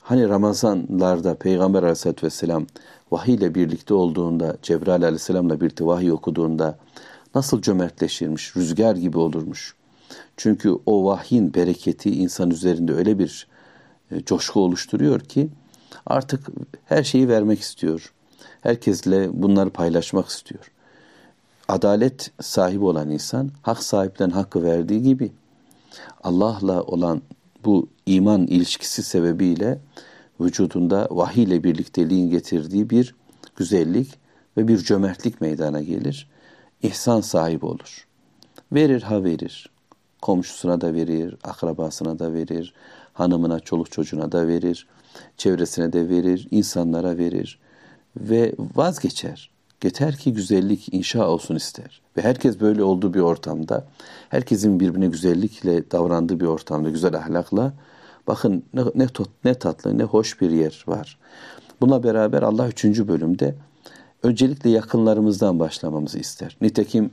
hani 0.00 0.28
Ramazanlarda 0.28 1.34
Peygamber 1.34 1.82
aleyhissalatü 1.82 2.26
vesselam 2.26 2.66
vahiy 3.10 3.34
ile 3.34 3.54
birlikte 3.54 3.94
olduğunda, 3.94 4.56
Cebrail 4.62 5.04
aleyhisselamla 5.04 5.60
birlikte 5.60 5.86
vahiy 5.86 6.12
okuduğunda 6.12 6.78
nasıl 7.34 7.62
cömertleşirmiş, 7.62 8.56
rüzgar 8.56 8.96
gibi 8.96 9.18
olurmuş. 9.18 9.74
Çünkü 10.36 10.76
o 10.86 11.04
vahyin 11.04 11.54
bereketi 11.54 12.10
insan 12.10 12.50
üzerinde 12.50 12.94
öyle 12.94 13.18
bir 13.18 13.46
e, 14.10 14.24
coşku 14.24 14.60
oluşturuyor 14.60 15.20
ki 15.20 15.48
artık 16.06 16.46
her 16.84 17.02
şeyi 17.02 17.28
vermek 17.28 17.60
istiyor. 17.60 18.12
Herkesle 18.62 19.42
bunları 19.42 19.70
paylaşmak 19.70 20.28
istiyor. 20.28 20.72
Adalet 21.68 22.30
sahibi 22.40 22.84
olan 22.84 23.10
insan 23.10 23.50
hak 23.62 23.82
sahiplerine 23.82 24.34
hakkı 24.34 24.62
verdiği 24.62 25.02
gibi 25.02 25.32
Allah'la 26.22 26.82
olan 26.82 27.22
bu 27.64 27.88
iman 28.06 28.46
ilişkisi 28.46 29.02
sebebiyle 29.02 29.78
vücudunda 30.40 31.08
vahiy 31.10 31.44
ile 31.44 31.64
birlikteliğin 31.64 32.30
getirdiği 32.30 32.90
bir 32.90 33.14
güzellik 33.56 34.18
ve 34.56 34.68
bir 34.68 34.78
cömertlik 34.78 35.40
meydana 35.40 35.80
gelir. 35.80 36.28
İhsan 36.82 37.20
sahibi 37.20 37.66
olur. 37.66 38.06
Verir 38.72 39.02
ha 39.02 39.24
verir. 39.24 39.70
Komşusuna 40.22 40.80
da 40.80 40.94
verir, 40.94 41.36
akrabasına 41.44 42.18
da 42.18 42.32
verir, 42.32 42.74
hanımına, 43.12 43.60
çoluk 43.60 43.90
çocuğuna 43.92 44.32
da 44.32 44.48
verir, 44.48 44.86
çevresine 45.36 45.92
de 45.92 46.08
verir, 46.08 46.48
insanlara 46.50 47.18
verir 47.18 47.58
ve 48.16 48.54
vazgeçer. 48.76 49.50
Yeter 49.84 50.16
ki 50.16 50.32
güzellik 50.32 50.94
inşa 50.94 51.28
olsun 51.28 51.54
ister. 51.54 52.00
Ve 52.16 52.22
herkes 52.22 52.60
böyle 52.60 52.82
olduğu 52.82 53.14
bir 53.14 53.20
ortamda, 53.20 53.84
herkesin 54.28 54.80
birbirine 54.80 55.06
güzellikle 55.06 55.90
davrandığı 55.90 56.40
bir 56.40 56.46
ortamda, 56.46 56.90
güzel 56.90 57.16
ahlakla, 57.16 57.72
bakın 58.26 58.62
ne, 58.74 58.82
ne, 58.94 59.06
ne 59.44 59.54
tatlı, 59.54 59.98
ne 59.98 60.02
hoş 60.02 60.40
bir 60.40 60.50
yer 60.50 60.84
var. 60.86 61.18
Buna 61.80 62.02
beraber 62.02 62.42
Allah 62.42 62.68
üçüncü 62.68 63.08
bölümde 63.08 63.54
öncelikle 64.22 64.70
yakınlarımızdan 64.70 65.58
başlamamızı 65.58 66.18
ister. 66.18 66.56
Nitekim 66.60 67.10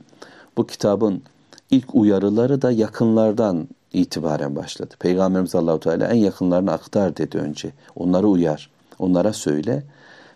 bu 0.56 0.66
kitabın 0.66 1.22
ilk 1.70 1.94
uyarıları 1.94 2.62
da 2.62 2.70
yakınlardan 2.70 3.68
itibaren 3.92 4.56
başladı. 4.56 4.94
Peygamberimiz 4.98 5.54
Allahu 5.54 5.80
Teala 5.80 6.08
en 6.08 6.18
yakınlarını 6.18 6.72
aktar 6.72 7.16
dedi 7.16 7.38
önce. 7.38 7.72
Onları 7.96 8.28
uyar, 8.28 8.70
onlara 8.98 9.32
söyle 9.32 9.82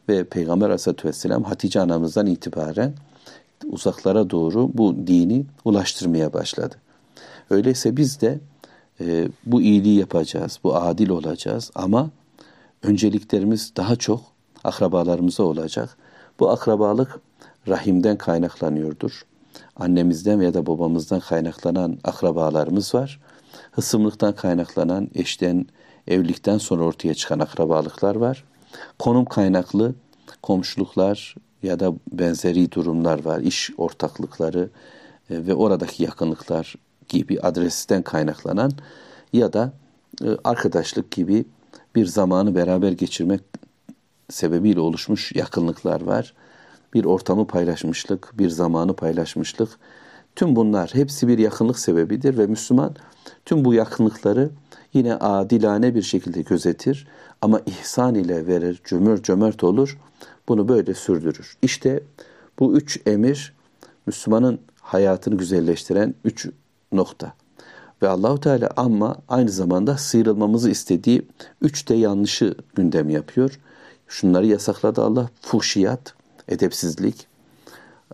ve 0.08 0.24
Peygamber 0.24 0.66
Aleyhisselatü 0.66 1.08
Vesselam 1.08 1.44
Hatice 1.44 1.80
anamızdan 1.80 2.26
itibaren 2.26 2.94
uzaklara 3.66 4.30
doğru 4.30 4.70
bu 4.74 5.06
dini 5.06 5.46
ulaştırmaya 5.64 6.32
başladı. 6.32 6.74
Öyleyse 7.50 7.96
biz 7.96 8.20
de 8.20 8.40
e, 9.00 9.28
bu 9.46 9.62
iyiliği 9.62 9.98
yapacağız, 9.98 10.58
bu 10.64 10.76
adil 10.76 11.08
olacağız 11.08 11.70
ama 11.74 12.10
önceliklerimiz 12.82 13.72
daha 13.76 13.96
çok 13.96 14.20
akrabalarımıza 14.64 15.42
olacak. 15.42 15.96
Bu 16.40 16.50
akrabalık 16.50 17.20
rahimden 17.68 18.18
kaynaklanıyordur. 18.18 19.22
Annemizden 19.76 20.40
ya 20.40 20.54
da 20.54 20.66
babamızdan 20.66 21.20
kaynaklanan 21.20 21.98
akrabalarımız 22.04 22.94
var. 22.94 23.20
Hısımlıktan 23.70 24.34
kaynaklanan 24.34 25.08
eşten, 25.14 25.66
evlilikten 26.08 26.58
sonra 26.58 26.84
ortaya 26.84 27.14
çıkan 27.14 27.38
akrabalıklar 27.38 28.16
var. 28.16 28.44
Konum 28.98 29.24
kaynaklı 29.24 29.94
komşuluklar 30.42 31.34
ya 31.62 31.80
da 31.80 31.92
benzeri 32.12 32.72
durumlar 32.72 33.24
var. 33.24 33.40
İş 33.40 33.70
ortaklıkları 33.76 34.70
e, 35.30 35.46
ve 35.46 35.54
oradaki 35.54 36.02
yakınlıklar 36.02 36.74
gibi 37.08 37.40
adresten 37.40 38.02
kaynaklanan 38.02 38.72
ya 39.32 39.52
da 39.52 39.72
e, 40.24 40.28
arkadaşlık 40.44 41.10
gibi 41.10 41.44
bir 41.94 42.06
zamanı 42.06 42.54
beraber 42.54 42.92
geçirmek 42.92 43.40
sebebiyle 44.30 44.80
oluşmuş 44.80 45.32
yakınlıklar 45.34 46.00
var. 46.00 46.34
Bir 46.94 47.04
ortamı 47.04 47.46
paylaşmışlık, 47.46 48.38
bir 48.38 48.48
zamanı 48.48 48.96
paylaşmışlık. 48.96 49.78
Tüm 50.36 50.56
bunlar 50.56 50.90
hepsi 50.94 51.28
bir 51.28 51.38
yakınlık 51.38 51.78
sebebidir 51.78 52.38
ve 52.38 52.46
Müslüman 52.46 52.96
tüm 53.44 53.64
bu 53.64 53.74
yakınlıkları 53.74 54.50
yine 54.92 55.14
adilane 55.14 55.94
bir 55.94 56.02
şekilde 56.02 56.42
gözetir 56.42 57.08
ama 57.44 57.60
ihsan 57.66 58.14
ile 58.14 58.46
verir, 58.46 58.80
cömert 58.84 59.24
cömert 59.24 59.64
olur. 59.64 59.98
Bunu 60.48 60.68
böyle 60.68 60.94
sürdürür. 60.94 61.56
İşte 61.62 62.02
bu 62.58 62.76
üç 62.76 63.00
emir 63.06 63.52
Müslümanın 64.06 64.58
hayatını 64.80 65.34
güzelleştiren 65.34 66.14
üç 66.24 66.48
nokta. 66.92 67.32
Ve 68.02 68.08
Allahu 68.08 68.40
Teala 68.40 68.70
ama 68.76 69.16
aynı 69.28 69.50
zamanda 69.50 69.96
sıyrılmamızı 69.96 70.70
istediği 70.70 71.22
üç 71.60 71.88
de 71.88 71.94
yanlışı 71.94 72.54
gündem 72.74 73.10
yapıyor. 73.10 73.60
Şunları 74.08 74.46
yasakladı 74.46 75.02
Allah. 75.02 75.30
Fuhşiyat, 75.40 76.14
edepsizlik, 76.48 77.26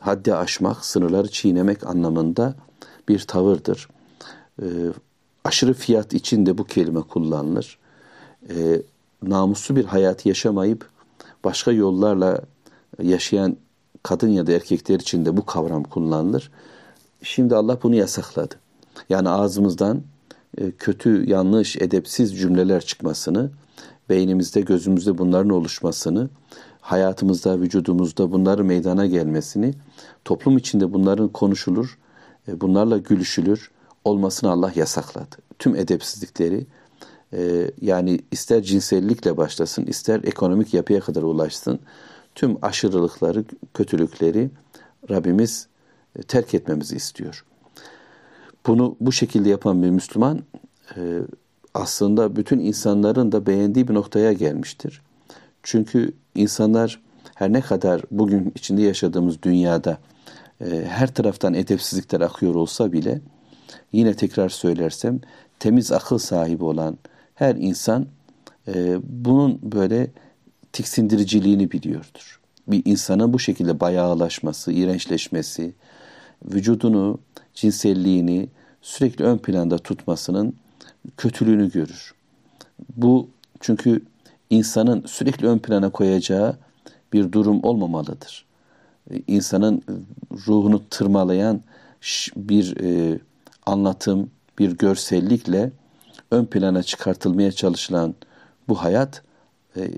haddi 0.01 0.35
aşmak, 0.35 0.85
sınırları 0.85 1.29
çiğnemek 1.29 1.87
anlamında 1.87 2.55
bir 3.09 3.19
tavırdır. 3.19 3.89
Ee, 4.63 4.67
aşırı 5.45 5.75
fiyat 5.75 6.15
için 6.15 6.47
de 6.47 6.59
bu 6.59 6.65
kelime 6.65 7.01
kullanılır. 7.01 7.79
Ee, 8.49 8.83
namuslu 9.23 9.77
bir 9.77 9.85
hayat 9.85 10.27
yaşamayıp 10.27 10.89
başka 11.45 11.73
yollarla 11.73 12.41
yaşayan 13.03 13.57
kadın 14.03 14.29
ya 14.29 14.47
da 14.47 14.53
erkekler 14.53 15.01
için 15.01 15.25
de 15.25 15.37
bu 15.37 15.47
kavram 15.47 15.85
kullanılır. 15.85 16.51
Şimdi 17.23 17.57
Allah 17.57 17.79
bunu 17.83 17.95
yasakladı. 17.95 18.55
Yani 19.09 19.29
ağzımızdan 19.29 20.03
e, 20.59 20.71
kötü, 20.71 21.31
yanlış, 21.31 21.77
edepsiz 21.77 22.39
cümleler 22.39 22.81
çıkmasını, 22.81 23.51
beynimizde, 24.09 24.61
gözümüzde 24.61 25.19
bunların 25.19 25.51
oluşmasını, 25.51 26.29
hayatımızda, 26.81 27.61
vücudumuzda 27.61 28.33
bunların 28.33 28.67
meydana 28.67 29.07
gelmesini, 29.07 29.75
toplum 30.25 30.57
içinde 30.57 30.93
bunların 30.93 31.29
konuşulur, 31.29 31.99
e, 32.49 32.61
bunlarla 32.61 32.99
gülüşülür 32.99 33.71
olmasını 34.05 34.51
Allah 34.51 34.73
yasakladı. 34.75 35.37
Tüm 35.59 35.77
edepsizlikleri, 35.77 36.67
e, 37.33 37.71
yani 37.81 38.21
ister 38.31 38.63
cinsellikle 38.63 39.37
başlasın, 39.37 39.87
ister 39.87 40.21
ekonomik 40.25 40.75
yapıya 40.75 41.01
kadar 41.01 41.23
ulaşsın, 41.23 41.81
tüm 42.35 42.57
aşırılıkları, 42.63 43.45
kötülükleri 43.75 44.51
Rabbimiz 45.11 45.67
terk 46.29 46.55
etmemizi 46.55 46.97
istiyor. 46.97 47.45
Bunu 48.67 48.97
bu 49.01 49.13
şekilde 49.13 49.49
yapan 49.49 49.83
bir 49.83 49.91
Müslüman 49.91 50.43
e, 50.97 51.21
aslında 51.75 52.37
bütün 52.37 52.59
insanların 52.59 53.33
da 53.33 53.47
beğendiği 53.47 53.89
bir 53.89 53.95
noktaya 53.95 54.33
gelmiştir. 54.33 55.03
Çünkü 55.63 56.13
insanlar 56.35 57.01
her 57.35 57.53
ne 57.53 57.61
kadar 57.61 58.03
bugün 58.11 58.53
içinde 58.55 58.83
yaşadığımız 58.83 59.43
dünyada 59.43 59.99
e, 60.61 60.85
her 60.89 61.15
taraftan 61.15 61.55
edepsizlikler 61.55 62.21
akıyor 62.21 62.55
olsa 62.55 62.93
bile 62.93 63.21
yine 63.93 64.15
tekrar 64.15 64.49
söylersem 64.49 65.21
temiz 65.59 65.93
akıl 65.93 66.19
sahibi 66.19 66.65
olan 66.65 66.99
her 67.41 67.55
insan 67.55 68.07
e, 68.69 68.99
bunun 69.03 69.59
böyle 69.63 70.11
tiksindiriciliğini 70.73 71.71
biliyordur. 71.71 72.41
Bir 72.69 72.83
insanın 72.85 73.33
bu 73.33 73.39
şekilde 73.39 73.81
bayağılaşması, 73.81 74.73
iğrençleşmesi, 74.73 75.73
vücudunu, 76.45 77.19
cinselliğini 77.55 78.49
sürekli 78.83 79.25
ön 79.25 79.39
planda 79.39 79.79
tutmasının 79.79 80.55
kötülüğünü 81.17 81.73
görür. 81.73 82.15
Bu 82.97 83.29
çünkü 83.61 84.03
insanın 84.51 85.05
sürekli 85.07 85.47
ön 85.47 85.59
plana 85.59 85.91
koyacağı 85.91 86.57
bir 87.13 87.33
durum 87.33 87.65
olmamalıdır. 87.65 88.45
İnsanın 89.27 89.83
ruhunu 90.47 90.89
tırmalayan 90.91 91.61
bir 92.37 92.77
e, 92.81 93.19
anlatım, 93.67 94.31
bir 94.59 94.71
görsellikle 94.71 95.71
ön 96.31 96.45
plana 96.45 96.83
çıkartılmaya 96.83 97.53
çalışılan 97.53 98.15
bu 98.69 98.83
hayat 98.83 99.23
e, 99.77 99.91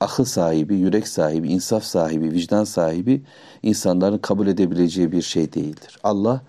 akıl 0.00 0.24
sahibi, 0.24 0.74
yürek 0.74 1.08
sahibi, 1.08 1.48
insaf 1.48 1.84
sahibi, 1.84 2.32
vicdan 2.32 2.64
sahibi 2.64 3.22
insanların 3.62 4.18
kabul 4.18 4.46
edebileceği 4.46 5.12
bir 5.12 5.22
şey 5.22 5.52
değildir. 5.52 5.98
Allah 6.02 6.42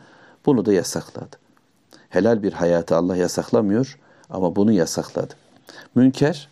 bunu 0.45 0.65
da 0.65 0.73
yasakladı. 0.73 1.35
Helal 2.09 2.43
bir 2.43 2.53
hayatı 2.53 2.95
Allah 2.95 3.15
yasaklamıyor 3.15 3.99
ama 4.29 4.55
bunu 4.55 4.71
yasakladı. 4.71 5.33
Münker 5.95 6.49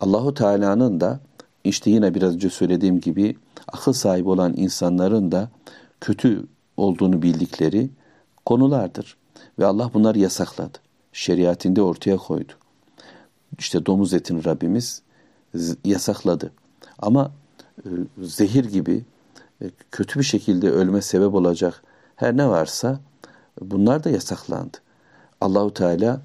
Allahu 0.00 0.34
Teala'nın 0.34 1.00
da 1.00 1.20
işte 1.64 1.90
yine 1.90 2.14
biraz 2.14 2.34
önce 2.34 2.50
söylediğim 2.50 3.00
gibi 3.00 3.36
akıl 3.72 3.92
sahibi 3.92 4.28
olan 4.28 4.54
insanların 4.56 5.32
da 5.32 5.48
kötü 6.00 6.46
olduğunu 6.76 7.22
bildikleri 7.22 7.90
konulardır. 8.46 9.16
Ve 9.58 9.66
Allah 9.66 9.90
bunları 9.94 10.18
yasakladı. 10.18 10.78
Şeriatinde 11.18 11.82
ortaya 11.82 12.16
koydu. 12.16 12.52
İşte 13.58 13.86
domuz 13.86 14.14
etini 14.14 14.44
Rabbimiz 14.44 15.02
yasakladı. 15.84 16.52
Ama 16.98 17.32
e, 17.84 17.88
zehir 18.22 18.64
gibi 18.64 19.04
e, 19.62 19.70
kötü 19.90 20.18
bir 20.18 20.24
şekilde 20.24 20.70
ölme 20.70 21.02
sebep 21.02 21.34
olacak 21.34 21.82
her 22.16 22.36
ne 22.36 22.48
varsa 22.48 23.00
bunlar 23.60 24.04
da 24.04 24.10
yasaklandı. 24.10 24.76
Allahu 25.40 25.74
Teala 25.74 26.20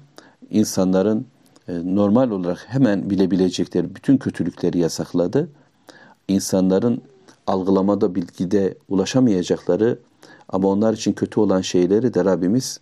insanların 0.50 1.26
e, 1.68 1.72
normal 1.84 2.30
olarak 2.30 2.64
hemen 2.68 3.10
bilebilecekleri 3.10 3.94
bütün 3.94 4.16
kötülükleri 4.16 4.78
yasakladı. 4.78 5.48
İnsanların 6.28 7.02
algılamada, 7.46 8.14
bilgide 8.14 8.74
ulaşamayacakları 8.88 9.98
ama 10.48 10.68
onlar 10.68 10.92
için 10.92 11.12
kötü 11.12 11.40
olan 11.40 11.60
şeyleri 11.60 12.14
de 12.14 12.24
Rabbimiz 12.24 12.80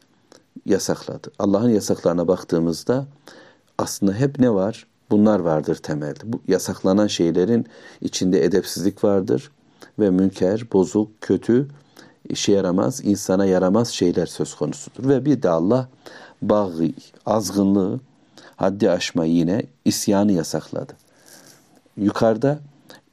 yasakladı. 0.66 1.30
Allah'ın 1.38 1.70
yasaklarına 1.70 2.28
baktığımızda 2.28 3.06
aslında 3.78 4.12
hep 4.12 4.38
ne 4.38 4.50
var? 4.54 4.86
Bunlar 5.10 5.40
vardır 5.40 5.76
temelde. 5.76 6.20
Bu 6.24 6.40
yasaklanan 6.48 7.06
şeylerin 7.06 7.66
içinde 8.00 8.44
edepsizlik 8.44 9.04
vardır 9.04 9.50
ve 9.98 10.10
münker, 10.10 10.72
bozuk, 10.72 11.20
kötü, 11.20 11.68
işe 12.28 12.52
yaramaz, 12.52 13.00
insana 13.04 13.46
yaramaz 13.46 13.88
şeyler 13.88 14.26
söz 14.26 14.54
konusudur. 14.54 15.08
Ve 15.08 15.24
bir 15.24 15.42
de 15.42 15.48
Allah 15.48 15.88
bağı, 16.42 16.72
azgınlığı, 17.26 18.00
haddi 18.56 18.90
aşma 18.90 19.24
yine 19.24 19.62
isyanı 19.84 20.32
yasakladı. 20.32 20.92
Yukarıda 21.96 22.58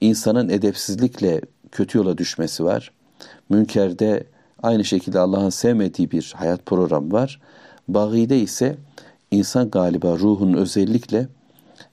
insanın 0.02 0.50
edepsizlikle 0.50 1.42
kötü 1.72 1.98
yola 1.98 2.18
düşmesi 2.18 2.64
var. 2.64 2.92
Münkerde 3.50 4.24
aynı 4.64 4.86
şekilde 4.86 5.20
Allah'ın 5.20 5.50
sevmediği 5.50 6.12
bir 6.12 6.34
hayat 6.38 6.66
programı 6.66 7.12
var. 7.12 7.42
Bağide 7.88 8.40
ise 8.40 8.78
insan 9.32 9.70
galiba 9.70 10.18
ruhun 10.18 10.54
özellikle 10.54 11.28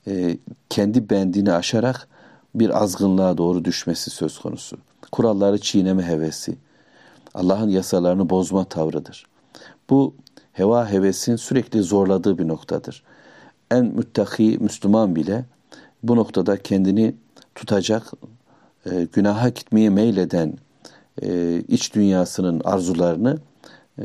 e, 0.07 0.39
kendi 0.71 1.11
bendini 1.11 1.53
aşarak 1.53 2.09
bir 2.55 2.83
azgınlığa 2.83 3.39
doğru 3.39 3.65
düşmesi 3.65 4.11
söz 4.11 4.39
konusu. 4.39 4.79
Kuralları 5.13 5.61
çiğneme 5.61 6.03
hevesi, 6.03 6.57
Allah'ın 7.35 7.69
yasalarını 7.69 8.31
bozma 8.31 8.65
tavrıdır. 8.65 9.27
Bu 9.91 10.15
heva 10.53 10.91
hevesin 10.91 11.37
sürekli 11.37 11.83
zorladığı 11.83 12.39
bir 12.39 12.49
noktadır. 12.49 13.03
En 13.71 13.85
müttaki 13.85 14.59
Müslüman 14.61 15.17
bile 15.17 15.45
bu 16.03 16.17
noktada 16.17 16.57
kendini 16.57 17.15
tutacak, 17.55 18.13
e, 18.91 19.07
günaha 19.13 19.55
gitmeye 19.55 19.91
meyleden 19.91 20.55
e, 21.23 21.63
iç 21.69 21.95
dünyasının 21.95 22.61
arzularını 22.65 23.39
e, 23.99 24.05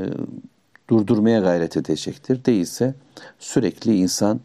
durdurmaya 0.89 1.39
gayret 1.39 1.77
edecektir. 1.77 2.45
Değilse 2.45 2.93
sürekli 3.39 3.95
insan 3.95 4.39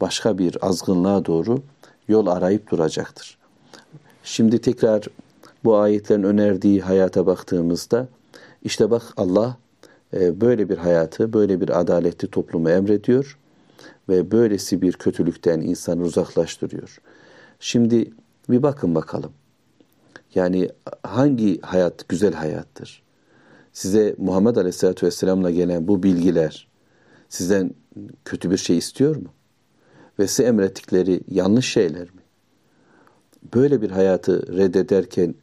başka 0.00 0.38
bir 0.38 0.66
azgınlığa 0.66 1.24
doğru 1.24 1.62
yol 2.08 2.26
arayıp 2.26 2.70
duracaktır. 2.70 3.38
Şimdi 4.24 4.60
tekrar 4.60 5.06
bu 5.64 5.76
ayetlerin 5.76 6.22
önerdiği 6.22 6.80
hayata 6.80 7.26
baktığımızda 7.26 8.08
işte 8.62 8.90
bak 8.90 9.02
Allah 9.16 9.56
e, 10.14 10.40
böyle 10.40 10.68
bir 10.68 10.78
hayatı, 10.78 11.32
böyle 11.32 11.60
bir 11.60 11.80
adaletli 11.80 12.28
toplumu 12.28 12.70
emrediyor 12.70 13.38
ve 14.08 14.30
böylesi 14.30 14.82
bir 14.82 14.92
kötülükten 14.92 15.60
insanı 15.60 16.02
uzaklaştırıyor. 16.02 17.00
Şimdi 17.60 18.10
bir 18.48 18.62
bakın 18.62 18.94
bakalım. 18.94 19.32
Yani 20.35 20.69
hangi 21.03 21.61
hayat 21.61 22.09
güzel 22.09 22.33
hayattır? 22.33 23.03
Size 23.73 24.15
Muhammed 24.17 24.55
Aleyhisselatü 24.55 25.05
Vesselam'la 25.05 25.51
gelen 25.51 25.87
bu 25.87 26.03
bilgiler 26.03 26.67
sizden 27.29 27.71
kötü 28.25 28.51
bir 28.51 28.57
şey 28.57 28.77
istiyor 28.77 29.15
mu? 29.15 29.29
Ve 30.19 30.27
size 30.27 30.43
emrettikleri 30.43 31.21
yanlış 31.31 31.71
şeyler 31.71 32.01
mi? 32.01 32.21
Böyle 33.53 33.81
bir 33.81 33.91
hayatı 33.91 34.57
reddederken 34.57 35.35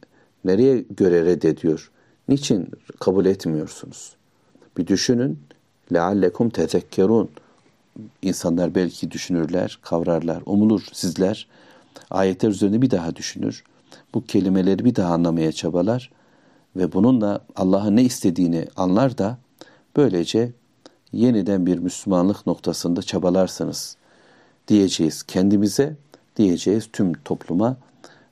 nereye 0.45 0.85
göre 0.97 1.25
reddediyor? 1.25 1.91
Niçin 2.27 2.71
kabul 2.99 3.25
etmiyorsunuz? 3.25 4.15
Bir 4.77 4.87
düşünün. 4.87 5.39
لَعَلَّكُمْ 5.91 6.51
تَذَكَّرُونَ 6.51 7.27
İnsanlar 8.21 8.75
belki 8.75 9.11
düşünürler, 9.11 9.79
kavrarlar, 9.81 10.43
umulur 10.45 10.87
sizler. 10.93 11.47
Ayetler 12.09 12.49
üzerinde 12.49 12.81
bir 12.81 12.91
daha 12.91 13.15
düşünür. 13.15 13.63
Bu 14.14 14.24
kelimeleri 14.24 14.84
bir 14.84 14.94
daha 14.94 15.14
anlamaya 15.14 15.52
çabalar 15.52 16.10
ve 16.76 16.92
bununla 16.92 17.40
Allah'ın 17.56 17.96
ne 17.96 18.02
istediğini 18.02 18.66
anlar 18.76 19.18
da 19.18 19.38
böylece 19.96 20.52
yeniden 21.12 21.66
bir 21.66 21.78
Müslümanlık 21.78 22.46
noktasında 22.46 23.02
çabalarsınız 23.02 23.96
diyeceğiz 24.68 25.22
kendimize, 25.22 25.96
diyeceğiz 26.36 26.88
tüm 26.92 27.12
topluma 27.12 27.76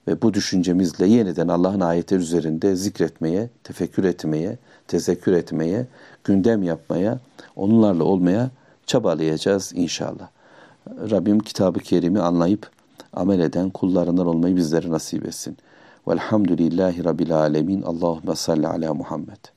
ve 0.08 0.22
bu 0.22 0.34
düşüncemizle 0.34 1.06
yeniden 1.06 1.48
Allah'ın 1.48 1.80
ayetleri 1.80 2.20
üzerinde 2.20 2.76
zikretmeye, 2.76 3.50
tefekkür 3.64 4.04
etmeye, 4.04 4.58
tezekkür 4.88 5.32
etmeye, 5.32 5.86
gündem 6.24 6.62
yapmaya, 6.62 7.20
onlarla 7.56 8.04
olmaya 8.04 8.50
çabalayacağız 8.86 9.72
inşallah. 9.74 10.28
Rabbim 10.88 11.38
kitabı 11.38 11.78
kerimi 11.78 12.20
anlayıp 12.20 12.70
amel 13.16 13.40
eden 13.40 13.70
kullarından 13.70 14.26
olmayı 14.26 14.56
bizlere 14.56 14.90
nasip 14.90 15.26
etsin. 15.26 15.56
Velhamdülillahi 16.08 17.04
Rabbil 17.04 17.36
alemin. 17.36 17.82
Allahümme 17.82 18.34
salli 18.34 18.68
ala 18.68 18.94
Muhammed. 18.94 19.55